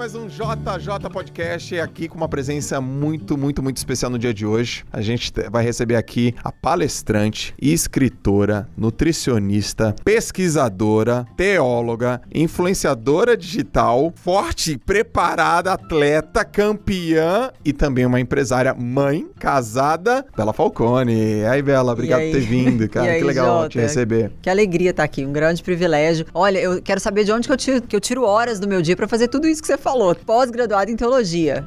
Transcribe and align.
mais 0.00 0.14
um 0.14 0.28
JJ 0.28 1.10
Podcast 1.12 1.78
aqui 1.78 2.08
com 2.08 2.16
uma 2.16 2.26
presença 2.26 2.80
muito, 2.80 3.36
muito, 3.36 3.62
muito 3.62 3.76
especial 3.76 4.10
no 4.10 4.18
dia 4.18 4.32
de 4.32 4.46
hoje. 4.46 4.82
A 4.90 5.02
gente 5.02 5.30
vai 5.50 5.62
receber 5.62 5.96
aqui 5.96 6.34
a 6.42 6.50
palestrante, 6.50 7.54
escritora, 7.60 8.66
nutricionista, 8.74 9.94
pesquisadora, 10.02 11.26
teóloga, 11.36 12.22
influenciadora 12.34 13.36
digital, 13.36 14.10
forte, 14.16 14.78
preparada, 14.78 15.74
atleta, 15.74 16.46
campeã 16.46 17.50
e 17.62 17.70
também 17.70 18.06
uma 18.06 18.18
empresária, 18.18 18.72
mãe, 18.72 19.28
casada, 19.38 20.24
Bela 20.34 20.54
Falcone. 20.54 21.12
E 21.12 21.44
aí, 21.44 21.60
Bela, 21.60 21.92
obrigado 21.92 22.22
por 22.22 22.32
ter 22.32 22.40
vindo, 22.40 22.88
cara. 22.88 23.10
Aí, 23.12 23.18
que 23.18 23.24
legal 23.26 23.64
Jota? 23.64 23.68
te 23.68 23.78
receber. 23.78 24.32
Que 24.40 24.48
alegria 24.48 24.92
estar 24.92 25.04
aqui, 25.04 25.26
um 25.26 25.32
grande 25.32 25.62
privilégio. 25.62 26.24
Olha, 26.32 26.58
eu 26.58 26.80
quero 26.80 27.00
saber 27.00 27.24
de 27.24 27.32
onde 27.32 27.46
que 27.46 27.52
eu 27.52 27.56
tiro, 27.58 27.82
que 27.82 27.94
eu 27.94 28.00
tiro 28.00 28.22
horas 28.24 28.58
do 28.58 28.66
meu 28.66 28.80
dia 28.80 28.96
para 28.96 29.06
fazer 29.06 29.28
tudo 29.28 29.46
isso 29.46 29.60
que 29.60 29.66
você 29.66 29.76
falou. 29.76 29.89
Pós-graduado 30.24 30.90
em 30.90 30.96
teologia. 30.96 31.64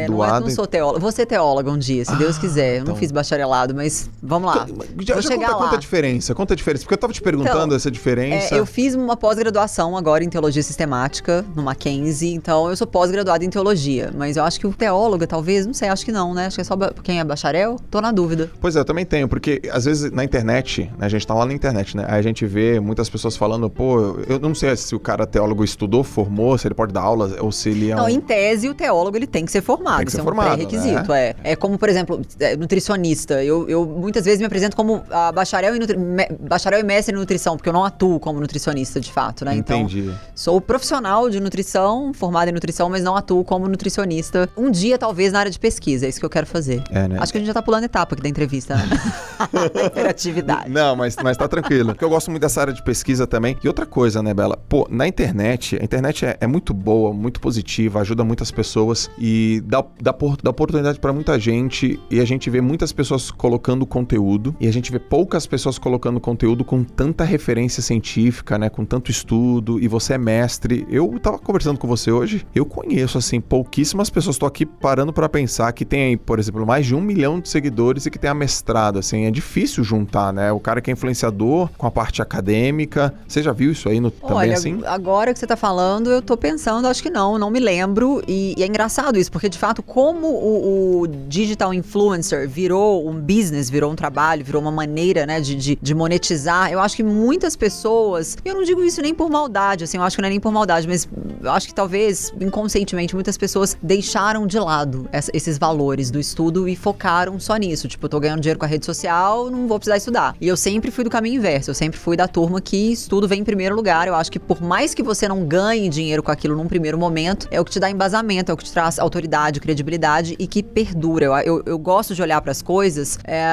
É, 0.00 0.08
não, 0.08 0.24
é, 0.24 0.40
não 0.40 0.50
sou 0.50 0.66
teóloga. 0.66 0.98
Vou 1.00 1.12
ser 1.12 1.26
teóloga 1.26 1.70
um 1.70 1.78
dia, 1.78 2.04
se 2.04 2.14
Deus 2.16 2.36
Ah, 2.36 2.40
quiser. 2.40 2.70
Eu 2.76 2.82
então. 2.82 2.94
não 2.94 2.96
fiz 2.96 3.10
bacharelado, 3.12 3.74
mas 3.74 4.08
vamos 4.22 4.48
lá. 4.54 4.66
Já, 4.66 5.14
Vou 5.14 5.22
já 5.22 5.22
chegar 5.22 5.46
conta, 5.48 5.58
lá. 5.58 5.64
conta 5.64 5.76
a 5.76 5.78
diferença, 5.78 6.34
conta 6.34 6.54
a 6.54 6.56
diferença. 6.56 6.84
Porque 6.84 6.94
eu 6.94 6.98
tava 6.98 7.12
te 7.12 7.20
perguntando 7.22 7.64
Então, 7.66 7.76
essa 7.76 7.90
diferença. 7.90 8.54
É, 8.54 8.58
eu 8.58 8.66
fiz 8.66 8.94
uma 8.94 9.16
pós-graduação 9.16 9.96
agora 9.96 10.24
em 10.24 10.28
teologia 10.28 10.62
sistemática 10.62 11.44
no 11.54 11.62
Mackenzie, 11.62 12.32
então 12.34 12.68
eu 12.70 12.76
sou 12.76 12.86
pós-graduada 12.86 13.44
em 13.44 13.50
teologia. 13.50 14.10
Mas 14.14 14.36
eu 14.36 14.44
acho 14.44 14.58
que 14.58 14.66
o 14.66 14.72
teóloga, 14.72 15.26
talvez, 15.26 15.66
não 15.66 15.74
sei, 15.74 15.88
acho 15.88 16.04
que 16.04 16.12
não, 16.12 16.34
né? 16.34 16.46
Acho 16.46 16.56
que 16.56 16.60
é 16.60 16.64
só 16.64 16.76
quem 17.02 17.20
é 17.20 17.24
bacharel. 17.24 17.76
Tô 17.90 18.00
na 18.00 18.12
dúvida. 18.12 18.50
Pois 18.60 18.76
é, 18.76 18.80
eu 18.80 18.84
também 18.84 19.04
tenho, 19.04 19.28
porque 19.28 19.60
às 19.70 19.84
vezes 19.84 20.10
na 20.10 20.24
internet, 20.24 20.90
né, 20.98 21.06
a 21.06 21.08
gente 21.08 21.26
tá 21.26 21.34
lá 21.34 21.44
na 21.46 21.52
internet, 21.52 21.96
né? 21.96 22.04
Aí 22.08 22.18
a 22.18 22.22
gente 22.22 22.44
vê 22.46 22.80
muitas 22.80 23.08
pessoas 23.08 23.36
falando, 23.36 23.68
pô, 23.68 24.16
eu 24.28 24.38
não 24.38 24.54
sei 24.54 24.74
se 24.76 24.94
o 24.94 25.00
cara 25.00 25.26
teólogo 25.26 25.64
estudou, 25.64 26.02
formou, 26.04 26.56
se 26.56 26.66
ele 26.66 26.74
pode 26.74 26.92
dar 26.92 27.02
aulas, 27.02 27.32
ou 27.40 27.50
se 27.58 27.70
ele 27.70 27.90
é 27.90 27.94
Não, 27.94 28.04
um... 28.04 28.08
em 28.08 28.20
tese, 28.20 28.68
o 28.68 28.74
teólogo 28.74 29.16
ele 29.16 29.26
tem 29.26 29.44
que 29.44 29.52
ser 29.52 29.62
formado. 29.62 29.98
Tem 29.98 30.06
que 30.06 30.12
ser 30.12 30.18
isso 30.18 30.24
formado, 30.24 30.48
é 30.48 30.64
um 30.64 30.66
pré-requisito. 30.66 31.12
É. 31.12 31.34
é 31.42 31.56
como, 31.56 31.78
por 31.78 31.88
exemplo, 31.88 32.20
é, 32.38 32.56
nutricionista. 32.56 33.42
Eu, 33.42 33.68
eu 33.68 33.84
muitas 33.86 34.24
vezes 34.24 34.38
me 34.40 34.46
apresento 34.46 34.76
como 34.76 35.02
ah, 35.10 35.32
bacharel, 35.32 35.74
em 35.76 35.78
nutri- 35.78 35.98
bacharel 36.40 36.80
e 36.80 36.82
mestre 36.82 37.14
em 37.14 37.18
nutrição, 37.18 37.56
porque 37.56 37.68
eu 37.68 37.72
não 37.72 37.84
atuo 37.84 38.20
como 38.20 38.40
nutricionista 38.40 39.00
de 39.00 39.12
fato, 39.12 39.44
né? 39.44 39.54
Entendi. 39.54 40.00
Então, 40.00 40.18
sou 40.34 40.60
profissional 40.60 41.28
de 41.28 41.40
nutrição, 41.40 42.12
formada 42.14 42.50
em 42.50 42.54
nutrição, 42.54 42.88
mas 42.88 43.02
não 43.02 43.16
atuo 43.16 43.44
como 43.44 43.68
nutricionista. 43.68 44.48
Um 44.56 44.70
dia, 44.70 44.98
talvez, 44.98 45.32
na 45.32 45.40
área 45.40 45.50
de 45.50 45.58
pesquisa. 45.58 46.06
É 46.06 46.08
isso 46.08 46.20
que 46.20 46.26
eu 46.26 46.30
quero 46.30 46.46
fazer. 46.46 46.82
É, 46.90 47.08
né? 47.08 47.18
Acho 47.20 47.32
que 47.32 47.38
a 47.38 47.40
gente 47.40 47.48
já 47.48 47.54
tá 47.54 47.62
pulando 47.62 47.84
etapa 47.84 48.14
aqui 48.14 48.22
da 48.22 48.28
entrevista, 48.28 48.76
né? 48.76 48.84
da 49.74 49.86
interatividade. 49.86 50.70
Não, 50.70 50.96
mas, 50.96 51.16
mas 51.22 51.36
tá 51.36 51.48
tranquilo. 51.48 51.90
Porque 51.90 52.04
eu 52.04 52.08
gosto 52.08 52.30
muito 52.30 52.42
dessa 52.42 52.60
área 52.60 52.72
de 52.72 52.82
pesquisa 52.82 53.26
também. 53.26 53.56
E 53.62 53.68
outra 53.68 53.86
coisa, 53.86 54.22
né, 54.22 54.34
Bela? 54.34 54.56
Pô, 54.68 54.86
na 54.90 55.06
internet, 55.06 55.78
a 55.80 55.84
internet 55.84 56.26
é, 56.26 56.36
é 56.40 56.46
muito 56.46 56.74
boa, 56.74 57.12
muito 57.12 57.40
positiva, 57.48 58.00
ajuda 58.00 58.22
muitas 58.22 58.50
pessoas 58.50 59.10
e 59.18 59.62
dá, 59.64 59.82
dá, 60.00 60.14
dá 60.42 60.50
oportunidade 60.50 61.00
pra 61.00 61.14
muita 61.14 61.38
gente. 61.40 61.98
E 62.10 62.20
a 62.20 62.24
gente 62.26 62.50
vê 62.50 62.60
muitas 62.60 62.92
pessoas 62.92 63.30
colocando 63.30 63.86
conteúdo 63.86 64.54
e 64.60 64.68
a 64.68 64.72
gente 64.72 64.92
vê 64.92 64.98
poucas 64.98 65.46
pessoas 65.46 65.78
colocando 65.78 66.20
conteúdo 66.20 66.62
com 66.62 66.84
tanta 66.84 67.24
referência 67.24 67.82
científica, 67.82 68.58
né? 68.58 68.68
Com 68.68 68.84
tanto 68.84 69.10
estudo. 69.10 69.80
E 69.80 69.88
você 69.88 70.14
é 70.14 70.18
mestre. 70.18 70.86
Eu 70.90 71.18
tava 71.18 71.38
conversando 71.38 71.78
com 71.78 71.88
você 71.88 72.10
hoje, 72.10 72.46
eu 72.54 72.66
conheço, 72.66 73.16
assim, 73.16 73.40
pouquíssimas 73.40 74.10
pessoas. 74.10 74.36
Tô 74.36 74.44
aqui 74.44 74.66
parando 74.66 75.10
pra 75.12 75.26
pensar 75.26 75.72
que 75.72 75.86
tem 75.86 76.02
aí, 76.02 76.16
por 76.18 76.38
exemplo, 76.38 76.66
mais 76.66 76.84
de 76.84 76.94
um 76.94 77.00
milhão 77.00 77.40
de 77.40 77.48
seguidores 77.48 78.04
e 78.04 78.10
que 78.10 78.18
tem 78.18 78.28
a 78.28 78.34
mestrado, 78.34 78.98
assim. 78.98 79.24
É 79.24 79.30
difícil 79.30 79.82
juntar, 79.82 80.34
né? 80.34 80.52
O 80.52 80.60
cara 80.60 80.82
que 80.82 80.90
é 80.90 80.92
influenciador 80.92 81.70
com 81.78 81.86
a 81.86 81.90
parte 81.90 82.20
acadêmica. 82.20 83.14
Você 83.26 83.42
já 83.42 83.52
viu 83.52 83.72
isso 83.72 83.88
aí 83.88 84.00
no, 84.00 84.10
também 84.10 84.36
Olha, 84.36 84.52
assim? 84.52 84.80
agora 84.84 85.32
que 85.32 85.38
você 85.38 85.46
tá 85.46 85.56
falando, 85.56 86.10
eu 86.10 86.20
tô 86.20 86.36
pensando, 86.36 86.86
acho 86.86 87.02
que 87.02 87.10
não, 87.10 87.37
não 87.38 87.50
me 87.50 87.60
lembro. 87.60 88.22
E, 88.26 88.54
e 88.56 88.62
é 88.62 88.66
engraçado 88.66 89.18
isso, 89.18 89.30
porque 89.30 89.48
de 89.48 89.58
fato, 89.58 89.82
como 89.82 90.26
o, 90.28 91.00
o 91.02 91.06
digital 91.06 91.72
influencer 91.72 92.48
virou 92.48 93.08
um 93.08 93.20
business, 93.20 93.68
virou 93.70 93.90
um 93.92 93.94
trabalho, 93.94 94.44
virou 94.44 94.60
uma 94.60 94.70
maneira, 94.72 95.26
né, 95.26 95.40
de, 95.40 95.54
de, 95.54 95.78
de 95.80 95.94
monetizar, 95.94 96.70
eu 96.72 96.80
acho 96.80 96.96
que 96.96 97.02
muitas 97.02 97.56
pessoas, 97.56 98.36
eu 98.44 98.54
não 98.54 98.62
digo 98.62 98.82
isso 98.82 99.00
nem 99.02 99.14
por 99.14 99.30
maldade, 99.30 99.84
assim, 99.84 99.96
eu 99.96 100.02
acho 100.02 100.16
que 100.16 100.22
não 100.22 100.26
é 100.26 100.30
nem 100.30 100.40
por 100.40 100.52
maldade, 100.52 100.86
mas 100.88 101.08
eu 101.42 101.50
acho 101.50 101.66
que 101.68 101.74
talvez 101.74 102.32
inconscientemente 102.40 103.14
muitas 103.14 103.36
pessoas 103.36 103.76
deixaram 103.82 104.46
de 104.46 104.58
lado 104.58 105.08
essa- 105.12 105.30
esses 105.34 105.58
valores 105.58 106.10
do 106.10 106.18
estudo 106.18 106.68
e 106.68 106.74
focaram 106.74 107.38
só 107.38 107.56
nisso. 107.56 107.86
Tipo, 107.88 108.06
eu 108.06 108.10
tô 108.10 108.20
ganhando 108.20 108.40
dinheiro 108.40 108.58
com 108.58 108.64
a 108.64 108.68
rede 108.68 108.84
social, 108.86 109.50
não 109.50 109.66
vou 109.68 109.78
precisar 109.78 109.96
estudar. 109.96 110.34
E 110.40 110.48
eu 110.48 110.56
sempre 110.56 110.90
fui 110.90 111.04
do 111.04 111.10
caminho 111.10 111.36
inverso, 111.36 111.70
eu 111.70 111.74
sempre 111.74 111.98
fui 111.98 112.16
da 112.16 112.26
turma 112.26 112.60
que 112.60 112.92
estudo 112.92 113.28
vem 113.28 113.40
em 113.40 113.44
primeiro 113.44 113.74
lugar. 113.76 114.08
Eu 114.08 114.14
acho 114.14 114.30
que 114.32 114.38
por 114.38 114.60
mais 114.62 114.94
que 114.94 115.02
você 115.02 115.28
não 115.28 115.44
ganhe 115.44 115.88
dinheiro 115.88 116.22
com 116.22 116.30
aquilo 116.30 116.56
num 116.56 116.66
primeiro 116.66 116.98
momento, 116.98 117.27
é 117.50 117.60
o 117.60 117.64
que 117.64 117.70
te 117.70 117.80
dá 117.80 117.90
embasamento, 117.90 118.50
é 118.50 118.54
o 118.54 118.56
que 118.56 118.64
te 118.64 118.72
traz 118.72 118.98
autoridade, 118.98 119.60
credibilidade 119.60 120.36
e 120.38 120.46
que 120.46 120.62
perdura. 120.62 121.26
Eu, 121.26 121.36
eu, 121.38 121.62
eu 121.66 121.78
gosto 121.78 122.14
de 122.14 122.22
olhar 122.22 122.40
para 122.40 122.52
as 122.52 122.62
coisas 122.62 123.18
é, 123.24 123.46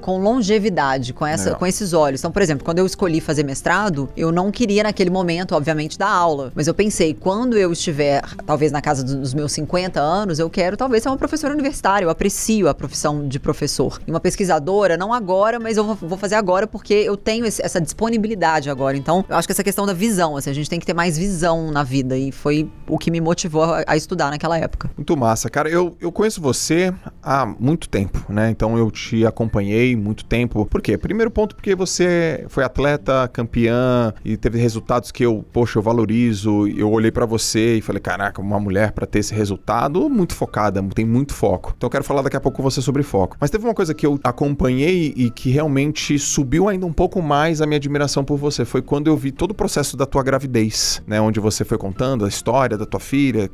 com 0.00 0.18
longevidade, 0.20 1.12
com, 1.12 1.26
essa, 1.26 1.44
Legal. 1.44 1.58
com 1.58 1.66
esses 1.66 1.92
olhos. 1.92 2.20
Então, 2.20 2.30
por 2.30 2.42
exemplo, 2.42 2.64
quando 2.64 2.78
eu 2.78 2.86
escolhi 2.86 3.20
fazer 3.20 3.42
mestrado, 3.44 4.08
eu 4.16 4.30
não 4.32 4.50
queria 4.50 4.82
naquele 4.82 5.10
momento, 5.10 5.54
obviamente, 5.54 5.98
dar 5.98 6.10
aula. 6.10 6.52
Mas 6.54 6.66
eu 6.66 6.74
pensei, 6.74 7.14
quando 7.14 7.56
eu 7.56 7.72
estiver, 7.72 8.22
talvez 8.46 8.72
na 8.72 8.80
casa 8.80 9.02
dos 9.04 9.34
meus 9.34 9.52
50 9.52 10.00
anos, 10.00 10.38
eu 10.38 10.48
quero 10.50 10.76
talvez 10.76 11.02
ser 11.02 11.08
uma 11.08 11.16
professora 11.18 11.52
universitária. 11.54 12.04
Eu 12.04 12.10
aprecio 12.10 12.68
a 12.68 12.74
profissão 12.74 13.26
de 13.26 13.38
professor. 13.38 14.00
E 14.06 14.10
uma 14.10 14.20
pesquisadora, 14.20 14.96
não 14.96 15.12
agora, 15.12 15.58
mas 15.58 15.76
eu 15.76 15.84
vou, 15.84 15.94
vou 15.94 16.18
fazer 16.18 16.34
agora 16.34 16.66
porque 16.66 16.94
eu 16.94 17.16
tenho 17.16 17.44
esse- 17.46 17.62
essa 17.64 17.80
disponibilidade 17.80 18.70
agora. 18.70 18.96
Então, 18.96 19.24
eu 19.28 19.36
acho 19.36 19.46
que 19.46 19.52
essa 19.52 19.64
questão 19.64 19.86
da 19.86 19.92
visão, 19.92 20.36
assim, 20.36 20.50
a 20.50 20.54
gente 20.54 20.68
tem 20.70 20.78
que 20.80 20.86
ter 20.86 20.94
mais 20.94 21.18
visão 21.18 21.70
na 21.70 21.82
vida. 21.82 22.16
E 22.16 22.32
foi 22.32 22.68
o 22.88 22.98
que 22.98 23.07
me 23.10 23.20
motivou 23.20 23.64
a, 23.64 23.84
a 23.86 23.96
estudar 23.96 24.30
naquela 24.30 24.58
época. 24.58 24.90
Muito 24.96 25.16
massa, 25.16 25.48
cara. 25.48 25.68
Eu, 25.68 25.96
eu 26.00 26.10
conheço 26.12 26.40
você 26.40 26.92
há 27.28 27.44
muito 27.44 27.90
tempo, 27.90 28.24
né? 28.28 28.48
Então 28.48 28.78
eu 28.78 28.90
te 28.90 29.26
acompanhei 29.26 29.94
muito 29.94 30.24
tempo. 30.24 30.64
Por 30.64 30.80
quê? 30.80 30.96
Primeiro 30.96 31.30
ponto, 31.30 31.54
porque 31.54 31.74
você 31.74 32.46
foi 32.48 32.64
atleta, 32.64 33.28
campeã 33.28 34.14
e 34.24 34.36
teve 34.36 34.58
resultados 34.58 35.12
que 35.12 35.24
eu, 35.24 35.44
poxa, 35.52 35.78
eu 35.78 35.82
valorizo. 35.82 36.66
Eu 36.68 36.90
olhei 36.90 37.10
pra 37.10 37.26
você 37.26 37.76
e 37.76 37.80
falei, 37.82 38.00
caraca, 38.00 38.40
uma 38.40 38.58
mulher 38.58 38.92
pra 38.92 39.06
ter 39.06 39.18
esse 39.18 39.34
resultado 39.34 40.08
muito 40.08 40.34
focada, 40.34 40.82
tem 40.94 41.04
muito 41.04 41.34
foco. 41.34 41.74
Então 41.76 41.88
eu 41.88 41.90
quero 41.90 42.04
falar 42.04 42.22
daqui 42.22 42.36
a 42.36 42.40
pouco 42.40 42.56
com 42.56 42.62
você 42.62 42.80
sobre 42.80 43.02
foco. 43.02 43.36
Mas 43.38 43.50
teve 43.50 43.64
uma 43.64 43.74
coisa 43.74 43.92
que 43.92 44.06
eu 44.06 44.18
acompanhei 44.24 45.12
e 45.14 45.30
que 45.30 45.50
realmente 45.50 46.18
subiu 46.18 46.68
ainda 46.68 46.86
um 46.86 46.92
pouco 46.92 47.20
mais 47.20 47.60
a 47.60 47.66
minha 47.66 47.76
admiração 47.76 48.24
por 48.24 48.38
você. 48.38 48.64
Foi 48.64 48.80
quando 48.80 49.08
eu 49.08 49.16
vi 49.16 49.32
todo 49.32 49.50
o 49.50 49.54
processo 49.54 49.96
da 49.96 50.06
tua 50.06 50.22
gravidez, 50.22 51.02
né? 51.06 51.20
Onde 51.20 51.40
você 51.40 51.64
foi 51.64 51.76
contando 51.76 52.24
a 52.24 52.28
história 52.28 52.78
da 52.78 52.86
tua 52.86 53.00
filha, 53.00 53.50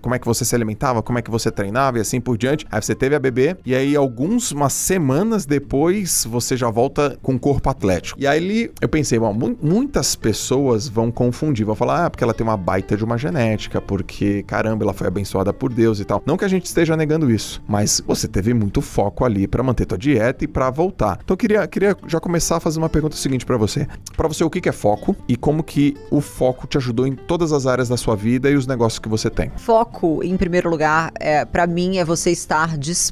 como 0.00 0.14
é 0.14 0.18
que 0.18 0.26
você 0.26 0.44
se 0.44 0.54
alimentava, 0.54 1.02
como 1.02 1.18
é 1.18 1.22
que 1.22 1.30
você 1.30 1.50
treinava 1.50 1.98
e 1.98 2.00
assim 2.00 2.20
por 2.20 2.38
diante. 2.38 2.66
Aí 2.70 2.80
você 2.80 2.94
teve 2.94 3.14
a 3.14 3.17
bebê 3.18 3.56
e 3.64 3.74
aí 3.74 3.94
algumas 3.96 4.50
umas 4.52 4.72
semanas 4.72 5.46
depois 5.46 6.26
você 6.28 6.56
já 6.56 6.70
volta 6.70 7.18
com 7.22 7.38
corpo 7.38 7.68
atlético. 7.70 8.18
E 8.20 8.26
aí 8.26 8.70
eu 8.80 8.88
pensei, 8.88 9.18
bom, 9.18 9.32
mu- 9.32 9.58
muitas 9.62 10.14
pessoas 10.16 10.88
vão 10.88 11.10
confundir, 11.10 11.64
vão 11.64 11.74
falar, 11.74 12.06
ah, 12.06 12.10
porque 12.10 12.22
ela 12.24 12.34
tem 12.34 12.46
uma 12.46 12.56
baita 12.56 12.96
de 12.96 13.04
uma 13.04 13.16
genética, 13.18 13.80
porque 13.80 14.42
caramba, 14.44 14.84
ela 14.84 14.92
foi 14.92 15.06
abençoada 15.06 15.52
por 15.52 15.72
Deus 15.72 16.00
e 16.00 16.04
tal. 16.04 16.22
Não 16.26 16.36
que 16.36 16.44
a 16.44 16.48
gente 16.48 16.66
esteja 16.66 16.96
negando 16.96 17.30
isso, 17.30 17.62
mas 17.66 18.02
você 18.06 18.28
teve 18.28 18.52
muito 18.54 18.80
foco 18.80 19.24
ali 19.24 19.46
pra 19.46 19.62
manter 19.62 19.86
tua 19.86 19.98
dieta 19.98 20.44
e 20.44 20.48
pra 20.48 20.70
voltar. 20.70 21.18
Então 21.24 21.34
eu 21.34 21.38
queria, 21.38 21.66
queria 21.66 21.96
já 22.06 22.20
começar 22.20 22.56
a 22.56 22.60
fazer 22.60 22.78
uma 22.78 22.88
pergunta 22.88 23.16
seguinte 23.16 23.44
pra 23.46 23.56
você. 23.56 23.86
Pra 24.16 24.28
você, 24.28 24.44
o 24.44 24.50
que 24.50 24.68
é 24.68 24.72
foco 24.72 25.14
e 25.28 25.36
como 25.36 25.62
que 25.62 25.96
o 26.10 26.20
foco 26.20 26.66
te 26.66 26.76
ajudou 26.78 27.06
em 27.06 27.14
todas 27.14 27.52
as 27.52 27.66
áreas 27.66 27.88
da 27.88 27.96
sua 27.96 28.16
vida 28.16 28.50
e 28.50 28.54
os 28.56 28.66
negócios 28.66 28.98
que 28.98 29.08
você 29.08 29.30
tem? 29.30 29.50
Foco, 29.56 30.22
em 30.22 30.36
primeiro 30.36 30.68
lugar, 30.68 31.12
é, 31.18 31.44
para 31.44 31.66
mim, 31.66 31.98
é 31.98 32.04
você 32.04 32.30
estar 32.30 32.76
disposto 32.76 33.07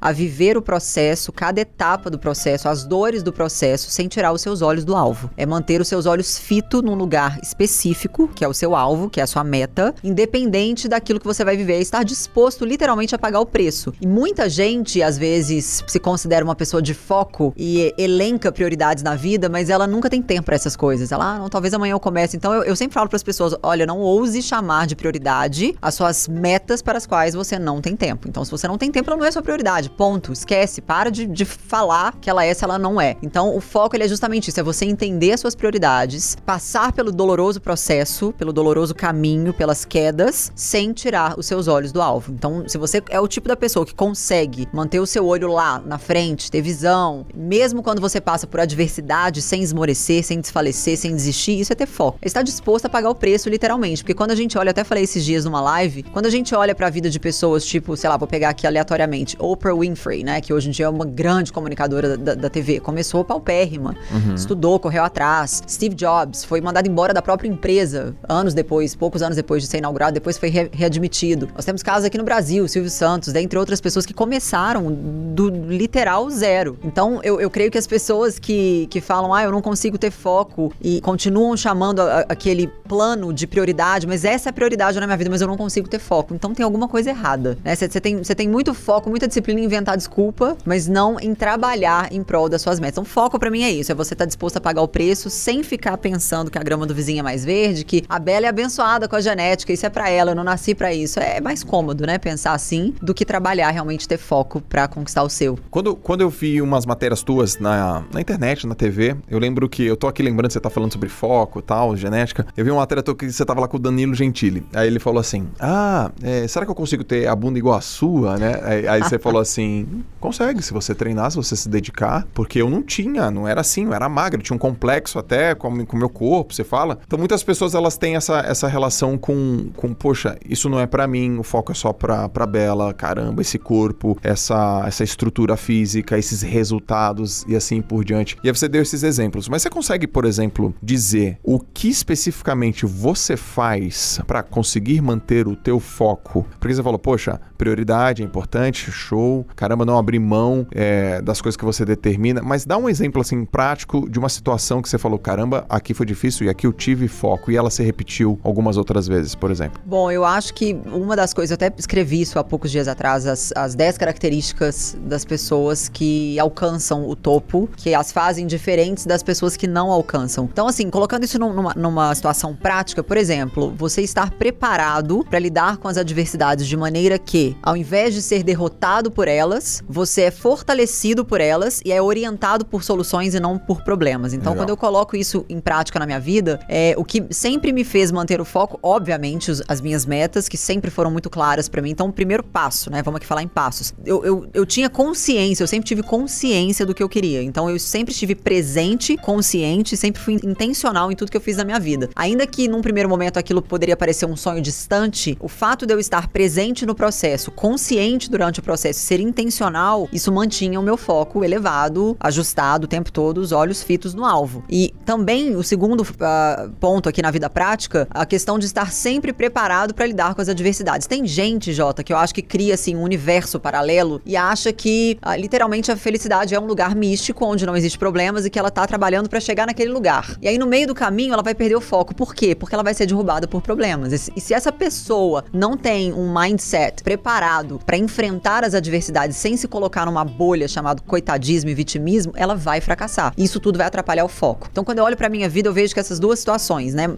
a 0.00 0.12
viver 0.12 0.56
o 0.56 0.62
processo, 0.62 1.32
cada 1.32 1.60
etapa 1.60 2.10
do 2.10 2.18
processo, 2.18 2.68
as 2.68 2.84
dores 2.84 3.22
do 3.22 3.32
processo, 3.32 3.90
sem 3.90 4.08
tirar 4.08 4.32
os 4.32 4.42
seus 4.42 4.62
olhos 4.62 4.84
do 4.84 4.96
alvo. 4.96 5.30
É 5.36 5.46
manter 5.46 5.80
os 5.80 5.88
seus 5.88 6.06
olhos 6.06 6.38
fito 6.38 6.82
num 6.82 6.94
lugar 6.94 7.38
específico, 7.42 8.28
que 8.28 8.44
é 8.44 8.48
o 8.48 8.54
seu 8.54 8.74
alvo, 8.74 9.08
que 9.08 9.20
é 9.20 9.22
a 9.22 9.26
sua 9.26 9.44
meta, 9.44 9.94
independente 10.02 10.88
daquilo 10.88 11.20
que 11.20 11.26
você 11.26 11.44
vai 11.44 11.56
viver, 11.56 11.74
é 11.74 11.80
estar 11.80 12.04
disposto 12.04 12.64
literalmente 12.64 13.14
a 13.14 13.18
pagar 13.18 13.40
o 13.40 13.46
preço. 13.46 13.92
E 14.00 14.06
muita 14.06 14.48
gente, 14.48 15.02
às 15.02 15.16
vezes, 15.16 15.82
se 15.86 15.98
considera 15.98 16.44
uma 16.44 16.54
pessoa 16.54 16.82
de 16.82 16.94
foco 16.94 17.52
e 17.56 17.94
elenca 17.96 18.52
prioridades 18.52 19.02
na 19.02 19.14
vida, 19.14 19.48
mas 19.48 19.70
ela 19.70 19.86
nunca 19.86 20.10
tem 20.10 20.22
tempo 20.22 20.44
para 20.46 20.56
essas 20.56 20.76
coisas. 20.76 21.12
Ela, 21.12 21.34
ah, 21.34 21.38
não, 21.38 21.48
talvez 21.48 21.72
amanhã 21.74 21.92
eu 21.92 22.00
comece. 22.00 22.36
Então 22.36 22.52
eu, 22.52 22.64
eu 22.64 22.76
sempre 22.76 22.94
falo 22.94 23.08
para 23.08 23.16
as 23.16 23.22
pessoas: 23.22 23.54
olha, 23.62 23.86
não 23.86 23.98
ouse 24.00 24.42
chamar 24.42 24.86
de 24.86 24.96
prioridade 24.96 25.76
as 25.80 25.94
suas 25.94 26.28
metas 26.28 26.82
para 26.82 26.98
as 26.98 27.06
quais 27.06 27.34
você 27.34 27.58
não 27.58 27.80
tem 27.80 27.96
tempo. 27.96 28.28
Então, 28.28 28.44
se 28.44 28.50
você 28.50 28.66
não 28.66 28.76
tem 28.76 28.90
tempo, 28.90 28.99
ela 29.08 29.18
não 29.18 29.26
é 29.26 29.30
sua 29.30 29.42
prioridade. 29.42 29.90
Ponto. 29.90 30.32
Esquece. 30.32 30.80
Para 30.80 31.10
de, 31.10 31.26
de 31.26 31.44
falar 31.44 32.16
que 32.20 32.30
ela 32.30 32.44
é 32.44 32.54
se 32.54 32.64
ela 32.64 32.78
não 32.78 33.00
é. 33.00 33.16
Então, 33.22 33.54
o 33.54 33.60
foco 33.60 33.94
ele 33.94 34.04
é 34.04 34.08
justamente 34.08 34.48
isso: 34.48 34.58
é 34.58 34.62
você 34.62 34.84
entender 34.84 35.32
as 35.32 35.40
suas 35.40 35.54
prioridades, 35.54 36.36
passar 36.46 36.92
pelo 36.92 37.12
doloroso 37.12 37.60
processo, 37.60 38.32
pelo 38.38 38.52
doloroso 38.52 38.94
caminho, 38.94 39.52
pelas 39.52 39.84
quedas, 39.84 40.50
sem 40.54 40.92
tirar 40.92 41.38
os 41.38 41.46
seus 41.46 41.68
olhos 41.68 41.92
do 41.92 42.00
alvo. 42.00 42.32
Então, 42.32 42.64
se 42.66 42.78
você 42.78 43.02
é 43.10 43.20
o 43.20 43.28
tipo 43.28 43.48
da 43.48 43.56
pessoa 43.56 43.84
que 43.84 43.94
consegue 43.94 44.66
manter 44.72 45.00
o 45.00 45.06
seu 45.06 45.26
olho 45.26 45.48
lá 45.48 45.82
na 45.84 45.98
frente, 45.98 46.50
ter 46.50 46.62
visão, 46.62 47.26
mesmo 47.34 47.82
quando 47.82 48.00
você 48.00 48.20
passa 48.20 48.46
por 48.46 48.60
adversidade, 48.60 49.42
sem 49.42 49.62
esmorecer, 49.62 50.24
sem 50.24 50.40
desfalecer, 50.40 50.96
sem 50.96 51.14
desistir, 51.14 51.60
isso 51.60 51.72
é 51.72 51.76
ter 51.76 51.86
foco. 51.86 52.18
Estar 52.22 52.42
disposto 52.42 52.86
a 52.86 52.88
pagar 52.88 53.10
o 53.10 53.14
preço, 53.14 53.48
literalmente. 53.48 54.02
Porque 54.02 54.14
quando 54.14 54.30
a 54.30 54.34
gente 54.34 54.56
olha 54.56 54.70
olha, 54.70 54.70
até 54.70 54.84
falei 54.84 55.04
esses 55.04 55.24
dias 55.24 55.44
numa 55.44 55.60
live, 55.60 56.02
quando 56.04 56.26
a 56.26 56.30
gente 56.30 56.54
olha 56.54 56.74
para 56.74 56.86
a 56.86 56.90
vida 56.90 57.10
de 57.10 57.18
pessoas, 57.18 57.64
tipo, 57.64 57.96
sei 57.96 58.08
lá, 58.08 58.16
vou 58.16 58.28
pegar 58.28 58.50
aqui 58.50 58.66
aleatoriamente, 58.66 58.89
Oprah 59.38 59.74
Winfrey, 59.74 60.24
né, 60.24 60.40
que 60.40 60.52
hoje 60.52 60.68
em 60.68 60.72
dia 60.72 60.86
é 60.86 60.88
uma 60.88 61.04
grande 61.04 61.52
comunicadora 61.52 62.16
da, 62.16 62.34
da 62.34 62.50
TV, 62.50 62.80
começou 62.80 63.24
paupérrima, 63.24 63.96
uhum. 64.10 64.34
estudou, 64.34 64.78
correu 64.78 65.04
atrás. 65.04 65.62
Steve 65.68 65.94
Jobs 65.94 66.44
foi 66.44 66.60
mandado 66.60 66.88
embora 66.88 67.12
da 67.12 67.22
própria 67.22 67.48
empresa 67.48 68.14
anos 68.28 68.54
depois, 68.54 68.94
poucos 68.94 69.22
anos 69.22 69.36
depois 69.36 69.62
de 69.62 69.68
ser 69.68 69.78
inaugurado, 69.78 70.12
depois 70.14 70.38
foi 70.38 70.48
re 70.48 70.70
readmitido. 70.72 71.48
Nós 71.54 71.64
temos 71.64 71.82
casos 71.82 72.04
aqui 72.04 72.16
no 72.16 72.24
Brasil, 72.24 72.66
Silvio 72.68 72.90
Santos, 72.90 73.32
dentre 73.32 73.58
outras 73.58 73.80
pessoas 73.80 74.06
que 74.06 74.14
começaram 74.14 74.90
do 75.34 75.48
literal 75.48 76.28
zero. 76.30 76.78
Então, 76.84 77.20
eu, 77.22 77.40
eu 77.40 77.50
creio 77.50 77.70
que 77.70 77.78
as 77.78 77.86
pessoas 77.86 78.38
que, 78.38 78.86
que 78.90 79.00
falam, 79.00 79.34
ah, 79.34 79.42
eu 79.42 79.50
não 79.50 79.62
consigo 79.62 79.98
ter 79.98 80.10
foco 80.10 80.72
e 80.80 81.00
continuam 81.00 81.56
chamando 81.56 82.00
a, 82.00 82.20
a, 82.20 82.20
aquele 82.28 82.66
plano 82.66 83.32
de 83.32 83.46
prioridade, 83.46 84.06
mas 84.06 84.24
essa 84.24 84.48
é 84.48 84.50
a 84.50 84.52
prioridade 84.52 84.98
na 84.98 85.06
minha 85.06 85.16
vida, 85.16 85.30
mas 85.30 85.40
eu 85.40 85.48
não 85.48 85.56
consigo 85.56 85.88
ter 85.88 85.98
foco. 85.98 86.34
Então 86.34 86.54
tem 86.54 86.64
alguma 86.64 86.88
coisa 86.88 87.10
errada. 87.10 87.58
Você 87.64 87.86
né? 87.86 88.00
tem, 88.00 88.22
tem 88.22 88.48
muito 88.48 88.74
foco, 88.80 89.08
muita 89.08 89.28
disciplina 89.28 89.60
em 89.60 89.64
inventar 89.64 89.96
desculpa, 89.96 90.56
mas 90.64 90.88
não 90.88 91.20
em 91.20 91.34
trabalhar 91.34 92.12
em 92.12 92.22
prol 92.22 92.48
das 92.48 92.62
suas 92.62 92.80
metas. 92.80 92.94
Então, 92.94 93.04
foco 93.04 93.38
para 93.38 93.50
mim 93.50 93.62
é 93.62 93.70
isso: 93.70 93.92
é 93.92 93.94
você 93.94 94.14
estar 94.14 94.24
tá 94.24 94.26
disposto 94.26 94.56
a 94.56 94.60
pagar 94.60 94.82
o 94.82 94.88
preço 94.88 95.30
sem 95.30 95.62
ficar 95.62 95.96
pensando 95.98 96.50
que 96.50 96.58
a 96.58 96.62
grama 96.62 96.86
do 96.86 96.94
vizinho 96.94 97.20
é 97.20 97.22
mais 97.22 97.44
verde, 97.44 97.84
que 97.84 98.02
a 98.08 98.18
Bela 98.18 98.46
é 98.46 98.48
abençoada 98.48 99.08
com 99.08 99.16
a 99.16 99.20
genética, 99.20 99.72
isso 99.72 99.86
é 99.86 99.90
para 99.90 100.08
ela, 100.10 100.32
eu 100.32 100.34
não 100.34 100.44
nasci 100.44 100.74
para 100.74 100.92
isso. 100.92 101.20
É 101.20 101.40
mais 101.40 101.62
cômodo, 101.62 102.06
né? 102.06 102.18
Pensar 102.18 102.52
assim 102.52 102.94
do 103.00 103.14
que 103.14 103.24
trabalhar 103.24 103.70
realmente 103.70 104.08
ter 104.08 104.18
foco 104.18 104.60
para 104.60 104.88
conquistar 104.88 105.22
o 105.22 105.28
seu. 105.28 105.58
Quando, 105.70 105.94
quando 105.94 106.22
eu 106.22 106.30
vi 106.30 106.60
umas 106.60 106.86
matérias 106.86 107.22
tuas 107.22 107.58
na, 107.58 108.02
na 108.12 108.20
internet, 108.20 108.66
na 108.66 108.74
TV, 108.74 109.16
eu 109.28 109.38
lembro 109.38 109.68
que 109.68 109.84
eu 109.84 109.96
tô 109.96 110.06
aqui 110.06 110.22
lembrando 110.22 110.48
que 110.48 110.54
você 110.54 110.60
tá 110.60 110.70
falando 110.70 110.92
sobre 110.92 111.08
foco 111.08 111.60
tal, 111.60 111.96
genética. 111.96 112.46
Eu 112.56 112.64
vi 112.64 112.70
uma 112.70 112.80
matéria 112.80 113.02
tua 113.02 113.14
que 113.14 113.30
você 113.30 113.44
tava 113.44 113.60
lá 113.60 113.68
com 113.68 113.76
o 113.76 113.80
Danilo 113.80 114.14
Gentili. 114.14 114.64
Aí 114.72 114.86
ele 114.86 114.98
falou 114.98 115.20
assim: 115.20 115.48
Ah, 115.58 116.10
é, 116.22 116.46
será 116.48 116.64
que 116.64 116.70
eu 116.70 116.74
consigo 116.74 117.04
ter 117.04 117.26
a 117.26 117.36
bunda 117.36 117.58
igual 117.58 117.76
a 117.76 117.80
sua, 117.80 118.36
né? 118.38 118.60
Aí, 118.70 118.86
aí 118.86 119.02
você 119.02 119.18
falou 119.18 119.40
assim: 119.40 120.04
consegue, 120.20 120.62
se 120.62 120.72
você 120.72 120.94
treinar, 120.94 121.30
se 121.30 121.36
você 121.36 121.56
se 121.56 121.68
dedicar, 121.68 122.26
porque 122.32 122.62
eu 122.62 122.70
não 122.70 122.82
tinha, 122.82 123.30
não 123.30 123.48
era 123.48 123.60
assim, 123.60 123.86
eu 123.86 123.92
era 123.92 124.08
magra, 124.08 124.40
tinha 124.40 124.54
um 124.54 124.58
complexo 124.58 125.18
até 125.18 125.54
com 125.54 125.68
o 125.68 125.96
meu 125.96 126.08
corpo, 126.08 126.54
você 126.54 126.62
fala. 126.62 126.98
Então 127.04 127.18
muitas 127.18 127.42
pessoas 127.42 127.74
elas 127.74 127.96
têm 127.96 128.14
essa, 128.14 128.40
essa 128.40 128.68
relação 128.68 129.18
com, 129.18 129.70
com 129.74 129.92
poxa, 129.92 130.36
isso 130.48 130.68
não 130.68 130.78
é 130.78 130.86
para 130.86 131.06
mim, 131.08 131.38
o 131.38 131.42
foco 131.42 131.72
é 131.72 131.74
só 131.74 131.92
pra, 131.92 132.28
pra 132.28 132.46
Bela, 132.46 132.94
caramba, 132.94 133.42
esse 133.42 133.58
corpo, 133.58 134.16
essa, 134.22 134.84
essa 134.86 135.02
estrutura 135.02 135.56
física, 135.56 136.16
esses 136.16 136.42
resultados 136.42 137.44
e 137.48 137.56
assim 137.56 137.82
por 137.82 138.04
diante. 138.04 138.36
E 138.44 138.48
aí 138.48 138.54
você 138.54 138.68
deu 138.68 138.82
esses 138.82 139.02
exemplos. 139.02 139.48
Mas 139.48 139.62
você 139.62 139.70
consegue, 139.70 140.06
por 140.06 140.24
exemplo, 140.24 140.72
dizer 140.80 141.38
o 141.42 141.58
que 141.58 141.88
especificamente 141.88 142.86
você 142.86 143.36
faz 143.36 144.20
para 144.26 144.42
conseguir 144.42 145.00
manter 145.00 145.48
o 145.48 145.56
teu 145.56 145.80
foco? 145.80 146.46
Porque 146.58 146.74
você 146.74 146.82
falou, 146.82 146.98
poxa, 146.98 147.40
prioridade 147.58 148.22
é 148.22 148.24
importante, 148.24 148.59
show, 148.90 149.46
caramba, 149.56 149.84
não 149.84 149.98
abrir 149.98 150.18
mão 150.18 150.66
é, 150.72 151.20
das 151.22 151.40
coisas 151.40 151.56
que 151.56 151.64
você 151.64 151.84
determina, 151.84 152.42
mas 152.42 152.64
dá 152.64 152.76
um 152.76 152.88
exemplo 152.88 153.20
assim 153.20 153.44
prático 153.44 154.08
de 154.08 154.18
uma 154.18 154.28
situação 154.28 154.82
que 154.82 154.88
você 154.88 154.98
falou, 154.98 155.18
caramba, 155.18 155.64
aqui 155.68 155.94
foi 155.94 156.06
difícil 156.06 156.46
e 156.46 156.48
aqui 156.48 156.66
eu 156.66 156.72
tive 156.72 157.08
foco 157.08 157.50
e 157.50 157.56
ela 157.56 157.70
se 157.70 157.82
repetiu 157.82 158.38
algumas 158.42 158.76
outras 158.76 159.06
vezes, 159.06 159.34
por 159.34 159.50
exemplo. 159.50 159.80
Bom, 159.84 160.10
eu 160.10 160.24
acho 160.24 160.54
que 160.54 160.78
uma 160.86 161.16
das 161.16 161.32
coisas, 161.32 161.50
eu 161.50 161.54
até 161.54 161.74
escrevi 161.78 162.20
isso 162.20 162.38
há 162.38 162.44
poucos 162.44 162.70
dias 162.70 162.88
atrás, 162.88 163.26
as, 163.26 163.52
as 163.56 163.74
10 163.74 163.98
características 163.98 164.96
das 165.00 165.24
pessoas 165.24 165.88
que 165.88 166.38
alcançam 166.38 167.08
o 167.08 167.16
topo, 167.16 167.68
que 167.76 167.94
as 167.94 168.12
fazem 168.12 168.46
diferentes 168.46 169.06
das 169.06 169.22
pessoas 169.22 169.56
que 169.56 169.66
não 169.66 169.90
alcançam. 169.90 170.48
Então, 170.50 170.66
assim, 170.66 170.90
colocando 170.90 171.24
isso 171.24 171.38
numa, 171.38 171.74
numa 171.74 172.14
situação 172.14 172.54
prática, 172.54 173.02
por 173.02 173.16
exemplo, 173.16 173.72
você 173.76 174.02
estar 174.02 174.30
preparado 174.30 175.24
para 175.28 175.38
lidar 175.38 175.76
com 175.78 175.88
as 175.88 175.96
adversidades 175.96 176.66
de 176.66 176.76
maneira 176.76 177.18
que, 177.18 177.56
ao 177.62 177.76
invés 177.76 178.14
de 178.14 178.22
ser 178.22 178.42
derrotado 178.50 179.12
por 179.12 179.28
elas, 179.28 179.80
você 179.88 180.22
é 180.22 180.30
fortalecido 180.32 181.24
por 181.24 181.40
elas 181.40 181.80
e 181.84 181.92
é 181.92 182.02
orientado 182.02 182.64
por 182.64 182.82
soluções 182.82 183.32
e 183.32 183.38
não 183.38 183.56
por 183.56 183.84
problemas. 183.84 184.32
Então, 184.32 184.52
Legal. 184.52 184.64
quando 184.64 184.70
eu 184.70 184.76
coloco 184.76 185.14
isso 185.14 185.46
em 185.48 185.60
prática 185.60 186.00
na 186.00 186.04
minha 186.04 186.18
vida, 186.18 186.58
é 186.68 186.96
o 186.98 187.04
que 187.04 187.24
sempre 187.30 187.72
me 187.72 187.84
fez 187.84 188.10
manter 188.10 188.40
o 188.40 188.44
foco, 188.44 188.76
obviamente, 188.82 189.52
os, 189.52 189.62
as 189.68 189.80
minhas 189.80 190.04
metas, 190.04 190.48
que 190.48 190.56
sempre 190.56 190.90
foram 190.90 191.12
muito 191.12 191.30
claras 191.30 191.68
para 191.68 191.80
mim. 191.80 191.90
Então, 191.90 192.08
o 192.08 192.12
primeiro 192.12 192.42
passo, 192.42 192.90
né? 192.90 193.04
Vamos 193.04 193.18
aqui 193.18 193.26
falar 193.26 193.44
em 193.44 193.46
passos. 193.46 193.94
Eu, 194.04 194.24
eu, 194.24 194.48
eu 194.52 194.66
tinha 194.66 194.90
consciência, 194.90 195.62
eu 195.62 195.68
sempre 195.68 195.86
tive 195.86 196.02
consciência 196.02 196.84
do 196.84 196.92
que 196.92 197.04
eu 197.04 197.08
queria. 197.08 197.44
Então, 197.44 197.70
eu 197.70 197.78
sempre 197.78 198.10
estive 198.10 198.34
presente, 198.34 199.16
consciente, 199.16 199.96
sempre 199.96 200.20
fui 200.20 200.40
intencional 200.42 201.12
em 201.12 201.14
tudo 201.14 201.30
que 201.30 201.36
eu 201.36 201.40
fiz 201.40 201.56
na 201.56 201.64
minha 201.64 201.78
vida. 201.78 202.10
Ainda 202.16 202.44
que 202.48 202.66
num 202.66 202.82
primeiro 202.82 203.08
momento 203.08 203.38
aquilo 203.38 203.62
poderia 203.62 203.96
parecer 203.96 204.26
um 204.26 204.34
sonho 204.34 204.60
distante, 204.60 205.38
o 205.38 205.46
fato 205.46 205.86
de 205.86 205.94
eu 205.94 206.00
estar 206.00 206.26
presente 206.26 206.84
no 206.84 206.96
processo, 206.96 207.52
consciente 207.52 208.28
durante 208.28 208.39
o 208.40 208.62
processo, 208.62 209.00
ser 209.00 209.20
intencional, 209.20 210.08
isso 210.12 210.32
mantinha 210.32 210.80
o 210.80 210.82
meu 210.82 210.96
foco 210.96 211.44
elevado, 211.44 212.16
ajustado 212.18 212.84
o 212.84 212.88
tempo 212.88 213.12
todo, 213.12 213.38
os 213.38 213.52
olhos 213.52 213.82
fitos 213.82 214.14
no 214.14 214.24
alvo. 214.24 214.64
E 214.68 214.94
também 215.04 215.54
o 215.56 215.62
segundo 215.62 216.00
uh, 216.00 216.70
ponto 216.80 217.08
aqui 217.08 217.20
na 217.20 217.30
vida 217.30 217.50
prática, 217.50 218.08
a 218.10 218.24
questão 218.24 218.58
de 218.58 218.66
estar 218.66 218.90
sempre 218.90 219.32
preparado 219.32 219.94
para 219.94 220.06
lidar 220.06 220.34
com 220.34 220.40
as 220.40 220.48
adversidades. 220.48 221.06
Tem 221.06 221.26
gente, 221.26 221.72
Jota, 221.72 222.02
que 222.02 222.12
eu 222.12 222.16
acho 222.16 222.34
que 222.34 222.42
cria 222.42 222.74
assim 222.74 222.96
um 222.96 223.02
universo 223.02 223.60
paralelo 223.60 224.22
e 224.24 224.36
acha 224.36 224.72
que 224.72 225.18
uh, 225.24 225.38
literalmente 225.38 225.92
a 225.92 225.96
felicidade 225.96 226.54
é 226.54 226.60
um 226.60 226.66
lugar 226.66 226.94
místico 226.94 227.44
onde 227.44 227.66
não 227.66 227.76
existe 227.76 227.98
problemas 227.98 228.46
e 228.46 228.50
que 228.50 228.58
ela 228.58 228.70
tá 228.70 228.86
trabalhando 228.86 229.28
para 229.28 229.40
chegar 229.40 229.66
naquele 229.66 229.92
lugar. 229.92 230.38
E 230.40 230.48
aí 230.48 230.56
no 230.56 230.66
meio 230.66 230.86
do 230.86 230.94
caminho 230.94 231.34
ela 231.34 231.42
vai 231.42 231.54
perder 231.54 231.76
o 231.76 231.80
foco. 231.80 232.14
Por 232.14 232.34
quê? 232.34 232.54
Porque 232.54 232.74
ela 232.74 232.84
vai 232.84 232.94
ser 232.94 233.06
derrubada 233.06 233.46
por 233.46 233.60
problemas. 233.60 234.30
E 234.34 234.40
se 234.40 234.54
essa 234.54 234.72
pessoa 234.72 235.44
não 235.52 235.76
tem 235.76 236.12
um 236.12 236.32
mindset 236.32 237.02
preparado 237.02 237.80
para 237.84 237.96
enfrentar 237.96 238.29
as 238.64 238.74
adversidades 238.74 239.36
sem 239.36 239.56
se 239.56 239.66
colocar 239.66 240.06
numa 240.06 240.24
bolha 240.24 240.68
chamado 240.68 241.02
coitadismo 241.02 241.70
e 241.70 241.74
vitimismo, 241.74 242.32
ela 242.36 242.54
vai 242.54 242.80
fracassar. 242.80 243.32
Isso 243.36 243.58
tudo 243.58 243.78
vai 243.78 243.86
atrapalhar 243.86 244.24
o 244.24 244.28
foco. 244.28 244.68
Então, 244.70 244.84
quando 244.84 244.98
eu 244.98 245.04
olho 245.04 245.16
para 245.16 245.28
minha 245.28 245.48
vida, 245.48 245.68
eu 245.68 245.72
vejo 245.72 245.94
que 245.94 246.00
essas 246.00 246.18
duas 246.18 246.38
situações, 246.38 246.94
né, 246.94 247.08
uh, 247.08 247.12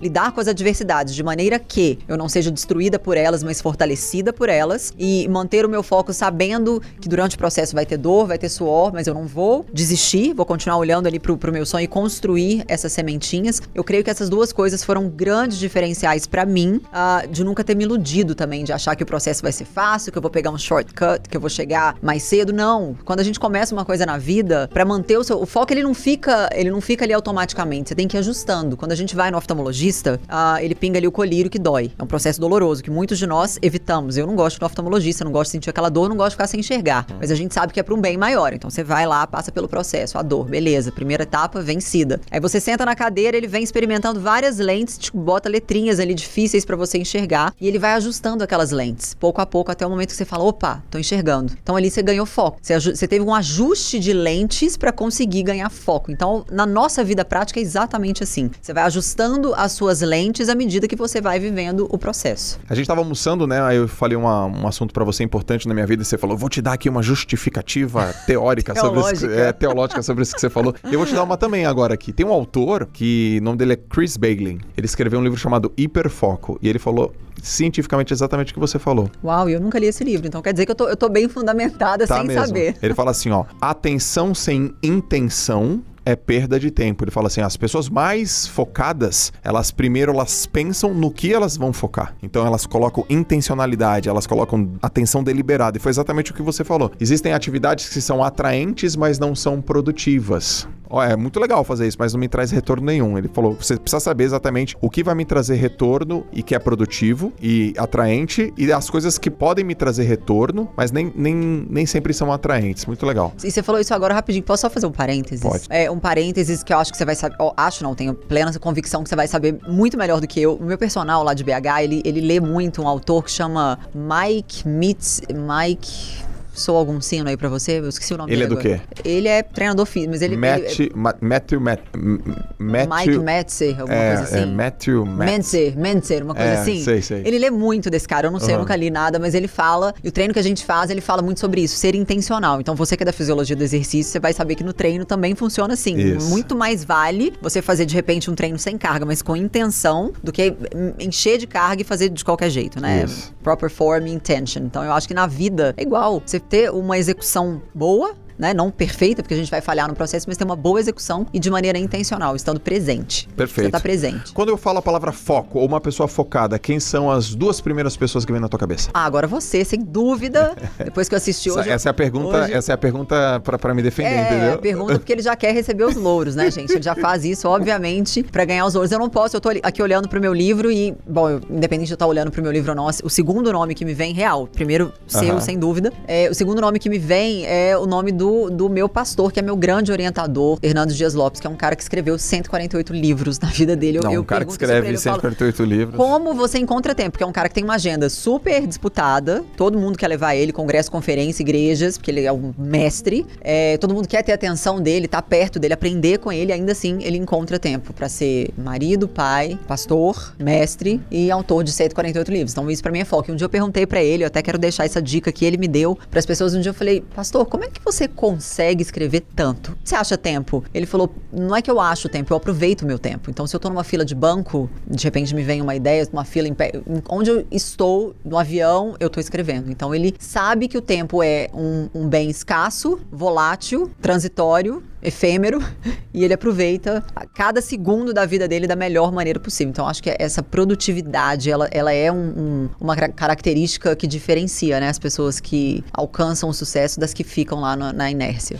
lidar 0.00 0.32
com 0.32 0.40
as 0.40 0.48
adversidades 0.48 1.14
de 1.14 1.22
maneira 1.22 1.58
que 1.58 1.98
eu 2.06 2.16
não 2.16 2.28
seja 2.28 2.50
destruída 2.50 2.98
por 2.98 3.16
elas, 3.16 3.42
mas 3.42 3.60
fortalecida 3.60 4.32
por 4.32 4.48
elas, 4.48 4.92
e 4.98 5.28
manter 5.28 5.64
o 5.64 5.68
meu 5.68 5.82
foco 5.82 6.12
sabendo 6.12 6.82
que 7.00 7.08
durante 7.08 7.36
o 7.36 7.38
processo 7.38 7.74
vai 7.74 7.84
ter 7.84 7.96
dor, 7.96 8.26
vai 8.26 8.38
ter 8.38 8.48
suor, 8.48 8.92
mas 8.92 9.06
eu 9.06 9.14
não 9.14 9.26
vou 9.26 9.66
desistir, 9.72 10.32
vou 10.34 10.46
continuar 10.46 10.76
olhando 10.76 11.06
ali 11.06 11.18
pro, 11.18 11.36
pro 11.36 11.52
meu 11.52 11.66
sonho 11.66 11.84
e 11.84 11.88
construir 11.88 12.64
essas 12.68 12.92
sementinhas. 12.92 13.60
Eu 13.74 13.82
creio 13.82 14.04
que 14.04 14.10
essas 14.10 14.28
duas 14.28 14.52
coisas 14.52 14.84
foram 14.84 15.08
grandes 15.08 15.58
diferenciais 15.58 16.26
para 16.26 16.46
mim, 16.46 16.80
uh, 16.86 17.28
de 17.28 17.42
nunca 17.44 17.64
ter 17.64 17.74
me 17.74 17.84
iludido 17.84 18.34
também, 18.34 18.64
de 18.64 18.72
achar 18.72 18.94
que 18.94 19.02
o 19.02 19.06
processo 19.06 19.42
vai 19.42 19.52
ser 19.52 19.64
fácil, 19.64 20.12
que 20.12 20.18
eu 20.20 20.22
vou 20.22 20.30
pegar 20.30 20.50
um 20.50 20.58
shortcut, 20.58 21.28
que 21.28 21.36
eu 21.36 21.40
vou 21.40 21.50
chegar 21.50 21.96
mais 22.02 22.22
cedo. 22.22 22.52
Não. 22.52 22.94
Quando 23.04 23.20
a 23.20 23.24
gente 23.24 23.40
começa 23.40 23.74
uma 23.74 23.84
coisa 23.84 24.04
na 24.04 24.18
vida, 24.18 24.68
para 24.72 24.84
manter 24.84 25.16
o 25.18 25.24
seu. 25.24 25.40
O 25.40 25.46
foco 25.46 25.72
ele 25.72 25.82
não 25.82 25.94
fica. 25.94 26.48
Ele 26.52 26.70
não 26.70 26.80
fica 26.80 27.04
ali 27.04 27.12
automaticamente. 27.12 27.88
Você 27.88 27.94
tem 27.94 28.06
que 28.06 28.16
ir 28.16 28.20
ajustando. 28.20 28.76
Quando 28.76 28.92
a 28.92 28.94
gente 28.94 29.16
vai 29.16 29.30
no 29.30 29.38
oftalmologista, 29.38 30.20
uh, 30.24 30.62
ele 30.62 30.74
pinga 30.74 30.98
ali 30.98 31.08
o 31.08 31.12
colírio 31.12 31.50
que 31.50 31.58
dói. 31.58 31.90
É 31.98 32.02
um 32.02 32.06
processo 32.06 32.40
doloroso 32.40 32.82
que 32.82 32.90
muitos 32.90 33.18
de 33.18 33.26
nós 33.26 33.58
evitamos. 33.62 34.16
Eu 34.16 34.26
não 34.26 34.36
gosto 34.36 34.60
do 34.60 34.66
oftalmologista, 34.66 35.24
não 35.24 35.32
gosto 35.32 35.48
de 35.48 35.52
sentir 35.52 35.70
aquela 35.70 35.88
dor, 35.88 36.08
não 36.08 36.16
gosto 36.16 36.30
de 36.30 36.34
ficar 36.34 36.46
sem 36.46 36.60
enxergar. 36.60 37.06
Mas 37.18 37.30
a 37.30 37.34
gente 37.34 37.54
sabe 37.54 37.72
que 37.72 37.80
é 37.80 37.82
para 37.82 37.94
um 37.94 38.00
bem 38.00 38.18
maior. 38.18 38.52
Então 38.52 38.68
você 38.68 38.84
vai 38.84 39.06
lá, 39.06 39.26
passa 39.26 39.50
pelo 39.50 39.68
processo, 39.68 40.18
a 40.18 40.22
dor, 40.22 40.44
beleza. 40.44 40.92
Primeira 40.92 41.22
etapa 41.22 41.62
vencida. 41.62 42.20
Aí 42.30 42.40
você 42.40 42.60
senta 42.60 42.84
na 42.84 42.94
cadeira, 42.94 43.36
ele 43.36 43.46
vem 43.46 43.62
experimentando 43.62 44.20
várias 44.20 44.58
lentes, 44.58 44.98
te 44.98 45.10
bota 45.12 45.48
letrinhas 45.48 45.98
ali 45.98 46.12
difíceis 46.12 46.64
para 46.64 46.76
você 46.76 46.98
enxergar 46.98 47.54
e 47.58 47.66
ele 47.66 47.78
vai 47.78 47.92
ajustando 47.92 48.44
aquelas 48.44 48.70
lentes, 48.70 49.14
pouco 49.14 49.40
a 49.40 49.46
pouco, 49.46 49.70
até 49.70 49.86
o 49.86 49.90
momento 49.90 50.09
que 50.10 50.16
você 50.16 50.24
fala: 50.24 50.44
opa, 50.44 50.82
tô 50.90 50.98
enxergando. 50.98 51.52
Então 51.62 51.76
ali 51.76 51.90
você 51.90 52.02
ganhou 52.02 52.26
foco. 52.26 52.58
Você, 52.60 52.78
você 52.78 53.08
teve 53.08 53.24
um 53.24 53.34
ajuste 53.34 53.98
de 53.98 54.12
lentes 54.12 54.76
para 54.76 54.92
conseguir 54.92 55.42
ganhar 55.42 55.70
foco. 55.70 56.10
Então, 56.10 56.44
na 56.50 56.66
nossa 56.66 57.02
vida 57.02 57.24
prática 57.24 57.58
é 57.60 57.62
exatamente 57.62 58.22
assim. 58.22 58.50
Você 58.60 58.72
vai 58.72 58.84
ajustando 58.84 59.54
as 59.54 59.72
suas 59.72 60.00
lentes 60.00 60.48
à 60.48 60.54
medida 60.54 60.86
que 60.86 60.96
você 60.96 61.20
vai 61.20 61.38
vivendo 61.38 61.86
o 61.90 61.98
processo. 61.98 62.58
A 62.68 62.74
gente 62.74 62.86
tava 62.86 63.00
almoçando, 63.00 63.46
né? 63.46 63.60
Aí 63.62 63.76
eu 63.76 63.88
falei 63.88 64.16
uma, 64.16 64.46
um 64.46 64.66
assunto 64.66 64.92
para 64.92 65.04
você 65.04 65.22
importante 65.22 65.66
na 65.66 65.74
minha 65.74 65.86
vida 65.86 66.02
e 66.02 66.04
você 66.04 66.18
falou: 66.18 66.36
vou 66.36 66.48
te 66.48 66.60
dar 66.60 66.74
aqui 66.74 66.88
uma 66.88 67.02
justificativa 67.02 68.14
teórica 68.26 68.74
sobre 68.74 69.12
isso, 69.12 69.26
é, 69.26 69.52
teológica 69.52 70.02
sobre 70.02 70.22
isso 70.22 70.34
que 70.34 70.40
você 70.40 70.50
falou. 70.50 70.74
Eu 70.84 70.98
vou 70.98 71.06
te 71.06 71.14
dar 71.14 71.22
uma 71.22 71.36
também 71.36 71.66
agora 71.66 71.94
aqui. 71.94 72.12
Tem 72.12 72.26
um 72.26 72.32
autor 72.32 72.88
que 72.92 73.38
o 73.40 73.44
nome 73.44 73.58
dele 73.58 73.74
é 73.74 73.76
Chris 73.76 74.16
Bailey. 74.16 74.58
Ele 74.76 74.86
escreveu 74.86 75.18
um 75.18 75.22
livro 75.22 75.38
chamado 75.38 75.72
Hiperfoco 75.76 76.58
e 76.62 76.68
ele 76.68 76.78
falou 76.78 77.12
cientificamente 77.42 78.12
exatamente 78.12 78.52
o 78.52 78.54
que 78.54 78.60
você 78.60 78.78
falou. 78.78 79.10
Uau, 79.24 79.48
eu 79.48 79.60
nunca 79.60 79.78
li 79.78 79.86
esse 79.86 79.99
livro, 80.04 80.26
então 80.26 80.42
quer 80.42 80.52
dizer 80.52 80.66
que 80.66 80.72
eu 80.72 80.76
tô, 80.76 80.88
eu 80.88 80.96
tô 80.96 81.08
bem 81.08 81.28
fundamentada 81.28 82.06
tá 82.06 82.18
sem 82.18 82.26
mesmo. 82.26 82.46
saber. 82.46 82.76
Ele 82.82 82.94
fala 82.94 83.10
assim, 83.10 83.30
ó, 83.30 83.44
atenção 83.60 84.34
sem 84.34 84.74
intenção 84.82 85.82
é 86.10 86.16
perda 86.16 86.58
de 86.58 86.70
tempo. 86.70 87.04
Ele 87.04 87.10
fala 87.10 87.28
assim: 87.28 87.40
as 87.40 87.56
pessoas 87.56 87.88
mais 87.88 88.46
focadas, 88.46 89.32
elas 89.42 89.70
primeiro 89.70 90.12
elas 90.12 90.46
pensam 90.46 90.92
no 90.94 91.10
que 91.10 91.32
elas 91.32 91.56
vão 91.56 91.72
focar. 91.72 92.14
Então 92.22 92.46
elas 92.46 92.66
colocam 92.66 93.04
intencionalidade, 93.08 94.08
elas 94.08 94.26
colocam 94.26 94.72
atenção 94.82 95.22
deliberada. 95.22 95.78
E 95.78 95.80
foi 95.80 95.90
exatamente 95.90 96.32
o 96.32 96.34
que 96.34 96.42
você 96.42 96.64
falou. 96.64 96.90
Existem 97.00 97.32
atividades 97.32 97.88
que 97.88 98.00
são 98.00 98.22
atraentes, 98.22 98.96
mas 98.96 99.18
não 99.18 99.34
são 99.34 99.60
produtivas. 99.60 100.68
Ó, 100.90 101.02
é 101.02 101.14
muito 101.14 101.38
legal 101.38 101.62
fazer 101.62 101.86
isso, 101.86 101.96
mas 102.00 102.12
não 102.12 102.18
me 102.18 102.28
traz 102.28 102.50
retorno 102.50 102.84
nenhum. 102.84 103.16
Ele 103.16 103.28
falou: 103.28 103.54
você 103.54 103.76
precisa 103.76 104.00
saber 104.00 104.24
exatamente 104.24 104.76
o 104.80 104.90
que 104.90 105.04
vai 105.04 105.14
me 105.14 105.24
trazer 105.24 105.54
retorno 105.54 106.26
e 106.32 106.42
que 106.42 106.54
é 106.54 106.58
produtivo 106.58 107.32
e 107.40 107.72
atraente, 107.78 108.52
e 108.58 108.72
as 108.72 108.90
coisas 108.90 109.16
que 109.16 109.30
podem 109.30 109.64
me 109.64 109.76
trazer 109.76 110.02
retorno, 110.02 110.68
mas 110.76 110.90
nem, 110.90 111.12
nem, 111.14 111.34
nem 111.70 111.86
sempre 111.86 112.12
são 112.12 112.32
atraentes. 112.32 112.84
Muito 112.86 113.06
legal. 113.06 113.32
E 113.42 113.50
você 113.50 113.62
falou 113.62 113.80
isso 113.80 113.94
agora 113.94 114.12
rapidinho. 114.12 114.42
Posso 114.42 114.62
só 114.62 114.70
fazer 114.70 114.86
um 114.86 114.92
parênteses? 114.92 115.42
Pode. 115.42 115.64
É 115.70 115.88
um 115.88 115.99
parênteses 116.00 116.62
que 116.62 116.72
eu 116.72 116.78
acho 116.78 116.90
que 116.90 116.96
você 116.98 117.04
vai 117.04 117.14
saber. 117.14 117.36
acho 117.56 117.84
não, 117.84 117.94
tenho 117.94 118.14
plena 118.14 118.50
convicção 118.58 119.02
que 119.02 119.08
você 119.08 119.16
vai 119.16 119.28
saber 119.28 119.58
muito 119.68 119.96
melhor 119.96 120.20
do 120.20 120.26
que 120.26 120.40
eu. 120.40 120.54
O 120.54 120.64
meu 120.64 120.78
personal 120.78 121.22
lá 121.22 121.34
de 121.34 121.44
BH, 121.44 121.82
ele, 121.82 122.02
ele 122.04 122.20
lê 122.20 122.40
muito 122.40 122.82
um 122.82 122.88
autor 122.88 123.24
que 123.24 123.30
chama 123.30 123.78
Mike 123.94 124.66
Mitz. 124.66 125.20
Mike. 125.28 126.29
Sou 126.54 126.76
algum 126.76 127.00
sino 127.00 127.28
aí 127.28 127.36
pra 127.36 127.48
você? 127.48 127.78
Eu 127.78 127.88
esqueci 127.88 128.12
o 128.12 128.16
nome 128.18 128.32
Ele 128.32 128.42
é 128.42 128.46
dele 128.46 128.60
do 128.60 128.68
agora. 128.68 128.82
Ele 129.04 129.28
é 129.28 129.42
treinador 129.42 129.86
físico, 129.86 130.12
mas 130.12 130.22
ele. 130.22 130.34
ele 130.34 130.40
Matt, 130.40 130.78
Ma- 130.94 131.14
Matthew, 131.20 131.60
Matt, 131.60 131.80
M- 131.94 132.20
Mike 132.58 132.88
Matthew, 132.88 133.22
Metzer, 133.22 133.80
alguma 133.80 133.98
é, 134.02 134.16
coisa 134.16 134.22
é 134.36 134.42
assim. 134.42 134.54
Matthew, 134.54 135.06
Matt, 135.06 135.28
Menzer, 135.28 135.78
Menzer, 135.78 136.24
uma 136.24 136.34
coisa 136.34 136.50
É, 136.50 136.60
assim. 136.60 136.82
sei, 136.82 137.00
sei. 137.02 137.22
Ele 137.24 137.38
lê 137.38 137.50
muito 137.50 137.88
desse 137.88 138.06
cara, 138.08 138.26
eu 138.26 138.30
não 138.30 138.40
sei, 138.40 138.50
eu 138.50 138.54
Aham. 138.54 138.62
nunca 138.62 138.76
li 138.76 138.90
nada, 138.90 139.18
mas 139.18 139.34
ele 139.34 139.48
fala, 139.48 139.94
e 140.02 140.08
o 140.08 140.12
treino 140.12 140.32
que 140.34 140.40
a 140.40 140.42
gente 140.42 140.64
faz, 140.64 140.90
ele 140.90 141.00
fala 141.00 141.22
muito 141.22 141.40
sobre 141.40 141.60
isso, 141.62 141.76
ser 141.76 141.94
intencional. 141.94 142.60
Então 142.60 142.74
você 142.74 142.96
que 142.96 143.02
é 143.02 143.06
da 143.06 143.12
fisiologia 143.12 143.54
do 143.56 143.62
exercício, 143.62 144.10
você 144.12 144.18
vai 144.20 144.32
saber 144.32 144.54
que 144.56 144.64
no 144.64 144.72
treino 144.72 145.04
também 145.04 145.34
funciona 145.34 145.74
assim. 145.74 145.96
Isso. 145.96 146.28
Muito 146.28 146.56
mais 146.56 146.84
vale 146.84 147.32
você 147.40 147.62
fazer 147.62 147.86
de 147.86 147.94
repente 147.94 148.30
um 148.30 148.34
treino 148.34 148.58
sem 148.58 148.76
carga, 148.76 149.06
mas 149.06 149.22
com 149.22 149.36
intenção, 149.36 150.12
do 150.22 150.32
que 150.32 150.54
encher 150.98 151.38
de 151.38 151.46
carga 151.46 151.82
e 151.82 151.84
fazer 151.84 152.08
de 152.08 152.24
qualquer 152.24 152.50
jeito, 152.50 152.80
né? 152.80 153.04
Isso. 153.04 153.32
Proper 153.42 153.70
form 153.70 154.06
e 154.06 154.12
intention. 154.12 154.62
Então 154.64 154.84
eu 154.84 154.92
acho 154.92 155.06
que 155.06 155.14
na 155.14 155.26
vida 155.26 155.74
é 155.76 155.82
igual. 155.82 156.22
Você 156.24 156.39
ter 156.40 156.70
uma 156.70 156.98
execução 156.98 157.62
boa, 157.74 158.14
né? 158.40 158.54
Não 158.54 158.70
perfeita, 158.70 159.22
porque 159.22 159.34
a 159.34 159.36
gente 159.36 159.50
vai 159.50 159.60
falhar 159.60 159.86
no 159.88 159.94
processo, 159.94 160.26
mas 160.28 160.36
ter 160.36 160.44
uma 160.44 160.56
boa 160.56 160.80
execução 160.80 161.26
e 161.32 161.38
de 161.38 161.50
maneira 161.50 161.78
intencional, 161.78 162.34
estando 162.34 162.58
presente. 162.58 163.28
Perfeito. 163.36 163.66
Você 163.66 163.70
tá 163.72 163.80
presente. 163.80 164.32
Quando 164.32 164.48
eu 164.48 164.56
falo 164.56 164.78
a 164.78 164.82
palavra 164.82 165.12
foco 165.12 165.58
ou 165.58 165.66
uma 165.66 165.80
pessoa 165.80 166.08
focada, 166.08 166.58
quem 166.58 166.80
são 166.80 167.10
as 167.10 167.34
duas 167.34 167.60
primeiras 167.60 167.96
pessoas 167.96 168.24
que 168.24 168.32
vem 168.32 168.40
na 168.40 168.48
tua 168.48 168.58
cabeça? 168.58 168.90
Ah, 168.94 169.04
agora 169.04 169.26
você, 169.26 169.64
sem 169.64 169.80
dúvida. 169.80 170.54
Depois 170.82 171.08
que 171.08 171.14
eu 171.14 171.18
assisti 171.18 171.48
Essa, 171.50 171.60
hoje. 171.60 171.68
essa 171.70 171.88
é 171.88 171.90
a 171.90 171.94
pergunta, 171.94 172.38
hoje- 172.44 172.52
essa 172.54 172.72
é 172.72 172.74
a 172.74 172.78
pergunta 172.78 173.40
pra 173.40 173.74
me 173.74 173.82
defender, 173.82 174.08
É, 174.10 174.22
entendeu? 174.24 174.58
pergunta 174.58 174.98
porque 174.98 175.12
ele 175.12 175.22
já 175.22 175.36
quer 175.36 175.52
receber 175.52 175.84
os 175.84 175.94
louros, 175.96 176.34
né, 176.34 176.50
gente? 176.50 176.72
Ele 176.72 176.82
já 176.82 176.94
faz 176.94 177.24
isso, 177.24 177.46
obviamente, 177.48 178.22
pra 178.22 178.44
ganhar 178.44 178.64
os 178.66 178.74
louros. 178.74 178.90
Eu 178.90 178.98
não 178.98 179.08
posso, 179.10 179.36
eu 179.36 179.40
tô 179.40 179.50
aqui 179.62 179.82
olhando 179.82 180.08
pro 180.08 180.20
meu 180.20 180.32
livro 180.32 180.70
e, 180.72 180.94
bom, 181.06 181.28
eu- 181.28 181.40
independente 181.50 181.88
de 181.88 181.92
eu 181.92 181.96
estar 181.96 182.06
olhando 182.06 182.30
pro 182.30 182.42
meu 182.42 182.50
livro 182.52 182.70
ou 182.70 182.76
não, 182.76 182.86
o 183.04 183.10
segundo 183.10 183.52
nome 183.52 183.74
que 183.74 183.84
me 183.84 183.92
vem, 183.94 184.12
real, 184.14 184.46
primeiro 184.46 184.92
seu, 185.06 185.32
Aham. 185.32 185.40
sem 185.40 185.58
dúvida, 185.58 185.92
é, 186.08 186.28
o 186.30 186.34
segundo 186.34 186.60
nome 186.60 186.78
que 186.78 186.88
me 186.88 186.98
vem 186.98 187.44
é 187.46 187.76
o 187.76 187.86
nome 187.86 188.12
do, 188.12 188.29
do 188.50 188.68
meu 188.68 188.88
pastor, 188.88 189.32
que 189.32 189.38
é 189.38 189.42
meu 189.42 189.56
grande 189.56 189.92
orientador, 189.92 190.58
Hernando 190.62 190.92
Dias 190.92 191.14
Lopes, 191.14 191.40
que 191.40 191.46
é 191.46 191.50
um 191.50 191.56
cara 191.56 191.74
que 191.74 191.82
escreveu 191.82 192.18
148 192.18 192.92
livros 192.92 193.38
na 193.38 193.48
vida 193.48 193.74
dele. 193.76 193.98
Eu, 193.98 194.02
Não, 194.02 194.12
eu 194.12 194.22
um 194.22 194.24
cara 194.24 194.44
que 194.44 194.52
escreve 194.52 194.88
ele, 194.88 194.96
eu 194.96 195.00
falo, 195.00 195.16
148 195.16 195.64
livros. 195.64 195.96
Como 195.96 196.34
você 196.34 196.58
encontra 196.58 196.94
tempo? 196.94 197.12
Porque 197.12 197.24
é 197.24 197.26
um 197.26 197.32
cara 197.32 197.48
que 197.48 197.54
tem 197.54 197.64
uma 197.64 197.74
agenda 197.74 198.08
super 198.08 198.66
disputada. 198.66 199.44
Todo 199.56 199.78
mundo 199.78 199.98
quer 199.98 200.08
levar 200.08 200.34
ele, 200.34 200.52
congresso, 200.52 200.90
conferência, 200.90 201.42
igrejas, 201.42 201.96
porque 201.96 202.10
ele 202.10 202.24
é 202.24 202.32
um 202.32 202.52
mestre. 202.58 203.26
É, 203.40 203.76
todo 203.78 203.94
mundo 203.94 204.06
quer 204.08 204.22
ter 204.22 204.32
atenção 204.32 204.80
dele, 204.80 205.08
tá 205.08 205.20
perto 205.20 205.58
dele, 205.58 205.74
aprender 205.74 206.18
com 206.18 206.32
ele. 206.32 206.52
Ainda 206.52 206.72
assim, 206.72 206.98
ele 207.02 207.18
encontra 207.18 207.58
tempo 207.58 207.92
pra 207.92 208.08
ser 208.08 208.50
marido, 208.56 209.08
pai, 209.08 209.58
pastor, 209.66 210.34
mestre 210.38 211.00
e 211.10 211.30
autor 211.30 211.64
de 211.64 211.72
148 211.72 212.30
livros. 212.30 212.52
Então, 212.52 212.70
isso 212.70 212.82
pra 212.82 212.92
mim 212.92 213.00
é 213.00 213.04
foco. 213.04 213.30
E 213.30 213.32
um 213.32 213.36
dia 213.36 213.44
eu 213.44 213.50
perguntei 213.50 213.86
pra 213.86 214.02
ele, 214.02 214.24
eu 214.24 214.26
até 214.26 214.42
quero 214.42 214.58
deixar 214.58 214.84
essa 214.84 215.00
dica 215.00 215.32
que 215.32 215.44
ele 215.44 215.56
me 215.56 215.68
deu 215.68 215.98
pras 216.10 216.26
pessoas. 216.26 216.54
Um 216.54 216.60
dia 216.60 216.70
eu 216.70 216.74
falei, 216.74 217.02
pastor, 217.14 217.46
como 217.46 217.64
é 217.64 217.68
que 217.68 217.80
você 217.84 218.06
consegue 218.20 218.82
escrever 218.82 219.22
tanto? 219.34 219.74
Você 219.82 219.94
acha 219.94 220.18
tempo? 220.18 220.62
Ele 220.74 220.84
falou, 220.84 221.08
não 221.32 221.56
é 221.56 221.62
que 221.62 221.70
eu 221.70 221.80
acho 221.80 222.06
tempo, 222.06 222.34
eu 222.34 222.36
aproveito 222.36 222.82
o 222.82 222.86
meu 222.86 222.98
tempo. 222.98 223.30
Então, 223.30 223.46
se 223.46 223.56
eu 223.56 223.58
tô 223.58 223.70
numa 223.70 223.82
fila 223.82 224.04
de 224.04 224.14
banco, 224.14 224.68
de 224.86 225.02
repente 225.02 225.34
me 225.34 225.42
vem 225.42 225.62
uma 225.62 225.74
ideia, 225.74 226.06
uma 226.12 226.24
fila 226.24 226.46
em 226.46 226.52
pé, 226.52 226.70
onde 227.08 227.30
eu 227.30 227.46
estou, 227.50 228.14
no 228.22 228.36
avião, 228.36 228.94
eu 229.00 229.08
tô 229.08 229.20
escrevendo. 229.20 229.70
Então, 229.70 229.94
ele 229.94 230.14
sabe 230.18 230.68
que 230.68 230.76
o 230.76 230.82
tempo 230.82 231.22
é 231.22 231.48
um, 231.54 231.88
um 231.94 232.06
bem 232.06 232.28
escasso, 232.28 233.00
volátil, 233.10 233.90
transitório, 234.02 234.82
efêmero, 235.02 235.62
e 236.12 236.24
ele 236.24 236.34
aproveita 236.34 237.02
cada 237.34 237.60
segundo 237.62 238.12
da 238.12 238.26
vida 238.26 238.46
dele 238.46 238.66
da 238.66 238.76
melhor 238.76 239.12
maneira 239.12 239.38
possível. 239.40 239.70
Então, 239.70 239.86
acho 239.88 240.02
que 240.02 240.14
essa 240.18 240.42
produtividade, 240.42 241.50
ela, 241.50 241.68
ela 241.70 241.92
é 241.92 242.10
um- 242.12 242.16
um- 242.16 242.68
uma 242.80 242.94
cara- 242.94 243.12
característica 243.12 243.94
que 243.96 244.06
diferencia 244.06 244.78
né, 244.80 244.88
as 244.88 244.98
pessoas 244.98 245.40
que 245.40 245.84
alcançam 245.92 246.48
o 246.48 246.54
sucesso 246.54 246.98
das 247.00 247.12
que 247.14 247.24
ficam 247.24 247.60
lá 247.60 247.76
na 247.76 248.10
inércia. 248.10 248.58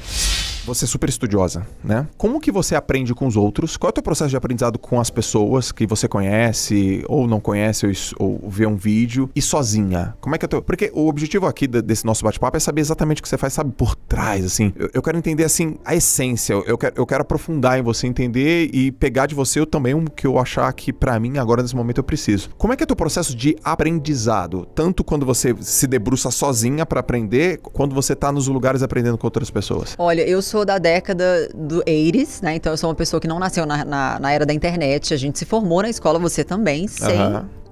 Você 0.70 0.84
é 0.84 0.88
super 0.88 1.08
estudiosa, 1.08 1.66
né? 1.82 2.06
Como 2.16 2.40
que 2.40 2.52
você 2.52 2.76
aprende 2.76 3.12
com 3.12 3.26
os 3.26 3.36
outros? 3.36 3.76
Qual 3.76 3.88
é 3.88 3.90
o 3.90 3.92
teu 3.92 4.02
processo 4.04 4.30
de 4.30 4.36
aprendizado 4.36 4.78
com 4.78 5.00
as 5.00 5.10
pessoas 5.10 5.72
que 5.72 5.84
você 5.84 6.06
conhece 6.06 7.04
ou 7.08 7.26
não 7.26 7.40
conhece 7.40 7.86
ou, 8.18 8.38
ou 8.42 8.48
vê 8.48 8.66
um 8.66 8.76
vídeo 8.76 9.28
e 9.34 9.42
sozinha? 9.42 10.14
Como 10.20 10.34
é 10.34 10.38
que 10.38 10.44
é 10.44 10.48
teu... 10.48 10.62
Porque 10.62 10.92
o 10.94 11.08
objetivo 11.08 11.46
aqui 11.46 11.66
de- 11.66 11.82
desse 11.82 12.06
nosso 12.06 12.22
bate-papo 12.22 12.56
é 12.56 12.60
saber 12.60 12.82
exatamente 12.82 13.18
o 13.20 13.22
que 13.22 13.28
você 13.28 13.36
faz, 13.36 13.52
sabe, 13.52 13.72
por 13.72 13.96
trás, 13.96 14.44
assim. 14.44 14.72
Eu, 14.76 14.88
eu 14.94 15.02
quero 15.02 15.18
entender, 15.18 15.42
assim, 15.44 15.76
a 15.84 15.94
essência. 15.96 16.52
Eu, 16.52 16.62
eu 16.64 16.78
quero, 16.78 16.94
eu 16.96 17.04
quero 17.06 17.22
aprofundar 17.22 17.76
em 17.76 17.82
você, 17.82 18.06
entender 18.06 18.70
e 18.72 18.92
pegar 18.92 19.26
de 19.26 19.34
você 19.34 19.66
também 19.66 19.92
o 19.94 20.04
que 20.08 20.24
eu 20.26 20.38
achar 20.38 20.72
que 20.72 20.92
pra 20.92 21.18
mim 21.18 21.36
agora 21.38 21.62
nesse 21.62 21.74
momento 21.74 21.98
eu 21.98 22.04
preciso. 22.04 22.48
Como 22.56 22.72
é 22.72 22.76
que 22.76 22.82
é 22.82 22.84
o 22.84 22.86
teu 22.86 22.96
processo 22.96 23.34
de 23.34 23.56
aprendizado? 23.64 24.66
Tanto 24.74 25.02
quando 25.02 25.26
você 25.26 25.54
se 25.60 25.86
debruça 25.88 26.30
sozinha 26.30 26.86
pra 26.86 27.00
aprender, 27.00 27.58
quando 27.58 27.92
você 27.92 28.14
tá 28.14 28.30
nos 28.30 28.46
lugares 28.46 28.82
aprendendo 28.82 29.18
com 29.18 29.26
outras 29.26 29.50
pessoas. 29.50 29.96
Olha, 29.98 30.22
eu 30.22 30.40
sou 30.40 30.59
da 30.64 30.78
década 30.78 31.48
do 31.54 31.82
80s, 31.84 32.42
né? 32.42 32.54
Então 32.56 32.72
eu 32.72 32.76
sou 32.76 32.88
uma 32.88 32.96
pessoa 32.96 33.20
que 33.20 33.28
não 33.28 33.38
nasceu 33.38 33.66
na, 33.66 33.84
na, 33.84 34.18
na 34.18 34.32
era 34.32 34.46
da 34.46 34.52
internet. 34.52 35.14
A 35.14 35.16
gente 35.16 35.38
se 35.38 35.44
formou 35.44 35.82
na 35.82 35.88
escola, 35.88 36.18
você 36.18 36.44
também, 36.44 36.88
sem. 36.88 37.18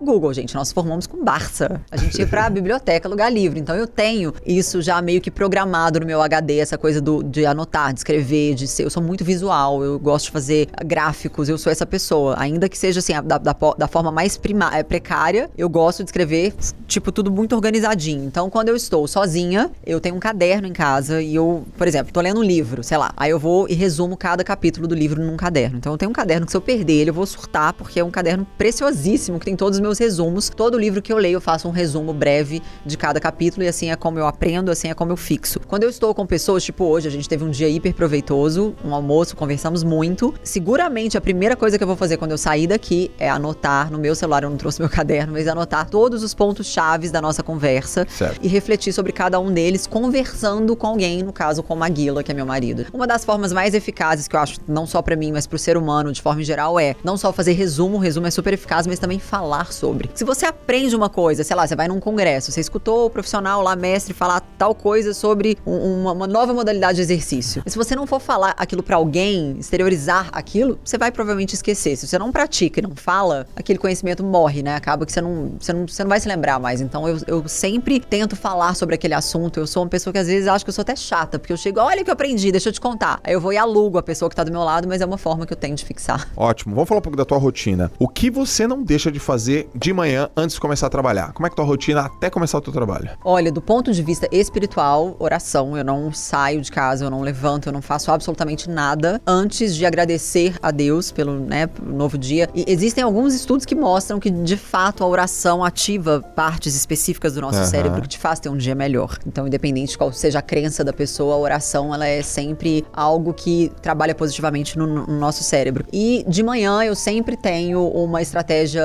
Google, 0.05 0.33
gente. 0.33 0.55
Nós 0.55 0.73
formamos 0.73 1.07
com 1.07 1.25
Barça. 1.25 1.81
A 1.91 1.97
gente 1.97 2.19
ia 2.19 2.27
pra 2.27 2.49
biblioteca, 2.51 3.09
lugar 3.09 3.31
livre. 3.33 3.61
Então 3.61 3.75
eu 3.75 3.87
tenho 3.87 4.33
isso 4.47 4.81
já 4.83 5.01
meio 5.01 5.21
que 5.21 5.31
programado 5.31 6.01
no 6.01 6.07
meu 6.07 6.23
HD, 6.23 6.59
essa 6.59 6.79
coisa 6.79 7.01
do, 7.01 7.23
de 7.23 7.47
anotar, 7.47 7.93
de 7.93 8.01
escrever, 8.01 8.55
de 8.55 8.67
ser. 8.67 8.85
Eu 8.85 8.91
sou 8.91 9.03
muito 9.03 9.25
visual, 9.25 9.83
eu 9.83 9.99
gosto 9.99 10.27
de 10.27 10.33
fazer 10.33 10.69
gráficos, 10.85 11.49
eu 11.49 11.59
sou 11.59 11.71
essa 11.73 11.87
pessoa. 11.87 12.37
Ainda 12.39 12.69
que 12.69 12.77
seja 12.77 13.01
assim, 13.01 13.13
da, 13.25 13.39
da, 13.39 13.57
da 13.77 13.89
forma 13.89 14.11
mais 14.11 14.37
prima, 14.37 14.75
é, 14.77 14.83
precária, 14.83 15.51
eu 15.57 15.69
gosto 15.69 16.03
de 16.03 16.09
escrever, 16.09 16.55
tipo, 16.87 17.13
tudo 17.13 17.31
muito 17.31 17.55
organizadinho. 17.55 18.25
Então, 18.25 18.51
quando 18.51 18.69
eu 18.69 18.77
estou 18.77 19.07
sozinha, 19.07 19.71
eu 19.87 20.01
tenho 20.01 20.15
um 20.15 20.21
caderno 20.21 20.67
em 20.67 20.73
casa 20.73 21.23
e 21.23 21.35
eu, 21.35 21.65
por 21.77 21.87
exemplo, 21.87 22.13
tô 22.13 22.21
lendo 22.21 22.41
um 22.41 22.43
livro, 22.43 22.83
sei 22.83 22.99
lá. 22.99 23.13
Aí 23.17 23.31
eu 23.31 23.39
vou 23.39 23.69
e 23.69 23.75
resumo 23.75 24.17
cada 24.17 24.45
capítulo 24.45 24.87
do 24.87 24.95
livro 24.95 25.23
num 25.23 25.37
caderno. 25.37 25.79
Então 25.79 25.93
eu 25.93 25.99
tenho 25.99 26.11
um 26.11 26.15
caderno 26.15 26.47
que 26.47 26.53
se 26.53 26.57
eu 26.57 26.61
perder 26.61 26.95
ele, 26.95 27.11
eu 27.11 27.15
vou 27.15 27.27
surtar, 27.27 27.73
porque 27.73 28.01
é 28.01 28.05
um 28.05 28.11
caderno 28.11 28.47
preciosíssimo, 28.57 29.39
que 29.39 29.45
tem 29.45 29.57
todos 29.57 29.79
os 29.79 29.81
meus 29.81 29.88
resumos. 29.97 30.51
Todo 30.51 30.77
livro 30.77 31.01
que 31.01 31.13
eu 31.13 31.19
leio, 31.19 31.37
eu 31.37 31.41
faço 31.41 31.69
um 31.69 31.71
resumo 31.71 32.13
breve 32.13 32.61
de 32.85 32.97
cada 32.97 33.21
capítulo 33.21 33.63
e 33.63 33.69
assim 33.69 33.93
é 33.93 33.95
como 33.95 34.19
eu 34.19 34.27
aprendo, 34.27 34.73
assim 34.73 34.89
é 34.89 34.95
como 34.95 35.13
eu 35.13 35.17
fixo. 35.17 35.61
Quando 35.61 35.85
eu 35.85 35.89
estou 35.89 36.13
com 36.13 36.27
pessoas, 36.27 36.65
tipo 36.65 36.85
hoje, 36.85 37.07
a 37.07 37.11
gente 37.11 37.29
teve 37.29 37.45
um 37.45 37.51
dia 37.51 37.69
hiper 37.69 37.95
proveitoso, 37.95 38.75
um 38.85 38.93
almoço, 38.93 39.37
conversamos 39.37 39.85
muito. 39.85 40.35
Seguramente 40.43 41.17
a 41.17 41.21
primeira 41.21 41.55
coisa 41.55 41.79
que 41.79 41.85
eu 41.85 41.87
vou 41.87 41.97
fazer 41.97 42.17
quando 42.17 42.33
eu 42.33 42.39
sair 42.39 42.67
daqui 42.67 43.13
é 43.21 43.31
anotar 43.31 43.91
no 43.93 43.99
meu 43.99 44.17
celular, 44.17 44.43
eu 44.43 44.51
não 44.51 44.57
trouxe 44.57 44.81
meu 44.81 44.91
caderno, 44.91 45.35
mas 45.35 45.47
anotar 45.47 45.89
todos 45.89 46.25
os 46.25 46.35
pontos 46.35 46.67
chaves 46.67 47.13
da 47.13 47.23
nossa 47.23 47.43
conversa 47.43 48.05
Certo. 48.11 48.41
e 48.43 48.49
refletir 48.49 48.93
sobre 48.93 49.13
cada 49.13 49.39
um 49.39 49.53
deles, 49.53 49.87
conversando 49.87 50.75
com 50.75 50.89
alguém, 50.89 51.23
no 51.23 51.33
caso 51.33 51.63
com 51.63 51.75
o 51.75 51.77
Maguila, 51.77 52.25
que 52.25 52.33
é 52.33 52.35
meu 52.35 52.47
marido. 52.47 52.87
Uma 52.93 53.07
das 53.07 53.25
formas 53.25 53.53
mais 53.53 53.75
eficazes 53.75 54.27
que 54.27 54.35
eu 54.35 54.41
acho, 54.41 54.59
não 54.67 54.87
só 54.87 55.01
pra 55.01 55.15
mim, 55.15 55.31
mas 55.31 55.47
pro 55.47 55.59
ser 55.59 55.77
humano 55.77 56.13
de 56.13 56.21
forma 56.21 56.41
em 56.41 56.45
geral, 56.45 56.81
é 56.81 56.97
não 57.05 57.17
só 57.17 57.33
fazer 57.33 57.53
resumo, 57.53 57.97
o 57.97 58.01
resumo 58.01 58.27
é 58.27 58.31
super 58.31 58.53
eficaz, 58.55 58.87
mas 58.87 58.99
também 58.99 59.19
falar 59.19 59.73
sobre. 59.79 60.11
Se 60.15 60.25
você 60.25 60.45
aprende 60.47 60.95
uma 60.97 61.09
coisa, 61.09 61.45
sei 61.45 61.57
lá, 61.57 61.67
você 61.67 61.77
vai 61.77 61.89
num 61.89 62.01
congresso, 62.01 62.51
você 62.53 62.61
escutou 62.61 63.07
o 63.07 63.11
profissional 63.11 63.63
lá, 63.63 63.77
mestre, 63.77 64.13
falar 64.13 64.41
tal 64.59 64.75
coisa 64.75 65.15
sobre 65.15 65.57
um- 65.67 66.01
uma, 66.01 66.13
uma 66.13 66.27
nova 66.27 66.53
modalidade 66.53 66.97
de 66.97 67.03
exercício. 67.03 67.63
E 67.65 67.71
se 67.71 67.77
você 67.77 67.95
não 67.95 68.07
for 68.07 68.21
falar 68.21 68.55
aquilo 68.59 68.83
pra 68.83 68.97
alguém, 68.97 69.57
exteriorizar 69.59 70.29
aquilo, 70.33 70.79
você 70.85 70.99
vai 70.99 71.13
provavelmente 71.13 71.55
esquecer. 71.55 71.97
Se 71.97 72.07
você 72.07 72.19
não 72.19 72.33
pratica 72.33 72.81
e 72.81 72.83
não 72.83 72.93
fala, 72.97 73.47
aquele 73.55 73.79
conhecimento 73.79 74.25
morre, 74.25 74.63
né? 74.63 74.75
Acaba 74.75 75.07
que 75.07 75.13
você 75.13 75.21
não, 75.21 75.53
você 75.59 75.73
não, 75.73 75.87
você 75.87 76.03
não 76.03 76.09
vai 76.09 76.21
se 76.21 76.29
lembrar 76.29 76.59
mais. 76.59 76.81
Então 76.81 77.09
eu, 77.09 77.19
eu 77.27 77.49
sempre 77.49 78.01
tento 78.01 78.35
falar 78.37 78.75
sobre 78.75 78.95
aquele 78.95 79.15
assunto. 79.15 79.61
Eu 79.61 79.67
sou 79.67 79.83
uma 79.83 79.89
pessoa 79.89 80.13
que 80.13 80.19
às 80.19 80.27
vezes 80.27 80.49
acha 80.49 80.65
que 80.65 80.69
eu 80.71 80.75
sou 80.75 80.83
até 80.83 80.97
chata, 80.97 81.39
porque 81.39 81.53
eu 81.53 81.57
chego, 81.57 81.81
olha 81.81 82.03
o 82.03 82.05
que 82.05 82.11
eu 82.11 82.15
aprendi, 82.15 82.51
deixa 82.51 82.69
eu 82.69 82.73
te 82.73 82.81
contar. 82.81 83.21
Aí 83.23 83.33
eu 83.33 83.41
vou 83.41 83.53
e 83.53 83.57
alugo 83.57 83.99
a 83.99 84.03
pessoa 84.03 84.29
que 84.29 84.35
tá 84.37 84.43
do 84.45 84.51
meu 84.51 84.63
lado, 84.65 84.89
mas 84.89 85.01
é 85.01 85.07
uma 85.07 85.19
forma 85.19 85.47
que 85.47 85.53
eu 85.53 85.57
tenho 85.57 85.77
de 85.77 85.85
fixar. 85.85 86.29
Ótimo. 86.37 86.75
Vamos 86.75 86.89
falar 86.89 86.99
um 86.99 87.03
pouco 87.03 87.17
da 87.17 87.25
tua 87.25 87.39
rotina. 87.39 87.91
O 87.99 88.09
que 88.09 88.31
você 88.31 88.67
não 88.67 88.83
deixa 88.83 89.11
de 89.13 89.19
fazer 89.19 89.68
de 89.75 89.93
manhã 89.93 90.29
antes 90.37 90.55
de 90.55 90.61
começar 90.61 90.87
a 90.87 90.91
trabalhar? 90.91 91.33
Como 91.33 91.47
é 91.47 91.51
que 91.51 91.55
é 91.55 91.57
tua 91.57 91.65
rotina 91.65 92.03
até 92.03 92.31
começar 92.31 92.59
o 92.59 92.61
teu 92.61 92.73
trabalho? 92.73 93.11
Olha, 93.25 93.51
do 93.51 93.61
ponto 93.61 93.93
de 93.93 94.03
vista 94.03 94.29
espiritual, 94.31 95.17
oração. 95.19 95.77
Eu 95.77 95.85
não 95.85 96.13
saio 96.13 96.61
de 96.61 96.71
casa, 96.71 97.05
eu 97.05 97.11
não 97.11 97.21
levanto, 97.21 97.67
eu 97.67 97.73
não 97.73 97.83
faço 97.83 98.11
absolutamente 98.11 98.69
nada 98.69 99.21
antes 99.27 99.75
de 99.75 99.85
agradecer 99.85 100.57
a 100.63 100.71
Deus 100.71 101.11
pelo 101.11 101.39
né, 101.39 101.69
novo 101.83 102.17
dia. 102.17 102.49
E 102.55 102.65
existem 102.69 103.03
alguns 103.03 103.35
estudos 103.35 103.65
que 103.65 103.75
mostram 103.75 104.21
que, 104.21 104.31
de 104.31 104.57
fato, 104.57 105.03
a 105.03 105.07
oração 105.07 105.65
ativa 105.65 106.21
partes 106.35 106.75
específicas 106.75 107.35
do 107.35 107.41
nosso 107.41 107.59
uhum. 107.59 107.67
cérebro 107.67 108.03
que 108.03 108.09
te 108.09 108.19
faz 108.19 108.41
ter 108.41 108.49
um 108.49 108.57
dia 108.57 108.75
melhor. 108.75 109.19
Então, 109.27 109.47
independente 109.47 109.93
de 109.93 109.99
qual 109.99 110.13
seja 110.13 110.39
a 110.39 110.43
crença 110.43 110.85
da 110.85 110.93
pessoa, 110.93 111.35
a 111.35 111.39
oração 111.39 111.95
ela 111.95 112.07
é 112.07 112.23
sempre 112.23 112.85
algo 112.93 113.33
que 113.33 113.73
trabalha 113.83 114.15
positivamente 114.15 114.79
no, 114.79 114.87
no 114.87 115.19
nosso 115.19 115.43
cérebro. 115.43 115.85
E 115.93 116.25
de 116.29 116.43
manhã 116.43 116.83
eu 116.83 116.95
sempre 116.95 117.37
tenho 117.37 117.87
uma 117.89 118.23
estratégia 118.23 118.83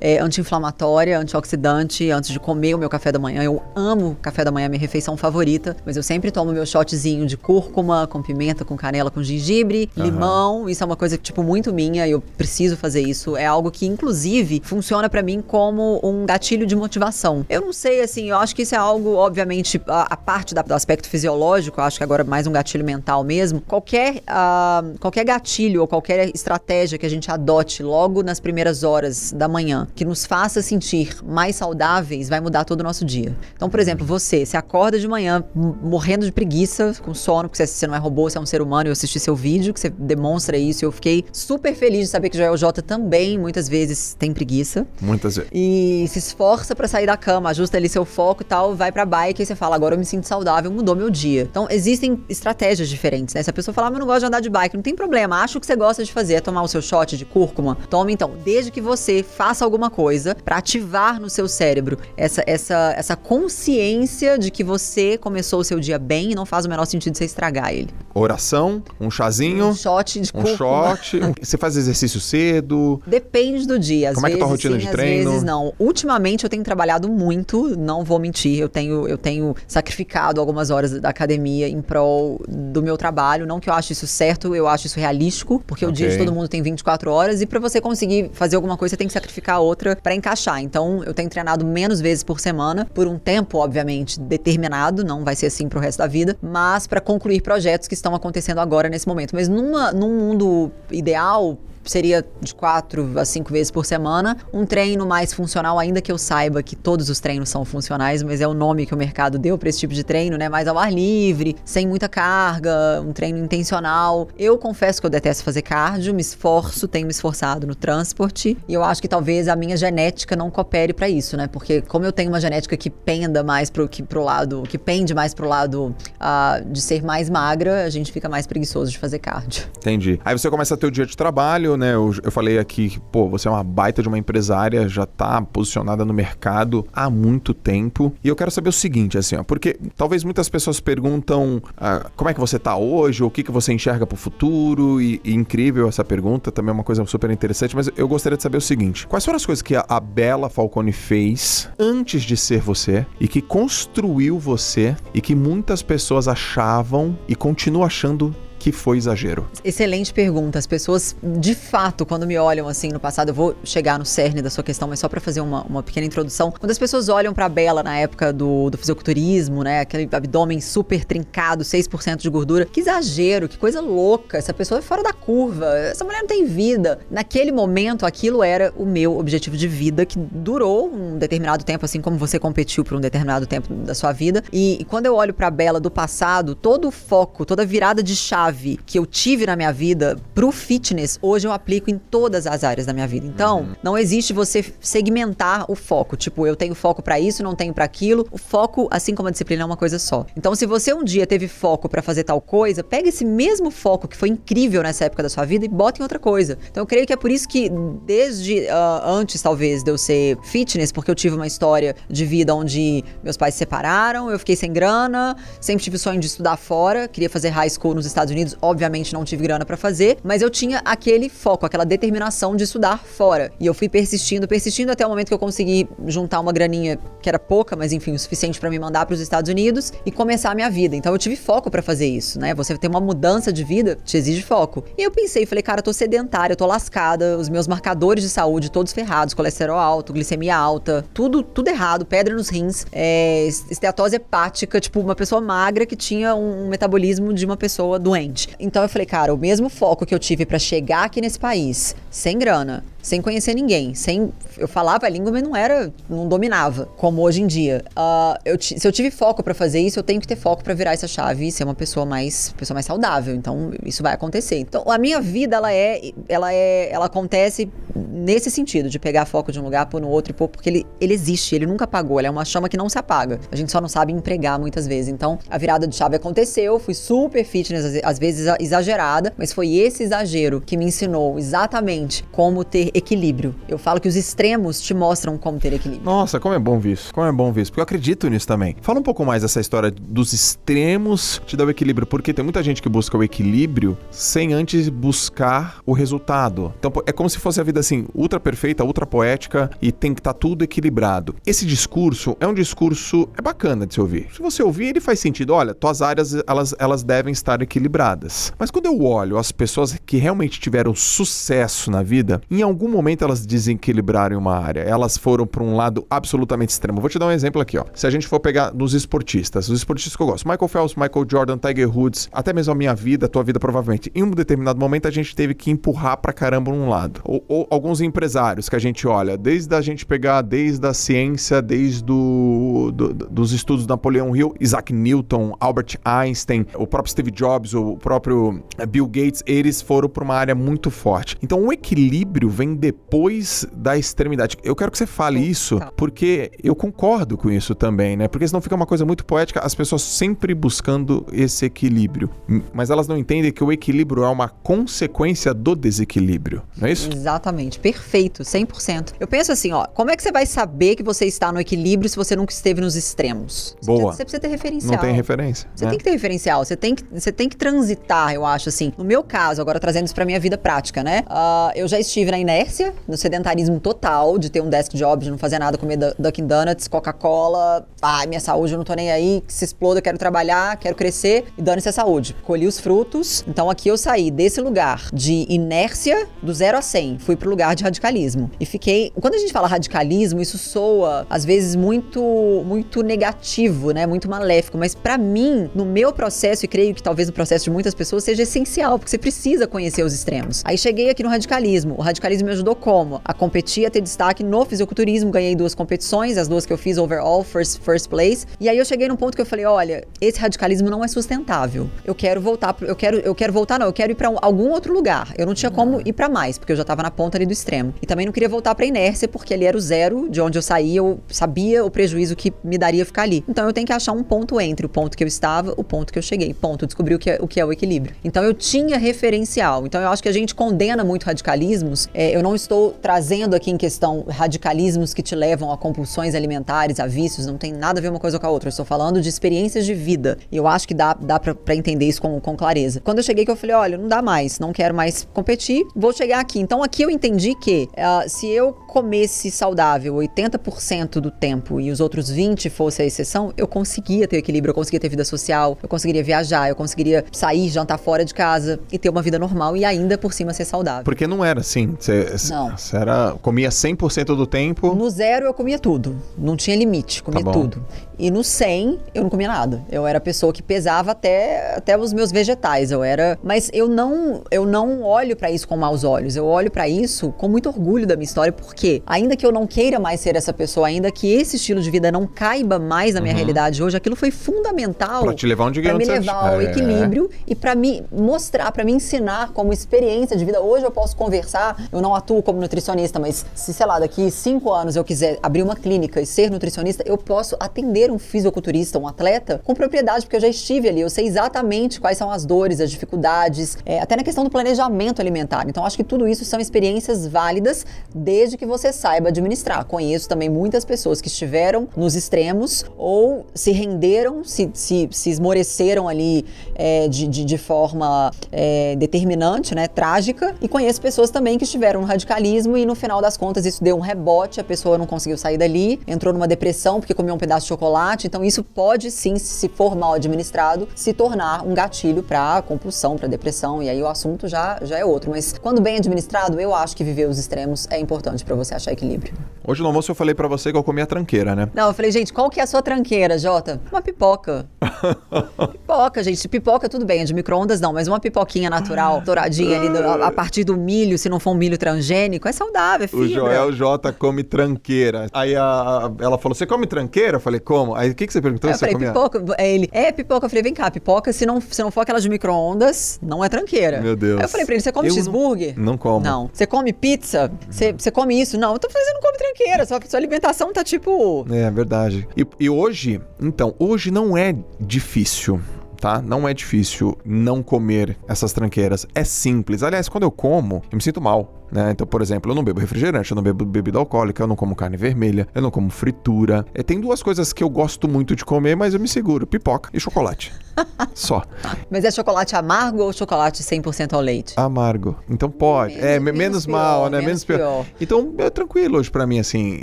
é, 0.00 0.21
anti-inflamatória, 0.22 1.18
antioxidante, 1.18 2.10
antes 2.10 2.30
de 2.30 2.38
comer 2.40 2.74
o 2.74 2.78
meu 2.78 2.88
café 2.88 3.12
da 3.12 3.18
manhã. 3.18 3.42
Eu 3.42 3.62
amo 3.74 4.16
café 4.22 4.44
da 4.44 4.50
manhã, 4.50 4.68
minha 4.68 4.80
refeição 4.80 5.16
favorita, 5.16 5.76
mas 5.84 5.96
eu 5.96 6.02
sempre 6.02 6.30
tomo 6.30 6.52
meu 6.52 6.64
shotzinho 6.64 7.26
de 7.26 7.36
cúrcuma, 7.36 8.06
com 8.06 8.22
pimenta, 8.22 8.64
com 8.64 8.76
canela, 8.76 9.10
com 9.10 9.22
gengibre, 9.22 9.90
uhum. 9.96 10.04
limão. 10.04 10.68
Isso 10.68 10.82
é 10.82 10.86
uma 10.86 10.96
coisa, 10.96 11.18
tipo, 11.18 11.42
muito 11.42 11.72
minha, 11.72 12.06
eu 12.06 12.20
preciso 12.20 12.76
fazer 12.76 13.02
isso. 13.02 13.36
É 13.36 13.46
algo 13.46 13.70
que, 13.70 13.86
inclusive, 13.86 14.62
funciona 14.64 15.08
para 15.08 15.22
mim 15.22 15.42
como 15.46 16.00
um 16.02 16.24
gatilho 16.24 16.66
de 16.66 16.76
motivação. 16.76 17.44
Eu 17.48 17.60
não 17.60 17.72
sei, 17.72 18.00
assim, 18.00 18.30
eu 18.30 18.36
acho 18.36 18.54
que 18.54 18.62
isso 18.62 18.74
é 18.74 18.78
algo, 18.78 19.14
obviamente, 19.14 19.80
a, 19.86 20.14
a 20.14 20.16
parte 20.16 20.54
da, 20.54 20.62
do 20.62 20.74
aspecto 20.74 21.08
fisiológico, 21.08 21.80
eu 21.80 21.84
acho 21.84 21.98
que 21.98 22.04
agora 22.04 22.22
é 22.22 22.26
mais 22.26 22.46
um 22.46 22.52
gatilho 22.52 22.84
mental 22.84 23.24
mesmo. 23.24 23.60
Qualquer, 23.60 24.16
uh, 24.28 24.98
qualquer 24.98 25.24
gatilho 25.24 25.80
ou 25.80 25.88
qualquer 25.88 26.30
estratégia 26.34 26.98
que 26.98 27.06
a 27.06 27.10
gente 27.10 27.30
adote 27.30 27.82
logo 27.82 28.22
nas 28.22 28.40
primeiras 28.40 28.82
horas 28.82 29.32
da 29.32 29.48
manhã, 29.48 29.88
que 29.94 30.04
nos 30.12 30.26
faça 30.26 30.60
sentir 30.60 31.16
mais 31.24 31.56
saudáveis, 31.56 32.28
vai 32.28 32.38
mudar 32.38 32.64
todo 32.64 32.80
o 32.80 32.84
nosso 32.84 33.02
dia. 33.02 33.34
Então, 33.56 33.70
por 33.70 33.80
exemplo, 33.80 34.04
você, 34.04 34.44
se 34.44 34.58
acorda 34.58 35.00
de 35.00 35.08
manhã 35.08 35.42
morrendo 35.54 36.26
de 36.26 36.32
preguiça, 36.32 36.94
com 37.02 37.14
sono, 37.14 37.48
porque 37.48 37.66
você 37.66 37.86
não 37.86 37.94
é 37.94 37.98
robô, 37.98 38.28
você 38.28 38.36
é 38.36 38.40
um 38.40 38.46
ser 38.46 38.60
humano, 38.60 38.88
eu 38.88 38.92
assisti 38.92 39.18
seu 39.18 39.34
vídeo, 39.34 39.72
que 39.72 39.80
você 39.80 39.88
demonstra 39.88 40.58
isso, 40.58 40.84
eu 40.84 40.92
fiquei 40.92 41.24
super 41.32 41.74
feliz 41.74 42.00
de 42.00 42.06
saber 42.08 42.28
que 42.28 42.36
o 42.36 42.38
Joel 42.38 42.56
J 42.58 42.82
também, 42.82 43.38
muitas 43.38 43.68
vezes, 43.68 44.14
tem 44.18 44.34
preguiça. 44.34 44.86
Muitas 45.00 45.36
vezes. 45.36 45.50
E 45.50 46.04
se 46.08 46.18
esforça 46.18 46.76
para 46.76 46.86
sair 46.86 47.06
da 47.06 47.16
cama, 47.16 47.48
ajusta 47.48 47.78
ali 47.78 47.88
seu 47.88 48.04
foco 48.04 48.42
e 48.42 48.44
tal, 48.44 48.74
vai 48.74 48.92
pra 48.92 49.06
bike 49.06 49.42
e 49.42 49.46
você 49.46 49.54
fala, 49.54 49.76
agora 49.76 49.94
eu 49.94 49.98
me 49.98 50.04
sinto 50.04 50.28
saudável, 50.28 50.70
mudou 50.70 50.94
meu 50.94 51.08
dia. 51.08 51.48
Então, 51.50 51.66
existem 51.70 52.22
estratégias 52.28 52.86
diferentes, 52.86 53.34
né? 53.34 53.42
Se 53.42 53.48
a 53.48 53.52
pessoa 53.52 53.74
falar, 53.74 53.88
mas 53.88 53.94
eu 53.94 54.00
não 54.00 54.06
gosto 54.06 54.20
de 54.20 54.26
andar 54.26 54.40
de 54.40 54.50
bike, 54.50 54.76
não 54.76 54.82
tem 54.82 54.94
problema, 54.94 55.36
acho 55.36 55.58
que 55.58 55.64
você 55.64 55.74
gosta 55.74 56.04
de 56.04 56.12
fazer, 56.12 56.34
é 56.34 56.40
tomar 56.40 56.60
o 56.60 56.68
seu 56.68 56.82
shot 56.82 57.16
de 57.16 57.24
cúrcuma, 57.24 57.78
tome 57.88 58.12
então, 58.12 58.32
desde 58.44 58.70
que 58.70 58.80
você 58.80 59.22
faça 59.22 59.64
alguma 59.64 59.88
coisa 59.88 60.01
para 60.44 60.56
ativar 60.56 61.20
no 61.20 61.28
seu 61.28 61.48
cérebro 61.48 61.98
essa, 62.16 62.42
essa, 62.46 62.94
essa 62.96 63.16
consciência 63.16 64.38
de 64.38 64.50
que 64.50 64.64
você 64.64 65.18
começou 65.18 65.60
o 65.60 65.64
seu 65.64 65.78
dia 65.78 65.98
bem 65.98 66.32
e 66.32 66.34
não 66.34 66.46
faz 66.46 66.64
o 66.64 66.68
menor 66.68 66.84
sentido 66.86 67.16
você 67.16 67.24
estragar 67.24 67.72
ele. 67.72 67.88
Oração, 68.14 68.82
um 69.00 69.10
chazinho. 69.10 69.68
Um 69.68 69.74
shot 69.74 70.20
de 70.20 70.30
Um 70.34 70.46
shot. 70.46 71.18
você 71.40 71.56
faz 71.56 71.76
exercício 71.76 72.20
cedo? 72.20 73.00
Depende 73.06 73.66
do 73.66 73.78
dia. 73.78 74.10
Às 74.10 74.14
Como 74.14 74.26
vezes, 74.26 74.36
é 74.36 74.38
que 74.38 74.42
é 74.42 74.44
a 74.44 74.46
tua 74.46 74.52
rotina 74.52 74.78
sim, 74.78 74.86
de 74.86 74.92
treino? 74.92 75.22
Às 75.22 75.28
vezes 75.28 75.42
não. 75.44 75.72
Ultimamente 75.78 76.44
eu 76.44 76.50
tenho 76.50 76.62
trabalhado 76.62 77.08
muito, 77.08 77.76
não 77.76 78.04
vou 78.04 78.18
mentir. 78.18 78.58
Eu 78.58 78.68
tenho, 78.68 79.08
eu 79.08 79.16
tenho 79.16 79.54
sacrificado 79.66 80.40
algumas 80.40 80.70
horas 80.70 81.00
da 81.00 81.08
academia 81.08 81.68
em 81.68 81.80
prol 81.80 82.40
do 82.46 82.82
meu 82.82 82.96
trabalho. 82.96 83.46
Não 83.46 83.58
que 83.58 83.70
eu 83.70 83.74
acho 83.74 83.92
isso 83.92 84.06
certo, 84.06 84.54
eu 84.54 84.68
acho 84.68 84.86
isso 84.86 84.98
realístico, 84.98 85.62
porque 85.66 85.84
okay. 85.84 85.92
o 85.92 85.96
dia 85.96 86.10
de 86.10 86.18
todo 86.18 86.32
mundo 86.32 86.48
tem 86.48 86.60
24 86.62 87.10
horas 87.10 87.40
e 87.40 87.46
para 87.46 87.60
você 87.60 87.80
conseguir 87.80 88.30
fazer 88.32 88.56
alguma 88.56 88.76
coisa, 88.76 88.92
você 88.92 88.96
tem 88.96 89.06
que 89.06 89.12
sacrificar 89.12 89.60
outra 89.60 89.81
para 90.02 90.14
encaixar. 90.14 90.60
Então, 90.60 91.02
eu 91.04 91.12
tenho 91.14 91.28
treinado 91.28 91.64
menos 91.64 92.00
vezes 92.00 92.22
por 92.24 92.40
semana, 92.40 92.86
por 92.94 93.06
um 93.06 93.18
tempo, 93.18 93.58
obviamente, 93.58 94.18
determinado, 94.18 95.04
não 95.04 95.24
vai 95.24 95.36
ser 95.36 95.46
assim 95.46 95.68
pro 95.68 95.80
resto 95.80 95.98
da 95.98 96.06
vida, 96.06 96.36
mas 96.42 96.86
para 96.86 97.00
concluir 97.00 97.42
projetos 97.42 97.88
que 97.88 97.94
estão 97.94 98.14
acontecendo 98.14 98.58
agora 98.58 98.88
nesse 98.88 99.06
momento. 99.06 99.34
Mas 99.34 99.48
numa, 99.48 99.92
num 99.92 100.16
mundo 100.16 100.70
ideal, 100.90 101.58
seria 101.84 102.24
de 102.40 102.54
quatro 102.54 103.18
a 103.18 103.24
cinco 103.24 103.52
vezes 103.52 103.70
por 103.70 103.84
semana. 103.84 104.36
Um 104.52 104.64
treino 104.64 105.06
mais 105.06 105.32
funcional, 105.32 105.78
ainda 105.78 106.00
que 106.00 106.10
eu 106.10 106.18
saiba 106.18 106.62
que 106.62 106.76
todos 106.76 107.08
os 107.08 107.20
treinos 107.20 107.48
são 107.48 107.64
funcionais, 107.64 108.22
mas 108.22 108.40
é 108.40 108.46
o 108.46 108.54
nome 108.54 108.86
que 108.86 108.94
o 108.94 108.96
mercado 108.96 109.38
deu 109.38 109.58
para 109.58 109.68
esse 109.68 109.80
tipo 109.80 109.94
de 109.94 110.04
treino, 110.04 110.36
né? 110.36 110.48
Mais 110.48 110.68
ao 110.68 110.78
ar 110.78 110.92
livre, 110.92 111.56
sem 111.64 111.86
muita 111.86 112.08
carga, 112.08 113.02
um 113.06 113.12
treino 113.12 113.38
intencional. 113.38 114.28
Eu 114.38 114.58
confesso 114.58 115.00
que 115.00 115.06
eu 115.06 115.10
detesto 115.10 115.44
fazer 115.44 115.62
cardio, 115.62 116.14
me 116.14 116.20
esforço, 116.20 116.86
tenho 116.88 117.06
me 117.06 117.12
esforçado 117.12 117.66
no 117.66 117.74
transporte 117.74 118.56
e 118.68 118.74
eu 118.74 118.82
acho 118.82 119.00
que 119.00 119.08
talvez 119.08 119.48
a 119.48 119.56
minha 119.56 119.76
genética 119.76 120.36
não 120.36 120.50
coopere 120.50 120.92
para 120.92 121.08
isso, 121.08 121.36
né? 121.36 121.46
Porque 121.46 121.82
como 121.82 122.04
eu 122.04 122.12
tenho 122.12 122.30
uma 122.30 122.40
genética 122.40 122.76
que 122.76 122.90
penda 122.90 123.42
mais 123.42 123.70
pro, 123.70 123.88
que, 123.88 124.02
pro 124.02 124.22
lado, 124.22 124.62
que 124.68 124.78
pende 124.78 125.14
mais 125.14 125.34
pro 125.34 125.48
lado 125.48 125.94
uh, 126.20 126.64
de 126.70 126.80
ser 126.80 127.02
mais 127.02 127.28
magra, 127.28 127.84
a 127.84 127.90
gente 127.90 128.12
fica 128.12 128.28
mais 128.28 128.46
preguiçoso 128.46 128.90
de 128.90 128.98
fazer 128.98 129.18
cardio. 129.18 129.64
Entendi. 129.78 130.20
Aí 130.24 130.36
você 130.36 130.48
começa 130.50 130.74
a 130.74 130.76
ter 130.76 130.86
o 130.86 130.90
dia 130.90 131.06
de 131.06 131.16
trabalho, 131.16 131.71
né? 131.76 131.94
Eu, 131.94 132.12
eu 132.22 132.30
falei 132.30 132.58
aqui 132.58 132.90
que, 132.90 133.00
pô, 133.00 133.28
você 133.28 133.48
é 133.48 133.50
uma 133.50 133.62
baita 133.62 134.02
de 134.02 134.08
uma 134.08 134.18
empresária, 134.18 134.88
já 134.88 135.06
tá 135.06 135.40
posicionada 135.42 136.04
no 136.04 136.12
mercado 136.12 136.86
há 136.92 137.08
muito 137.08 137.54
tempo. 137.54 138.12
E 138.22 138.28
eu 138.28 138.36
quero 138.36 138.50
saber 138.50 138.68
o 138.68 138.72
seguinte, 138.72 139.18
assim, 139.18 139.36
ó, 139.36 139.42
porque 139.42 139.78
talvez 139.96 140.24
muitas 140.24 140.48
pessoas 140.48 140.80
perguntam 140.80 141.62
ah, 141.76 142.10
como 142.16 142.30
é 142.30 142.34
que 142.34 142.40
você 142.40 142.58
tá 142.58 142.76
hoje, 142.76 143.22
ou 143.22 143.28
o 143.28 143.30
que, 143.30 143.42
que 143.42 143.50
você 143.50 143.72
enxerga 143.72 144.06
pro 144.06 144.16
futuro, 144.16 145.00
e, 145.00 145.20
e, 145.24 145.34
incrível 145.34 145.88
essa 145.88 146.04
pergunta, 146.04 146.50
também 146.50 146.70
é 146.70 146.74
uma 146.74 146.84
coisa 146.84 147.04
super 147.06 147.30
interessante, 147.30 147.76
mas 147.76 147.90
eu 147.96 148.08
gostaria 148.08 148.36
de 148.36 148.42
saber 148.42 148.58
o 148.58 148.60
seguinte: 148.60 149.06
quais 149.06 149.24
foram 149.24 149.36
as 149.36 149.46
coisas 149.46 149.62
que 149.62 149.76
a, 149.76 149.84
a 149.88 150.00
Bela 150.00 150.48
Falcone 150.48 150.92
fez 150.92 151.68
antes 151.78 152.22
de 152.22 152.36
ser 152.36 152.60
você 152.60 153.06
e 153.20 153.28
que 153.28 153.40
construiu 153.40 154.38
você 154.38 154.96
e 155.14 155.20
que 155.20 155.34
muitas 155.34 155.82
pessoas 155.82 156.28
achavam 156.28 157.16
e 157.28 157.34
continuam 157.34 157.84
achando 157.84 158.34
que 158.62 158.70
foi 158.70 158.96
exagero? 158.96 159.50
Excelente 159.64 160.14
pergunta. 160.14 160.56
As 160.56 160.68
pessoas, 160.68 161.16
de 161.20 161.52
fato, 161.52 162.06
quando 162.06 162.24
me 162.24 162.38
olham 162.38 162.68
assim 162.68 162.90
no 162.90 163.00
passado, 163.00 163.30
eu 163.30 163.34
vou 163.34 163.56
chegar 163.64 163.98
no 163.98 164.06
cerne 164.06 164.40
da 164.40 164.48
sua 164.48 164.62
questão, 164.62 164.86
mas 164.86 165.00
só 165.00 165.08
para 165.08 165.20
fazer 165.20 165.40
uma, 165.40 165.64
uma 165.64 165.82
pequena 165.82 166.06
introdução. 166.06 166.52
Quando 166.52 166.70
as 166.70 166.78
pessoas 166.78 167.08
olham 167.08 167.34
para 167.34 167.48
Bela 167.48 167.82
na 167.82 167.98
época 167.98 168.32
do, 168.32 168.70
do 168.70 168.78
fisiculturismo, 168.78 169.64
né? 169.64 169.80
Aquele 169.80 170.08
abdômen 170.12 170.60
super 170.60 171.04
trincado, 171.04 171.64
6% 171.64 172.18
de 172.18 172.30
gordura. 172.30 172.64
Que 172.64 172.78
exagero, 172.78 173.48
que 173.48 173.58
coisa 173.58 173.80
louca. 173.80 174.38
Essa 174.38 174.54
pessoa 174.54 174.78
é 174.78 174.82
fora 174.82 175.02
da 175.02 175.12
curva. 175.12 175.66
Essa 175.78 176.04
mulher 176.04 176.20
não 176.20 176.28
tem 176.28 176.46
vida. 176.46 177.00
Naquele 177.10 177.50
momento, 177.50 178.06
aquilo 178.06 178.44
era 178.44 178.72
o 178.76 178.86
meu 178.86 179.18
objetivo 179.18 179.56
de 179.56 179.66
vida, 179.66 180.06
que 180.06 180.16
durou 180.16 180.88
um 180.88 181.18
determinado 181.18 181.64
tempo, 181.64 181.84
assim 181.84 182.00
como 182.00 182.16
você 182.16 182.38
competiu 182.38 182.84
por 182.84 182.96
um 182.96 183.00
determinado 183.00 183.44
tempo 183.44 183.74
da 183.74 183.92
sua 183.92 184.12
vida. 184.12 184.44
E, 184.52 184.78
e 184.80 184.84
quando 184.84 185.06
eu 185.06 185.16
olho 185.16 185.34
pra 185.34 185.50
Bela 185.50 185.80
do 185.80 185.90
passado, 185.90 186.54
todo 186.54 186.86
o 186.86 186.92
foco, 186.92 187.44
toda 187.44 187.62
a 187.62 187.66
virada 187.66 188.04
de 188.04 188.14
chave 188.14 188.51
chave 188.52 188.78
que 188.84 188.98
eu 188.98 189.06
tive 189.06 189.46
na 189.46 189.56
minha 189.56 189.72
vida 189.72 190.16
pro 190.34 190.52
fitness, 190.52 191.18
hoje 191.22 191.46
eu 191.46 191.52
aplico 191.52 191.90
em 191.90 191.98
todas 191.98 192.46
as 192.46 192.62
áreas 192.62 192.86
da 192.86 192.92
minha 192.92 193.06
vida. 193.06 193.26
Então, 193.26 193.60
uhum. 193.60 193.72
não 193.82 193.98
existe 193.98 194.32
você 194.32 194.64
segmentar 194.80 195.70
o 195.70 195.74
foco. 195.74 196.16
Tipo, 196.16 196.46
eu 196.46 196.54
tenho 196.54 196.74
foco 196.74 197.02
para 197.02 197.18
isso, 197.18 197.42
não 197.42 197.54
tenho 197.54 197.72
para 197.72 197.84
aquilo. 197.84 198.26
O 198.30 198.38
foco, 198.38 198.88
assim 198.90 199.14
como 199.14 199.28
a 199.28 199.30
disciplina, 199.30 199.62
é 199.62 199.66
uma 199.66 199.76
coisa 199.76 199.98
só. 199.98 200.26
Então, 200.36 200.54
se 200.54 200.66
você 200.66 200.92
um 200.92 201.02
dia 201.02 201.26
teve 201.26 201.48
foco 201.48 201.88
para 201.88 202.02
fazer 202.02 202.24
tal 202.24 202.40
coisa, 202.40 202.84
pega 202.84 203.08
esse 203.08 203.24
mesmo 203.24 203.70
foco 203.70 204.06
que 204.06 204.16
foi 204.16 204.28
incrível 204.28 204.82
nessa 204.82 205.06
época 205.06 205.22
da 205.22 205.28
sua 205.28 205.44
vida 205.44 205.64
e 205.64 205.68
bota 205.68 206.00
em 206.00 206.02
outra 206.02 206.18
coisa. 206.18 206.58
Então, 206.70 206.82
eu 206.82 206.86
creio 206.86 207.06
que 207.06 207.12
é 207.12 207.16
por 207.16 207.30
isso 207.30 207.48
que, 207.48 207.70
desde 208.04 208.60
uh, 208.60 209.06
antes, 209.06 209.40
talvez, 209.40 209.82
de 209.82 209.90
eu 209.90 209.98
ser 209.98 210.38
fitness, 210.42 210.92
porque 210.92 211.10
eu 211.10 211.14
tive 211.14 211.34
uma 211.34 211.46
história 211.46 211.96
de 212.08 212.24
vida 212.24 212.54
onde 212.54 213.04
meus 213.22 213.36
pais 213.36 213.54
se 213.54 213.58
separaram, 213.58 214.30
eu 214.30 214.38
fiquei 214.38 214.56
sem 214.56 214.72
grana, 214.72 215.36
sempre 215.60 215.82
tive 215.84 215.96
o 215.96 215.98
sonho 215.98 216.20
de 216.20 216.26
estudar 216.26 216.56
fora, 216.56 217.08
queria 217.08 217.30
fazer 217.30 217.50
high 217.50 217.70
school 217.70 217.94
nos 217.94 218.06
Estados 218.06 218.32
Unidos 218.32 218.41
Unidos, 218.42 218.56
obviamente 218.60 219.12
não 219.12 219.24
tive 219.24 219.42
grana 219.42 219.64
para 219.64 219.76
fazer, 219.76 220.18
mas 220.22 220.42
eu 220.42 220.50
tinha 220.50 220.80
aquele 220.84 221.28
foco, 221.28 221.64
aquela 221.64 221.84
determinação 221.84 222.54
de 222.56 222.64
estudar 222.64 222.98
fora. 222.98 223.52
E 223.58 223.66
eu 223.66 223.74
fui 223.74 223.88
persistindo, 223.88 224.46
persistindo 224.46 224.90
até 224.92 225.06
o 225.06 225.08
momento 225.08 225.28
que 225.28 225.34
eu 225.34 225.38
consegui 225.38 225.88
juntar 226.06 226.40
uma 226.40 226.52
graninha 226.52 226.98
que 227.20 227.28
era 227.28 227.38
pouca, 227.38 227.76
mas 227.76 227.92
enfim, 227.92 228.12
o 228.12 228.18
suficiente 228.18 228.58
para 228.58 228.68
me 228.68 228.78
mandar 228.78 229.06
para 229.06 229.14
os 229.14 229.20
Estados 229.20 229.50
Unidos 229.50 229.92
e 230.04 230.10
começar 230.10 230.50
a 230.50 230.54
minha 230.54 230.70
vida. 230.70 230.96
Então 230.96 231.12
eu 231.12 231.18
tive 231.18 231.36
foco 231.36 231.70
para 231.70 231.82
fazer 231.82 232.06
isso, 232.06 232.38
né? 232.38 232.54
Você 232.54 232.76
ter 232.76 232.88
uma 232.88 233.00
mudança 233.00 233.52
de 233.52 233.62
vida 233.64 233.98
te 234.04 234.16
exige 234.16 234.42
foco. 234.42 234.84
E 234.98 235.02
eu 235.02 235.10
pensei, 235.10 235.46
falei, 235.46 235.62
cara, 235.62 235.80
eu 235.80 235.84
tô 235.84 235.92
sedentária, 235.92 236.52
eu 236.52 236.56
tô 236.56 236.66
lascada, 236.66 237.36
os 237.38 237.48
meus 237.48 237.68
marcadores 237.68 238.24
de 238.24 238.30
saúde 238.30 238.70
todos 238.70 238.92
ferrados, 238.92 239.34
colesterol 239.34 239.78
alto, 239.78 240.12
glicemia 240.12 240.56
alta, 240.56 241.04
tudo 241.12 241.42
tudo 241.42 241.68
errado, 241.68 242.04
pedra 242.04 242.34
nos 242.34 242.48
rins, 242.48 242.86
é, 242.92 243.46
esteatose 243.46 244.16
hepática, 244.16 244.80
tipo 244.80 245.00
uma 245.00 245.14
pessoa 245.14 245.40
magra 245.40 245.86
que 245.86 245.96
tinha 245.96 246.34
um 246.34 246.68
metabolismo 246.68 247.32
de 247.32 247.44
uma 247.44 247.56
pessoa 247.56 247.98
doente. 247.98 248.31
Então 248.58 248.82
eu 248.82 248.88
falei, 248.88 249.06
cara, 249.06 249.34
o 249.34 249.38
mesmo 249.38 249.68
foco 249.68 250.04
que 250.06 250.14
eu 250.14 250.18
tive 250.18 250.44
para 250.44 250.58
chegar 250.58 251.04
aqui 251.04 251.20
nesse 251.20 251.38
país, 251.38 251.94
sem 252.10 252.38
grana, 252.38 252.84
sem 253.02 253.20
conhecer 253.20 253.54
ninguém, 253.54 253.94
sem 253.94 254.32
eu 254.56 254.68
falava 254.68 255.06
a 255.06 255.08
língua, 255.08 255.32
mas 255.32 255.42
não 255.42 255.56
era, 255.56 255.92
não 256.08 256.28
dominava 256.28 256.86
como 256.96 257.22
hoje 257.22 257.42
em 257.42 257.46
dia. 257.46 257.84
Uh, 257.90 258.38
eu 258.44 258.56
se 258.60 258.86
eu 258.86 258.92
tive 258.92 259.10
foco 259.10 259.42
para 259.42 259.54
fazer 259.54 259.80
isso, 259.80 259.98
eu 259.98 260.02
tenho 260.02 260.20
que 260.20 260.26
ter 260.26 260.36
foco 260.36 260.62
para 260.62 260.72
virar 260.72 260.92
essa 260.92 261.08
chave 261.08 261.48
e 261.48 261.52
ser 261.52 261.64
uma 261.64 261.74
pessoa 261.74 262.06
mais, 262.06 262.54
pessoa 262.56 262.74
mais 262.74 262.86
saudável. 262.86 263.34
Então 263.34 263.72
isso 263.84 264.02
vai 264.02 264.14
acontecer. 264.14 264.58
Então 264.58 264.84
a 264.86 264.98
minha 264.98 265.20
vida 265.20 265.56
ela 265.56 265.72
é, 265.72 266.12
ela 266.28 266.52
é, 266.52 266.90
ela 266.92 267.06
acontece 267.06 267.68
nesse 267.94 268.50
sentido 268.50 268.88
de 268.88 268.98
pegar 268.98 269.26
foco 269.26 269.50
de 269.50 269.58
um 269.58 269.64
lugar 269.64 269.86
pôr 269.86 270.00
no 270.00 270.08
outro 270.08 270.32
e 270.32 270.34
pôr 270.34 270.48
porque 270.48 270.70
ele, 270.70 270.86
ele 271.00 271.12
existe, 271.12 271.54
ele 271.56 271.66
nunca 271.66 271.84
apagou, 271.84 272.20
ele 272.20 272.28
é 272.28 272.30
uma 272.30 272.44
chama 272.44 272.68
que 272.68 272.76
não 272.76 272.88
se 272.88 272.98
apaga. 272.98 273.40
A 273.50 273.56
gente 273.56 273.72
só 273.72 273.80
não 273.80 273.88
sabe 273.88 274.12
empregar 274.12 274.60
muitas 274.60 274.86
vezes. 274.86 275.12
Então 275.12 275.38
a 275.50 275.58
virada 275.58 275.86
de 275.86 275.96
chave 275.96 276.16
aconteceu, 276.16 276.78
fui 276.78 276.94
super 276.94 277.44
fitness 277.44 278.00
às 278.04 278.18
vezes 278.18 278.46
exagerada, 278.60 279.32
mas 279.36 279.52
foi 279.52 279.74
esse 279.74 280.04
exagero 280.04 280.60
que 280.60 280.76
me 280.76 280.84
ensinou 280.84 281.38
exatamente 281.38 282.24
como 282.30 282.64
ter 282.64 282.91
equilíbrio. 282.94 283.54
Eu 283.68 283.78
falo 283.78 284.00
que 284.00 284.08
os 284.08 284.16
extremos 284.16 284.80
te 284.80 284.94
mostram 284.94 285.38
como 285.38 285.58
ter 285.58 285.72
equilíbrio. 285.72 286.04
Nossa, 286.04 286.38
como 286.38 286.54
é 286.54 286.58
bom 286.58 286.78
ver 286.78 286.92
isso. 286.92 287.12
Como 287.12 287.26
é 287.26 287.32
bom 287.32 287.52
ver 287.52 287.62
isso. 287.62 287.70
Porque 287.70 287.80
eu 287.80 287.84
acredito 287.84 288.28
nisso 288.28 288.46
também. 288.46 288.76
Fala 288.80 289.00
um 289.00 289.02
pouco 289.02 289.24
mais 289.24 289.42
dessa 289.42 289.60
história 289.60 289.90
dos 289.90 290.32
extremos 290.32 291.40
te 291.46 291.56
dar 291.56 291.66
o 291.66 291.70
equilíbrio. 291.70 292.06
Porque 292.06 292.32
tem 292.32 292.44
muita 292.44 292.62
gente 292.62 292.82
que 292.82 292.88
busca 292.88 293.16
o 293.16 293.22
equilíbrio 293.22 293.96
sem 294.10 294.52
antes 294.52 294.88
buscar 294.88 295.80
o 295.86 295.92
resultado. 295.92 296.72
Então 296.78 296.92
é 297.06 297.12
como 297.12 297.28
se 297.28 297.38
fosse 297.38 297.60
a 297.60 297.64
vida 297.64 297.80
assim, 297.80 298.06
ultra 298.14 298.38
perfeita, 298.38 298.84
ultra 298.84 299.06
poética 299.06 299.70
e 299.80 299.90
tem 299.90 300.14
que 300.14 300.20
estar 300.20 300.32
tá 300.32 300.38
tudo 300.38 300.62
equilibrado. 300.62 301.34
Esse 301.46 301.64
discurso 301.66 302.36
é 302.40 302.46
um 302.46 302.54
discurso 302.54 303.28
é 303.36 303.42
bacana 303.42 303.86
de 303.86 303.94
se 303.94 304.00
ouvir. 304.00 304.28
Se 304.32 304.40
você 304.40 304.62
ouvir, 304.62 304.88
ele 304.88 305.00
faz 305.00 305.18
sentido. 305.18 305.54
Olha, 305.54 305.74
tuas 305.74 306.02
áreas 306.02 306.34
elas, 306.46 306.74
elas 306.78 307.02
devem 307.02 307.32
estar 307.32 307.60
equilibradas. 307.62 308.52
Mas 308.58 308.70
quando 308.70 308.86
eu 308.86 309.02
olho 309.02 309.38
as 309.38 309.52
pessoas 309.52 309.96
que 310.04 310.16
realmente 310.16 310.60
tiveram 310.60 310.94
sucesso 310.94 311.90
na 311.90 312.02
vida, 312.02 312.40
em 312.50 312.62
algum 312.62 312.81
momento 312.88 313.24
elas 313.24 313.44
desequilibraram 313.44 314.38
uma 314.38 314.56
área. 314.56 314.80
Elas 314.80 315.16
foram 315.16 315.46
para 315.46 315.62
um 315.62 315.76
lado 315.76 316.06
absolutamente 316.10 316.70
extremo. 316.70 317.00
Vou 317.00 317.10
te 317.10 317.18
dar 317.18 317.26
um 317.26 317.30
exemplo 317.30 317.60
aqui, 317.60 317.78
ó. 317.78 317.84
Se 317.94 318.06
a 318.06 318.10
gente 318.10 318.26
for 318.26 318.40
pegar 318.40 318.72
nos 318.74 318.94
esportistas, 318.94 319.68
os 319.68 319.78
esportistas 319.78 320.16
que 320.16 320.22
eu 320.22 320.26
gosto, 320.26 320.48
Michael 320.48 320.68
Phelps, 320.68 320.94
Michael 320.94 321.26
Jordan, 321.30 321.58
Tiger 321.58 321.96
Woods, 321.96 322.28
até 322.32 322.52
mesmo 322.52 322.72
a 322.72 322.76
minha 322.76 322.94
vida, 322.94 323.26
a 323.26 323.28
tua 323.28 323.42
vida 323.42 323.58
provavelmente, 323.58 324.10
em 324.14 324.22
um 324.22 324.30
determinado 324.30 324.78
momento 324.78 325.08
a 325.08 325.10
gente 325.10 325.34
teve 325.34 325.54
que 325.54 325.70
empurrar 325.70 326.16
para 326.18 326.32
caramba 326.32 326.70
um 326.70 326.88
lado. 326.88 327.20
Ou, 327.24 327.44
ou, 327.48 327.66
alguns 327.70 328.00
empresários 328.00 328.68
que 328.68 328.76
a 328.76 328.78
gente 328.78 329.06
olha, 329.06 329.36
desde 329.36 329.74
a 329.74 329.80
gente 329.80 330.04
pegar 330.04 330.42
desde 330.42 330.86
a 330.86 330.94
ciência, 330.94 331.62
desde 331.62 332.02
do, 332.04 332.92
do, 332.94 333.12
dos 333.12 333.52
estudos 333.52 333.86
do 333.86 333.90
Napoleão 333.90 334.34
Hill, 334.34 334.54
Isaac 334.60 334.92
Newton, 334.92 335.56
Albert 335.60 335.98
Einstein, 336.04 336.66
o 336.74 336.86
próprio 336.86 337.10
Steve 337.10 337.30
Jobs, 337.30 337.74
o 337.74 337.96
próprio 337.96 338.62
Bill 338.88 339.06
Gates, 339.06 339.42
eles 339.46 339.80
foram 339.80 340.08
para 340.08 340.24
uma 340.24 340.34
área 340.34 340.54
muito 340.54 340.90
forte. 340.90 341.36
Então 341.42 341.64
o 341.66 341.72
equilíbrio 341.72 342.48
vem 342.48 342.71
depois 342.74 343.66
da 343.72 343.96
extremidade. 343.96 344.56
Eu 344.62 344.74
quero 344.74 344.90
que 344.90 344.98
você 344.98 345.06
fale 345.06 345.40
isso, 345.40 345.80
porque 345.96 346.50
eu 346.62 346.74
concordo 346.74 347.36
com 347.36 347.50
isso 347.50 347.74
também, 347.74 348.16
né? 348.16 348.28
Porque 348.28 348.46
senão 348.46 348.60
fica 348.60 348.74
uma 348.74 348.86
coisa 348.86 349.04
muito 349.04 349.24
poética, 349.24 349.60
as 349.60 349.74
pessoas 349.74 350.02
sempre 350.02 350.54
buscando 350.54 351.26
esse 351.32 351.64
equilíbrio. 351.64 352.30
Mas 352.72 352.90
elas 352.90 353.08
não 353.08 353.16
entendem 353.16 353.52
que 353.52 353.62
o 353.62 353.72
equilíbrio 353.72 354.24
é 354.24 354.28
uma 354.28 354.48
consequência 354.48 355.54
do 355.54 355.74
desequilíbrio, 355.74 356.62
não 356.76 356.88
é 356.88 356.92
isso? 356.92 357.10
Exatamente, 357.12 357.78
perfeito, 357.78 358.42
100%. 358.42 359.14
Eu 359.18 359.26
penso 359.26 359.52
assim, 359.52 359.72
ó, 359.72 359.86
como 359.86 360.10
é 360.10 360.16
que 360.16 360.22
você 360.22 360.32
vai 360.32 360.46
saber 360.46 360.96
que 360.96 361.02
você 361.02 361.26
está 361.26 361.52
no 361.52 361.60
equilíbrio 361.60 362.08
se 362.08 362.16
você 362.16 362.36
nunca 362.36 362.52
esteve 362.52 362.80
nos 362.80 362.96
extremos? 362.96 363.76
Boa. 363.84 363.96
Você 363.96 364.02
precisa, 364.02 364.16
você 364.16 364.24
precisa 364.24 364.40
ter 364.40 364.48
referencial. 364.48 364.92
Não 364.92 364.98
tem 364.98 365.14
referência. 365.14 365.68
Você 365.74 365.84
né? 365.84 365.90
tem 365.90 365.98
que 365.98 366.04
ter 366.04 366.10
referencial, 366.10 366.64
você 366.64 366.76
tem 366.76 366.94
que, 366.94 367.04
você 367.12 367.32
tem 367.32 367.48
que 367.48 367.56
transitar, 367.56 368.32
eu 368.32 368.44
acho 368.44 368.68
assim. 368.68 368.92
No 368.96 369.04
meu 369.04 369.22
caso, 369.22 369.60
agora 369.60 369.78
trazendo 369.78 370.06
isso 370.06 370.14
pra 370.14 370.24
minha 370.24 370.40
vida 370.40 370.58
prática, 370.58 371.02
né? 371.02 371.24
Uh, 371.28 371.72
eu 371.74 371.88
já 371.88 371.98
estive 371.98 372.30
na 372.30 372.38
inércia, 372.62 372.94
no 373.08 373.16
sedentarismo 373.16 373.80
total, 373.80 374.38
de 374.38 374.48
ter 374.50 374.60
um 374.60 374.68
desk 374.68 374.96
job, 374.96 375.24
de 375.24 375.30
não 375.30 375.38
fazer 375.38 375.58
nada, 375.58 375.76
comer 375.76 375.98
Dunkin' 376.18 376.46
Donuts, 376.46 376.86
Coca-Cola. 376.86 377.86
Ai, 378.00 378.26
minha 378.26 378.40
saúde, 378.40 378.72
eu 378.72 378.78
não 378.78 378.84
tô 378.84 378.94
nem 378.94 379.10
aí, 379.10 379.42
que 379.46 379.52
se 379.52 379.64
exploda, 379.64 380.00
quero 380.00 380.16
trabalhar, 380.16 380.76
quero 380.76 380.94
crescer 380.94 381.44
e 381.58 381.62
dane-se 381.62 381.88
a 381.88 381.92
saúde. 381.92 382.36
Colhi 382.42 382.66
os 382.66 382.78
frutos. 382.78 383.44
Então 383.48 383.68
aqui 383.68 383.88
eu 383.88 383.98
saí 383.98 384.30
desse 384.30 384.60
lugar 384.60 385.08
de 385.12 385.46
inércia, 385.48 386.26
do 386.42 386.54
zero 386.54 386.78
a 386.78 386.82
100, 386.82 387.18
fui 387.18 387.36
pro 387.36 387.50
lugar 387.50 387.74
de 387.74 387.82
radicalismo. 387.82 388.50
E 388.60 388.64
fiquei. 388.64 389.12
Quando 389.20 389.34
a 389.34 389.38
gente 389.38 389.52
fala 389.52 389.66
radicalismo, 389.66 390.40
isso 390.40 390.58
soa, 390.58 391.26
às 391.28 391.44
vezes, 391.44 391.74
muito, 391.74 392.22
muito 392.64 393.02
negativo, 393.02 393.90
né? 393.90 394.06
Muito 394.06 394.28
maléfico. 394.28 394.78
Mas 394.78 394.94
para 394.94 395.18
mim, 395.18 395.68
no 395.74 395.84
meu 395.84 396.12
processo, 396.12 396.64
e 396.64 396.68
creio 396.68 396.94
que 396.94 397.02
talvez 397.02 397.28
no 397.28 397.34
processo 397.34 397.64
de 397.64 397.70
muitas 397.70 397.94
pessoas, 397.94 398.24
seja 398.24 398.42
essencial, 398.42 398.98
porque 398.98 399.10
você 399.10 399.18
precisa 399.18 399.66
conhecer 399.66 400.04
os 400.04 400.12
extremos. 400.12 400.62
Aí 400.64 400.78
cheguei 400.78 401.10
aqui 401.10 401.22
no 401.22 401.28
radicalismo. 401.28 401.94
O 401.98 402.02
radicalismo 402.02 402.41
me 402.42 402.50
ajudou 402.52 402.74
como? 402.74 403.20
A 403.24 403.32
competir, 403.32 403.86
a 403.86 403.90
ter 403.90 404.00
destaque 404.00 404.42
no 404.42 404.64
fisiculturismo. 404.64 405.30
Ganhei 405.30 405.54
duas 405.54 405.74
competições, 405.74 406.36
as 406.36 406.48
duas 406.48 406.66
que 406.66 406.72
eu 406.72 406.78
fiz 406.78 406.98
overall, 406.98 407.42
first, 407.42 407.80
first 407.80 408.08
place. 408.08 408.46
E 408.60 408.68
aí 408.68 408.78
eu 408.78 408.84
cheguei 408.84 409.08
num 409.08 409.16
ponto 409.16 409.34
que 409.34 409.40
eu 409.40 409.46
falei: 409.46 409.64
olha, 409.64 410.04
esse 410.20 410.38
radicalismo 410.38 410.90
não 410.90 411.04
é 411.04 411.08
sustentável. 411.08 411.88
Eu 412.04 412.14
quero 412.14 412.40
voltar, 412.40 412.76
eu 412.82 412.96
quero, 412.96 413.18
eu 413.18 413.34
quero 413.34 413.52
voltar, 413.52 413.78
não, 413.78 413.86
eu 413.86 413.92
quero 413.92 414.12
ir 414.12 414.14
para 414.14 414.30
algum 414.40 414.70
outro 414.70 414.92
lugar. 414.92 415.32
Eu 415.36 415.46
não 415.46 415.54
tinha 415.54 415.70
como 415.70 416.00
ir 416.04 416.12
para 416.12 416.28
mais, 416.28 416.58
porque 416.58 416.72
eu 416.72 416.76
já 416.76 416.84
tava 416.84 417.02
na 417.02 417.10
ponta 417.10 417.36
ali 417.38 417.46
do 417.46 417.52
extremo. 417.52 417.94
E 418.02 418.06
também 418.06 418.26
não 418.26 418.32
queria 418.32 418.48
voltar 418.48 418.74
pra 418.74 418.86
inércia, 418.86 419.28
porque 419.28 419.54
ali 419.54 419.64
era 419.64 419.76
o 419.76 419.80
zero 419.80 420.28
de 420.28 420.40
onde 420.40 420.58
eu 420.58 420.62
saía, 420.62 420.98
eu 420.98 421.20
sabia 421.28 421.84
o 421.84 421.90
prejuízo 421.90 422.36
que 422.36 422.52
me 422.62 422.78
daria 422.78 423.04
ficar 423.04 423.22
ali. 423.22 423.44
Então 423.48 423.66
eu 423.66 423.72
tenho 423.72 423.86
que 423.86 423.92
achar 423.92 424.12
um 424.12 424.22
ponto 424.22 424.60
entre 424.60 424.86
o 424.86 424.88
ponto 424.88 425.16
que 425.16 425.24
eu 425.24 425.28
estava, 425.28 425.74
o 425.76 425.84
ponto 425.84 426.12
que 426.12 426.18
eu 426.18 426.22
cheguei. 426.22 426.54
Ponto, 426.54 426.86
descobri 426.86 427.14
o 427.14 427.18
que 427.18 427.30
é 427.30 427.38
o, 427.40 427.48
que 427.48 427.60
é 427.60 427.64
o 427.64 427.72
equilíbrio. 427.72 428.14
Então 428.24 428.42
eu 428.42 428.54
tinha 428.54 428.98
referencial. 428.98 429.86
Então 429.86 430.00
eu 430.00 430.08
acho 430.08 430.22
que 430.22 430.28
a 430.28 430.32
gente 430.32 430.54
condena 430.54 431.04
muito 431.04 431.24
radicalismos. 431.24 432.08
É, 432.14 432.31
eu 432.32 432.42
não 432.42 432.54
estou 432.54 432.92
trazendo 432.92 433.54
aqui 433.54 433.70
em 433.70 433.76
questão 433.76 434.24
radicalismos 434.28 435.12
que 435.12 435.22
te 435.22 435.34
levam 435.34 435.70
a 435.70 435.76
compulsões 435.76 436.34
alimentares, 436.34 436.98
a 436.98 437.06
vícios, 437.06 437.46
não 437.46 437.58
tem 437.58 437.72
nada 437.72 438.00
a 438.00 438.02
ver 438.02 438.08
uma 438.08 438.18
coisa 438.18 438.38
com 438.38 438.46
a 438.46 438.50
outra. 438.50 438.68
Eu 438.68 438.70
estou 438.70 438.86
falando 438.86 439.20
de 439.20 439.28
experiências 439.28 439.84
de 439.84 439.94
vida. 439.94 440.38
E 440.50 440.56
eu 440.56 440.66
acho 440.66 440.88
que 440.88 440.94
dá, 440.94 441.12
dá 441.14 441.38
para 441.38 441.74
entender 441.74 442.06
isso 442.06 442.22
com, 442.22 442.40
com 442.40 442.56
clareza. 442.56 443.00
Quando 443.00 443.18
eu 443.18 443.24
cheguei 443.24 443.44
que 443.44 443.50
eu 443.50 443.56
falei, 443.56 443.76
olha, 443.76 443.98
não 443.98 444.08
dá 444.08 444.22
mais, 444.22 444.58
não 444.58 444.72
quero 444.72 444.94
mais 444.94 445.26
competir, 445.32 445.86
vou 445.94 446.12
chegar 446.12 446.40
aqui. 446.40 446.58
Então 446.58 446.82
aqui 446.82 447.02
eu 447.02 447.10
entendi 447.10 447.54
que 447.54 447.88
uh, 447.92 448.28
se 448.28 448.48
eu 448.48 448.72
comesse 448.72 449.50
saudável 449.50 450.14
80% 450.14 451.20
do 451.20 451.30
tempo 451.30 451.80
e 451.80 451.90
os 451.90 452.00
outros 452.00 452.30
20 452.30 452.70
fosse 452.70 453.02
a 453.02 453.04
exceção, 453.04 453.52
eu 453.56 453.68
conseguia 453.68 454.26
ter 454.26 454.38
equilíbrio, 454.38 454.70
eu 454.70 454.74
conseguia 454.74 455.00
ter 455.00 455.08
vida 455.08 455.24
social, 455.24 455.76
eu 455.82 455.88
conseguiria 455.88 456.22
viajar, 456.22 456.68
eu 456.68 456.76
conseguiria 456.76 457.24
sair, 457.30 457.68
jantar 457.68 457.98
fora 457.98 458.24
de 458.24 458.32
casa 458.32 458.80
e 458.90 458.98
ter 458.98 459.08
uma 459.08 459.20
vida 459.20 459.38
normal 459.38 459.76
e 459.76 459.84
ainda 459.84 460.16
por 460.16 460.32
cima 460.32 460.54
ser 460.54 460.64
saudável. 460.64 461.04
Porque 461.04 461.26
não 461.26 461.44
era 461.44 461.60
assim. 461.60 461.94
Você, 461.98 462.21
não. 462.50 462.76
Você 462.76 462.96
era, 462.96 463.34
comia 463.42 463.68
100% 463.68 464.36
do 464.36 464.46
tempo. 464.46 464.94
No 464.94 465.08
zero 465.10 465.46
eu 465.46 465.54
comia 465.54 465.78
tudo. 465.78 466.16
Não 466.36 466.56
tinha 466.56 466.76
limite, 466.76 467.22
comia 467.22 467.44
tá 467.44 467.50
tudo. 467.50 467.84
E 468.22 468.30
no 468.30 468.44
100 468.44 469.00
eu 469.12 469.24
não 469.24 469.28
comia 469.28 469.48
nada. 469.48 469.82
Eu 469.90 470.06
era 470.06 470.18
a 470.18 470.20
pessoa 470.20 470.52
que 470.52 470.62
pesava 470.62 471.10
até, 471.10 471.74
até 471.76 471.98
os 471.98 472.12
meus 472.12 472.30
vegetais. 472.30 472.92
Eu 472.92 473.02
era, 473.02 473.36
mas 473.42 473.68
eu 473.72 473.88
não 473.88 474.42
eu 474.48 474.64
não 474.64 475.02
olho 475.02 475.34
para 475.34 475.50
isso 475.50 475.66
com 475.66 475.76
maus 475.76 476.04
olhos. 476.04 476.36
Eu 476.36 476.46
olho 476.46 476.70
para 476.70 476.88
isso 476.88 477.32
com 477.32 477.48
muito 477.48 477.68
orgulho 477.68 478.06
da 478.06 478.14
minha 478.14 478.24
história, 478.24 478.52
porque 478.52 479.02
ainda 479.04 479.34
que 479.34 479.44
eu 479.44 479.50
não 479.50 479.66
queira 479.66 479.98
mais 479.98 480.20
ser 480.20 480.36
essa 480.36 480.52
pessoa, 480.52 480.86
ainda 480.86 481.10
que 481.10 481.34
esse 481.34 481.56
estilo 481.56 481.82
de 481.82 481.90
vida 481.90 482.12
não 482.12 482.24
caiba 482.24 482.78
mais 482.78 483.12
na 483.12 483.20
minha 483.20 483.32
uhum. 483.32 483.38
realidade 483.38 483.82
hoje, 483.82 483.96
aquilo 483.96 484.14
foi 484.14 484.30
fundamental 484.30 485.24
para 485.24 485.34
te 485.34 485.44
levar 485.44 485.64
onde 485.64 485.82
para 485.82 485.94
me 485.94 486.04
levar 486.04 486.52
ao 486.54 486.60
é. 486.60 486.64
equilíbrio 486.66 487.28
e 487.44 487.56
para 487.56 487.74
me 487.74 488.04
mostrar, 488.12 488.70
para 488.70 488.84
me 488.84 488.92
ensinar 488.92 489.50
como 489.50 489.72
experiência 489.72 490.36
de 490.36 490.44
vida. 490.44 490.60
Hoje 490.60 490.84
eu 490.84 490.92
posso 490.92 491.16
conversar. 491.16 491.88
Eu 491.90 492.00
não 492.00 492.14
atuo 492.14 492.40
como 492.40 492.60
nutricionista, 492.60 493.18
mas 493.18 493.44
se 493.52 493.74
sei 493.74 493.84
lá 493.84 493.98
daqui 493.98 494.30
cinco 494.30 494.72
anos 494.72 494.94
eu 494.94 495.02
quiser 495.02 495.40
abrir 495.42 495.64
uma 495.64 495.74
clínica 495.74 496.20
e 496.20 496.26
ser 496.26 496.52
nutricionista, 496.52 497.02
eu 497.04 497.18
posso 497.18 497.56
atender 497.58 498.11
um 498.12 498.18
fisiculturista, 498.18 498.98
um 498.98 499.08
atleta, 499.08 499.60
com 499.64 499.74
propriedade, 499.74 500.26
porque 500.26 500.36
eu 500.36 500.40
já 500.40 500.48
estive 500.48 500.88
ali, 500.88 501.00
eu 501.00 501.10
sei 501.10 501.26
exatamente 501.26 502.00
quais 502.00 502.18
são 502.18 502.30
as 502.30 502.44
dores, 502.44 502.80
as 502.80 502.90
dificuldades, 502.90 503.78
é, 503.84 504.00
até 504.00 504.16
na 504.16 504.22
questão 504.22 504.44
do 504.44 504.50
planejamento 504.50 505.20
alimentar. 505.20 505.64
Então, 505.68 505.84
acho 505.84 505.96
que 505.96 506.04
tudo 506.04 506.28
isso 506.28 506.44
são 506.44 506.60
experiências 506.60 507.26
válidas 507.26 507.86
desde 508.14 508.56
que 508.56 508.66
você 508.66 508.92
saiba 508.92 509.28
administrar. 509.28 509.84
Conheço 509.84 510.28
também 510.28 510.48
muitas 510.48 510.84
pessoas 510.84 511.20
que 511.20 511.28
estiveram 511.28 511.88
nos 511.96 512.14
extremos 512.14 512.84
ou 512.96 513.46
se 513.54 513.72
renderam, 513.72 514.44
se, 514.44 514.70
se, 514.74 515.08
se 515.10 515.30
esmoreceram 515.30 516.08
ali 516.08 516.44
é, 516.74 517.08
de, 517.08 517.26
de, 517.26 517.44
de, 517.44 517.58
forma 517.58 518.30
é, 518.50 518.96
determinante, 518.96 519.74
né, 519.74 519.88
trágica, 519.88 520.54
e 520.60 520.68
conheço 520.68 521.00
pessoas 521.00 521.30
também 521.30 521.56
que 521.56 521.64
estiveram 521.64 522.00
no 522.00 522.06
radicalismo 522.06 522.76
e 522.76 522.84
no 522.84 522.94
final 522.94 523.20
das 523.20 523.36
contas 523.36 523.64
isso 523.64 523.82
deu 523.82 523.96
um 523.96 524.00
rebote, 524.00 524.60
a 524.60 524.64
pessoa 524.64 524.98
não 524.98 525.06
conseguiu 525.06 525.38
sair 525.38 525.56
dali, 525.56 526.00
entrou 526.06 526.32
numa 526.32 526.46
depressão 526.46 527.00
porque 527.00 527.14
comeu 527.14 527.34
um 527.34 527.38
pedaço 527.38 527.64
de 527.64 527.68
chocolate 527.68 528.01
chocolate. 528.02 528.26
Então, 528.26 528.44
isso 528.44 528.62
pode 528.64 529.10
sim, 529.10 529.36
se 529.36 529.68
for 529.68 529.94
mal 529.96 530.14
administrado, 530.14 530.88
se 530.94 531.12
tornar 531.12 531.64
um 531.66 531.74
gatilho 531.74 532.22
para 532.22 532.62
compulsão, 532.62 533.16
para 533.16 533.28
depressão. 533.28 533.82
E 533.82 533.88
aí 533.88 534.02
o 534.02 534.08
assunto 534.08 534.48
já, 534.48 534.78
já 534.82 534.98
é 534.98 535.04
outro. 535.04 535.30
Mas 535.30 535.54
quando 535.60 535.80
bem 535.80 535.96
administrado, 535.96 536.60
eu 536.60 536.74
acho 536.74 536.96
que 536.96 537.04
viver 537.04 537.28
os 537.28 537.38
extremos 537.38 537.86
é 537.90 537.98
importante 537.98 538.44
para 538.44 538.54
você 538.56 538.74
achar 538.74 538.92
equilíbrio. 538.92 539.32
Hoje 539.66 539.80
no 539.80 539.86
almoço 539.86 540.10
eu 540.10 540.14
falei 540.14 540.34
pra 540.34 540.48
você 540.48 540.72
que 540.72 540.76
eu 540.76 540.82
comia 540.82 541.06
tranqueira, 541.06 541.54
né? 541.54 541.68
Não, 541.74 541.88
eu 541.88 541.94
falei, 541.94 542.10
gente, 542.10 542.32
qual 542.32 542.50
que 542.50 542.58
é 542.58 542.62
a 542.64 542.66
sua 542.66 542.82
tranqueira, 542.82 543.38
Jota? 543.38 543.80
Uma 543.90 544.02
pipoca. 544.02 544.66
pipoca, 545.72 546.22
gente. 546.22 546.48
Pipoca, 546.48 546.88
tudo 546.88 547.04
bem, 547.04 547.20
é 547.20 547.24
de 547.24 547.32
micro-ondas 547.34 547.80
não, 547.80 547.92
mas 547.92 548.08
uma 548.08 548.18
pipoquinha 548.18 548.68
natural, 548.68 549.20
douradinha 549.20 549.78
ali, 549.78 549.88
do- 549.88 549.98
a, 549.98 550.26
a 550.26 550.30
partir 550.32 550.64
do 550.64 550.76
milho, 550.76 551.16
se 551.16 551.28
não 551.28 551.38
for 551.38 551.50
um 551.52 551.54
milho 551.54 551.78
transgênico, 551.78 552.48
é 552.48 552.52
saudável, 552.52 553.04
é 553.10 553.16
O 553.16 553.22
fibra. 553.22 553.28
Joel 553.34 553.72
J 553.72 554.12
come 554.12 554.42
tranqueira. 554.42 555.26
Aí 555.32 555.54
a- 555.54 555.62
a- 555.62 556.12
ela 556.24 556.38
falou: 556.38 556.54
Você 556.54 556.66
come 556.66 556.86
tranqueira? 556.86 557.36
Eu 557.36 557.40
falei: 557.40 557.60
Como? 557.60 557.81
Aí 557.94 558.10
o 558.10 558.14
que, 558.14 558.26
que 558.26 558.32
você 558.32 558.40
perguntou? 558.40 558.70
Eu 558.70 558.74
você 558.74 558.80
falei, 558.80 558.94
comia? 558.94 559.08
pipoca. 559.08 559.44
Aí 559.58 559.74
ele, 559.74 559.88
é 559.92 560.12
pipoca. 560.12 560.46
Eu 560.46 560.50
falei, 560.50 560.62
vem 560.62 560.74
cá, 560.74 560.90
pipoca, 560.90 561.32
se 561.32 561.44
não, 561.44 561.60
se 561.60 561.82
não 561.82 561.90
for 561.90 562.02
aquela 562.02 562.20
de 562.20 562.28
micro-ondas, 562.28 563.18
não 563.22 563.44
é 563.44 563.48
tranqueira. 563.48 564.00
Meu 564.00 564.14
Deus. 564.16 564.38
Aí 564.38 564.44
eu 564.44 564.48
falei 564.48 564.66
pra 564.66 564.74
ele, 564.74 564.82
você 564.82 564.92
come 564.92 565.08
Eu 565.08 565.10
não- 565.10 565.16
cheeseburger? 565.16 565.78
não 565.78 565.96
como. 565.98 566.24
Não. 566.24 566.50
Você 566.52 566.66
come 566.66 566.92
pizza? 566.92 567.50
Você, 567.68 567.92
você 567.92 568.10
come 568.10 568.40
isso? 568.40 568.56
Não. 568.58 568.74
Eu 568.74 568.80
você 568.80 569.12
não 569.12 569.20
come 569.20 569.38
tranqueira, 569.38 569.86
sua, 569.86 570.00
sua 570.06 570.18
alimentação 570.18 570.72
tá 570.72 570.84
tipo... 570.84 571.44
É 571.50 571.70
verdade. 571.70 572.28
E, 572.36 572.46
e 572.60 572.70
hoje, 572.70 573.20
então, 573.40 573.74
hoje 573.78 574.10
não 574.10 574.36
é 574.36 574.54
difícil. 574.80 575.60
Tá? 576.00 576.20
Não 576.20 576.48
é 576.48 576.52
difícil 576.52 577.16
não 577.24 577.62
comer 577.62 578.16
essas 578.26 578.52
tranqueiras. 578.52 579.06
É 579.14 579.22
simples. 579.22 579.84
Aliás, 579.84 580.08
quando 580.08 580.24
eu 580.24 580.32
como, 580.32 580.82
eu 580.90 580.96
me 580.96 581.02
sinto 581.02 581.20
mal. 581.20 581.61
Né? 581.72 581.90
Então, 581.92 582.06
por 582.06 582.20
exemplo, 582.20 582.50
eu 582.50 582.54
não 582.54 582.62
bebo 582.62 582.78
refrigerante, 582.80 583.30
eu 583.30 583.34
não 583.34 583.42
bebo 583.42 583.64
bebida 583.64 583.98
alcoólica, 583.98 584.42
eu 584.42 584.46
não 584.46 584.54
como 584.54 584.76
carne 584.76 584.96
vermelha, 584.98 585.48
eu 585.54 585.62
não 585.62 585.70
como 585.70 585.88
fritura. 585.90 586.66
É, 586.74 586.82
tem 586.82 587.00
duas 587.00 587.22
coisas 587.22 587.50
que 587.52 587.64
eu 587.64 587.70
gosto 587.70 588.06
muito 588.06 588.36
de 588.36 588.44
comer, 588.44 588.76
mas 588.76 588.92
eu 588.92 589.00
me 589.00 589.08
seguro: 589.08 589.46
pipoca 589.46 589.88
e 589.94 589.98
chocolate. 589.98 590.52
Só. 591.14 591.42
Mas 591.90 592.04
é 592.04 592.10
chocolate 592.10 592.54
amargo 592.56 593.02
ou 593.02 593.12
chocolate 593.12 593.62
100% 593.62 594.12
ao 594.14 594.20
leite? 594.20 594.54
Amargo. 594.56 595.16
Então 595.28 595.50
pode. 595.50 595.98
é, 595.98 596.18
me- 596.20 596.32
Menos- 596.32 596.38
menos, 596.38 596.66
menos 596.66 596.66
mal, 596.66 597.00
pior, 597.00 597.10
né? 597.10 597.18
menos 597.18 597.26
Menos 597.26 597.44
pior. 597.44 597.58
pior. 597.58 597.86
Então, 598.00 598.34
é 598.38 598.50
tranquilo 598.50 598.98
hoje 598.98 599.10
pra 599.10 599.26
mim, 599.26 599.38
assim. 599.38 599.80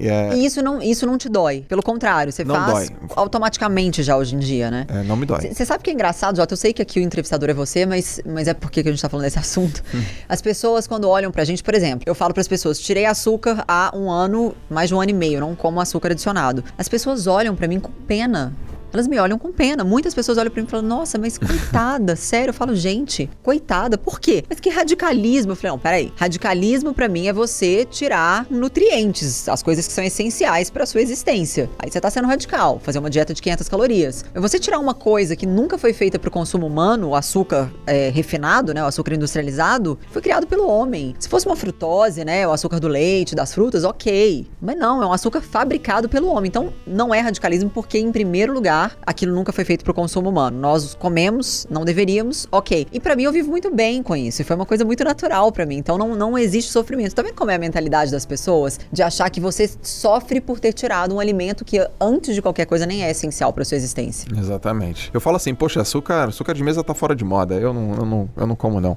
É, 0.00 0.34
E 0.36 0.44
isso 0.44 0.62
não, 0.62 0.82
isso 0.82 1.06
não 1.06 1.16
te 1.16 1.28
dói. 1.28 1.64
Pelo 1.68 1.82
contrário, 1.82 2.32
você 2.32 2.44
Não 2.44 2.54
faz 2.54 2.90
dói. 2.90 2.98
automaticamente 3.16 4.02
já 4.02 4.16
hoje 4.16 4.34
em 4.34 4.38
dia, 4.38 4.70
né? 4.70 4.86
é, 4.88 5.02
não 5.04 5.16
me 5.16 5.24
dói. 5.26 5.52
Você 5.52 5.64
sabe 5.64 5.82
que 5.84 5.90
é 5.90 5.92
engraçado, 5.92 6.36
Jota? 6.36 6.52
Eu 6.52 6.56
sei 6.58 6.72
que 6.72 6.82
aqui 6.82 6.98
o 7.00 7.02
entrevistador 7.02 7.48
é 7.50 7.54
você, 7.54 7.86
mas, 7.86 8.20
mas 8.26 8.48
é 8.48 8.54
porque 8.54 8.82
que 8.82 8.88
a 8.88 8.92
gente 8.92 9.00
tá 9.00 9.08
falando 9.08 9.24
desse 9.24 9.38
assunto. 9.40 9.82
Hum. 9.94 10.02
As 10.28 10.40
pessoas, 10.42 10.86
quando 10.86 11.08
olham 11.08 11.30
pra 11.30 11.44
gente, 11.44 11.62
por 11.62 11.74
exemplo, 11.74 11.77
eu 12.06 12.14
falo 12.14 12.34
pras 12.34 12.48
pessoas, 12.48 12.78
tirei 12.78 13.04
açúcar 13.04 13.64
há 13.66 13.92
um 13.94 14.10
ano, 14.10 14.54
mais 14.70 14.88
de 14.88 14.94
um 14.94 15.00
ano 15.00 15.10
e 15.10 15.14
meio, 15.14 15.40
não 15.40 15.54
como 15.54 15.80
açúcar 15.80 16.12
adicionado. 16.12 16.64
As 16.76 16.88
pessoas 16.88 17.26
olham 17.26 17.54
pra 17.54 17.68
mim 17.68 17.80
com 17.80 17.90
pena. 18.06 18.54
Elas 18.92 19.06
me 19.06 19.18
olham 19.18 19.38
com 19.38 19.52
pena. 19.52 19.84
Muitas 19.84 20.14
pessoas 20.14 20.38
olham 20.38 20.50
pra 20.50 20.62
mim 20.62 20.66
e 20.68 20.70
falam, 20.70 20.86
nossa, 20.86 21.18
mas 21.18 21.38
coitada, 21.38 22.14
sério. 22.16 22.50
Eu 22.50 22.54
falo, 22.54 22.74
gente, 22.74 23.28
coitada, 23.42 23.98
por 23.98 24.20
quê? 24.20 24.44
Mas 24.48 24.60
que 24.60 24.70
radicalismo? 24.70 25.52
Eu 25.52 25.56
falei, 25.56 25.72
não, 25.72 25.78
peraí. 25.78 26.12
Radicalismo 26.16 26.94
pra 26.94 27.08
mim 27.08 27.26
é 27.26 27.32
você 27.32 27.84
tirar 27.84 28.46
nutrientes, 28.50 29.48
as 29.48 29.62
coisas 29.62 29.86
que 29.86 29.92
são 29.92 30.04
essenciais 30.04 30.70
pra 30.70 30.86
sua 30.86 31.02
existência. 31.02 31.68
Aí 31.78 31.90
você 31.90 32.00
tá 32.00 32.10
sendo 32.10 32.26
radical, 32.28 32.80
fazer 32.82 32.98
uma 32.98 33.10
dieta 33.10 33.34
de 33.34 33.42
500 33.42 33.68
calorias. 33.68 34.24
Mas 34.32 34.42
você 34.42 34.58
tirar 34.58 34.78
uma 34.78 34.94
coisa 34.94 35.36
que 35.36 35.46
nunca 35.46 35.76
foi 35.76 35.92
feita 35.92 36.18
pro 36.18 36.30
consumo 36.30 36.66
humano, 36.66 37.08
o 37.08 37.14
açúcar 37.14 37.70
é, 37.86 38.08
refinado, 38.08 38.72
né, 38.72 38.82
o 38.82 38.86
açúcar 38.86 39.14
industrializado, 39.14 39.98
foi 40.10 40.22
criado 40.22 40.46
pelo 40.46 40.68
homem. 40.68 41.14
Se 41.18 41.28
fosse 41.28 41.46
uma 41.46 41.56
frutose, 41.56 42.24
né, 42.24 42.46
o 42.46 42.52
açúcar 42.52 42.80
do 42.80 42.88
leite, 42.88 43.34
das 43.34 43.52
frutas, 43.52 43.84
ok. 43.84 44.46
Mas 44.60 44.76
não, 44.76 45.02
é 45.02 45.06
um 45.06 45.12
açúcar 45.12 45.40
fabricado 45.40 46.08
pelo 46.08 46.28
homem. 46.28 46.48
Então 46.48 46.72
não 46.86 47.14
é 47.14 47.20
radicalismo 47.20 47.70
porque, 47.70 47.98
em 47.98 48.12
primeiro 48.12 48.52
lugar, 48.52 48.77
aquilo 49.04 49.34
nunca 49.34 49.52
foi 49.52 49.64
feito 49.64 49.84
pro 49.84 49.94
consumo 49.94 50.28
humano. 50.30 50.58
Nós 50.58 50.94
comemos, 50.94 51.66
não 51.70 51.84
deveríamos, 51.84 52.46
ok. 52.50 52.86
E 52.92 53.00
pra 53.00 53.16
mim 53.16 53.24
eu 53.24 53.32
vivo 53.32 53.50
muito 53.50 53.74
bem 53.74 54.02
com 54.02 54.14
isso. 54.14 54.42
E 54.42 54.44
foi 54.44 54.56
uma 54.56 54.66
coisa 54.66 54.84
muito 54.84 55.02
natural 55.04 55.50
pra 55.50 55.66
mim. 55.66 55.76
Então 55.76 55.96
não, 55.98 56.14
não 56.14 56.38
existe 56.38 56.70
sofrimento. 56.70 57.14
Tá 57.14 57.22
vendo 57.22 57.34
como 57.34 57.50
é 57.50 57.54
a 57.54 57.58
mentalidade 57.58 58.10
das 58.10 58.24
pessoas? 58.24 58.78
De 58.92 59.02
achar 59.02 59.28
que 59.30 59.40
você 59.40 59.70
sofre 59.82 60.40
por 60.40 60.60
ter 60.60 60.72
tirado 60.72 61.14
um 61.14 61.20
alimento 61.20 61.64
que 61.64 61.78
antes 62.00 62.34
de 62.34 62.42
qualquer 62.42 62.66
coisa 62.66 62.86
nem 62.86 63.04
é 63.04 63.10
essencial 63.10 63.52
pra 63.52 63.64
sua 63.64 63.76
existência. 63.76 64.28
Exatamente. 64.36 65.10
Eu 65.12 65.20
falo 65.20 65.36
assim, 65.36 65.54
poxa, 65.54 65.80
açúcar, 65.80 66.28
açúcar 66.28 66.54
de 66.54 66.62
mesa 66.62 66.84
tá 66.84 66.94
fora 66.94 67.14
de 67.14 67.24
moda. 67.24 67.54
Eu 67.54 67.72
não, 67.72 67.94
eu 67.94 68.06
não, 68.06 68.30
eu 68.36 68.46
não 68.46 68.56
como, 68.56 68.80
não. 68.80 68.96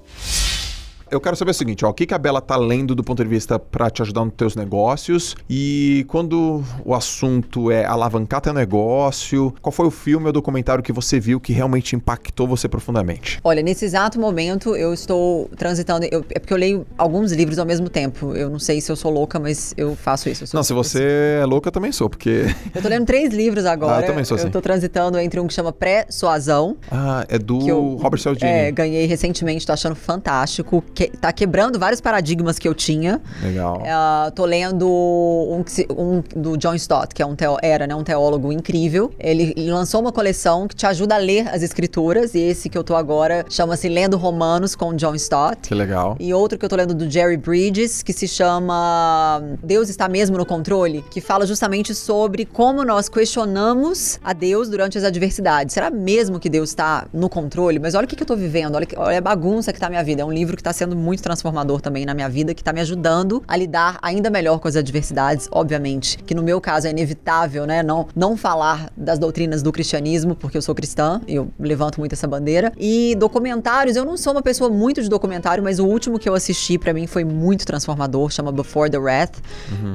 Eu 1.11 1.19
quero 1.19 1.35
saber 1.35 1.51
o 1.51 1.53
seguinte, 1.53 1.83
ó, 1.83 1.89
o 1.89 1.93
que, 1.93 2.05
que 2.05 2.13
a 2.13 2.17
Bela 2.17 2.39
tá 2.39 2.55
lendo 2.55 2.95
do 2.95 3.03
ponto 3.03 3.21
de 3.21 3.29
vista 3.29 3.59
pra 3.59 3.89
te 3.89 4.01
ajudar 4.01 4.23
nos 4.23 4.33
teus 4.33 4.55
negócios 4.55 5.35
e 5.49 6.05
quando 6.07 6.63
o 6.85 6.95
assunto 6.95 7.69
é 7.69 7.83
alavancar 7.85 8.39
teu 8.39 8.53
negócio, 8.53 9.53
qual 9.61 9.73
foi 9.73 9.85
o 9.87 9.91
filme 9.91 10.27
ou 10.27 10.31
documentário 10.31 10.81
que 10.81 10.93
você 10.93 11.19
viu 11.19 11.37
que 11.37 11.51
realmente 11.51 11.97
impactou 11.97 12.47
você 12.47 12.69
profundamente? 12.69 13.39
Olha, 13.43 13.61
nesse 13.61 13.83
exato 13.83 14.17
momento 14.21 14.73
eu 14.73 14.93
estou 14.93 15.49
transitando. 15.57 16.05
eu- 16.09 16.23
é 16.29 16.39
porque 16.39 16.53
eu 16.53 16.57
leio 16.57 16.87
alguns 16.97 17.33
livros 17.33 17.59
ao 17.59 17.65
mesmo 17.65 17.89
tempo. 17.89 18.33
Eu 18.33 18.49
não 18.49 18.59
sei 18.59 18.79
se 18.79 18.89
eu 18.89 18.95
sou 18.95 19.11
louca, 19.11 19.37
mas 19.37 19.73
eu 19.75 19.95
faço 19.97 20.29
isso. 20.29 20.45
Não, 20.55 20.63
se 20.63 20.71
você 20.71 21.39
é 21.41 21.45
louca, 21.45 21.67
eu 21.67 21.71
também 21.73 21.91
sou, 21.91 22.09
porque... 22.09 22.45
Eu 22.73 22.81
tô 22.81 22.87
lendo 22.87 23.05
três 23.05 23.33
livros 23.33 23.65
agora. 23.65 23.97
Ah, 23.97 24.01
eu 24.01 24.07
também 24.07 24.23
sou 24.23 24.35
assim. 24.35 24.45
Eu 24.45 24.51
tô 24.51 24.61
transitando 24.61 25.19
entre 25.19 25.39
um 25.41 25.47
que 25.47 25.53
chama 25.53 25.73
Pré-Suazão. 25.73 26.77
Ah, 26.89 27.25
é 27.27 27.37
do 27.37 27.67
eu 27.67 27.97
Robert 28.01 28.19
Cialdini. 28.21 28.49
É, 28.49 28.71
ganhei 28.71 29.05
recentemente, 29.05 29.65
tô 29.67 29.73
achando 29.73 29.95
fantástico. 29.95 30.81
Que, 31.01 31.17
tá 31.17 31.31
quebrando 31.33 31.79
vários 31.79 31.99
paradigmas 31.99 32.59
que 32.59 32.67
eu 32.67 32.75
tinha. 32.75 33.19
Legal. 33.41 33.81
É, 33.83 34.29
tô 34.31 34.45
lendo 34.45 34.87
um, 34.87 35.63
um 35.97 36.23
do 36.39 36.55
John 36.57 36.75
Stott, 36.75 37.15
que 37.15 37.23
é 37.23 37.25
um 37.25 37.35
teo- 37.35 37.57
era 37.63 37.87
né, 37.87 37.95
um 37.95 38.03
teólogo 38.03 38.51
incrível. 38.51 39.11
Ele, 39.19 39.51
lançou 39.71 39.99
uma 39.99 40.11
coleção 40.11 40.67
que 40.67 40.75
te 40.75 40.85
ajuda 40.85 41.15
a 41.15 41.17
ler 41.17 41.47
as 41.47 41.63
escrituras. 41.63 42.35
E 42.35 42.39
esse 42.39 42.69
que 42.69 42.77
eu 42.77 42.83
tô 42.83 42.95
agora 42.95 43.43
chama-se 43.49 43.89
Lendo 43.89 44.15
Romanos 44.15 44.75
com 44.75 44.93
John 44.93 45.15
Stott. 45.15 45.69
Que 45.69 45.73
legal. 45.73 46.15
E 46.19 46.31
outro 46.35 46.59
que 46.59 46.65
eu 46.65 46.69
tô 46.69 46.75
lendo 46.75 46.93
do 46.93 47.09
Jerry 47.09 47.37
Bridges, 47.37 48.03
que 48.03 48.13
se 48.13 48.27
chama 48.27 49.41
Deus 49.63 49.89
está 49.89 50.07
mesmo 50.07 50.37
no 50.37 50.45
controle, 50.45 51.03
que 51.09 51.19
fala 51.19 51.47
justamente 51.47 51.95
sobre 51.95 52.45
como 52.45 52.83
nós 52.85 53.09
questionamos 53.09 54.19
a 54.23 54.33
Deus 54.33 54.69
durante 54.69 54.97
as 54.97 55.03
adversidades. 55.03 55.73
Será 55.73 55.89
mesmo 55.89 56.39
que 56.39 56.49
Deus 56.49 56.69
está 56.69 57.07
no 57.13 57.27
controle? 57.29 57.79
Mas 57.79 57.95
olha 57.95 58.05
o 58.05 58.07
que, 58.07 58.15
que 58.15 58.23
eu 58.23 58.27
tô 58.27 58.35
vivendo, 58.35 58.75
olha, 58.75 58.87
olha 58.97 59.17
a 59.17 59.21
bagunça 59.21 59.73
que 59.73 59.79
tá 59.79 59.87
a 59.87 59.89
minha 59.89 60.03
vida. 60.03 60.21
É 60.21 60.25
um 60.25 60.31
livro 60.31 60.55
que 60.55 60.63
tá 60.63 60.71
sendo 60.73 60.90
muito 60.95 61.21
transformador 61.23 61.81
também 61.81 62.05
na 62.05 62.13
minha 62.13 62.29
vida, 62.29 62.53
que 62.53 62.63
tá 62.63 62.73
me 62.73 62.81
ajudando 62.81 63.43
a 63.47 63.55
lidar 63.55 63.97
ainda 64.01 64.29
melhor 64.29 64.59
com 64.59 64.67
as 64.67 64.75
adversidades, 64.75 65.47
obviamente. 65.51 66.17
Que 66.17 66.35
no 66.35 66.43
meu 66.43 66.59
caso 66.59 66.87
é 66.87 66.91
inevitável, 66.91 67.65
né? 67.65 67.83
Não, 67.83 68.07
não 68.15 68.37
falar 68.37 68.91
das 68.95 69.19
doutrinas 69.19 69.63
do 69.63 69.71
cristianismo, 69.71 70.35
porque 70.35 70.57
eu 70.57 70.61
sou 70.61 70.75
cristã, 70.75 71.21
e 71.27 71.35
eu 71.35 71.49
levanto 71.59 71.99
muito 71.99 72.13
essa 72.13 72.27
bandeira. 72.27 72.71
E 72.77 73.15
documentários, 73.15 73.95
eu 73.95 74.05
não 74.05 74.17
sou 74.17 74.33
uma 74.33 74.41
pessoa 74.41 74.69
muito 74.69 75.01
de 75.01 75.09
documentário, 75.09 75.63
mas 75.63 75.79
o 75.79 75.85
último 75.85 76.19
que 76.19 76.27
eu 76.27 76.33
assisti 76.33 76.77
pra 76.77 76.93
mim 76.93 77.07
foi 77.07 77.23
muito 77.23 77.65
transformador, 77.65 78.29
chama 78.29 78.51
Before 78.51 78.89
the 78.89 78.97
Wrath, 78.97 79.37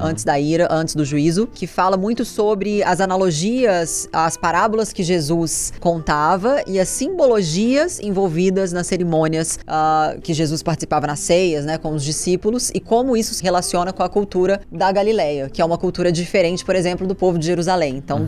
antes 0.01 0.23
da 0.23 0.39
ira, 0.39 0.67
antes 0.69 0.95
do 0.95 1.05
juízo, 1.05 1.47
que 1.47 1.67
fala 1.67 1.97
muito 1.97 2.25
sobre 2.25 2.83
as 2.83 2.99
analogias, 2.99 4.07
as 4.11 4.37
parábolas 4.37 4.91
que 4.93 5.03
Jesus 5.03 5.73
contava 5.79 6.61
e 6.67 6.79
as 6.79 6.89
simbologias 6.89 7.99
envolvidas 7.99 8.71
nas 8.71 8.87
cerimônias 8.87 9.59
ah, 9.67 10.15
que 10.21 10.33
Jesus 10.33 10.63
participava 10.63 10.86
nas 11.07 11.19
ceias, 11.19 11.65
né, 11.65 11.77
com 11.77 11.93
os 11.93 12.03
discípulos 12.03 12.71
e 12.73 12.79
como 12.79 13.15
isso 13.15 13.33
se 13.33 13.43
relaciona 13.43 13.91
com 13.93 14.03
a 14.03 14.09
cultura 14.09 14.61
da 14.71 14.91
Galileia, 14.91 15.49
que 15.49 15.61
é 15.61 15.65
uma 15.65 15.77
cultura 15.77 16.11
diferente, 16.11 16.63
por 16.65 16.75
exemplo, 16.75 17.05
do 17.05 17.13
povo 17.15 17.37
de 17.37 17.45
Jerusalém. 17.45 17.95
Então, 17.97 18.27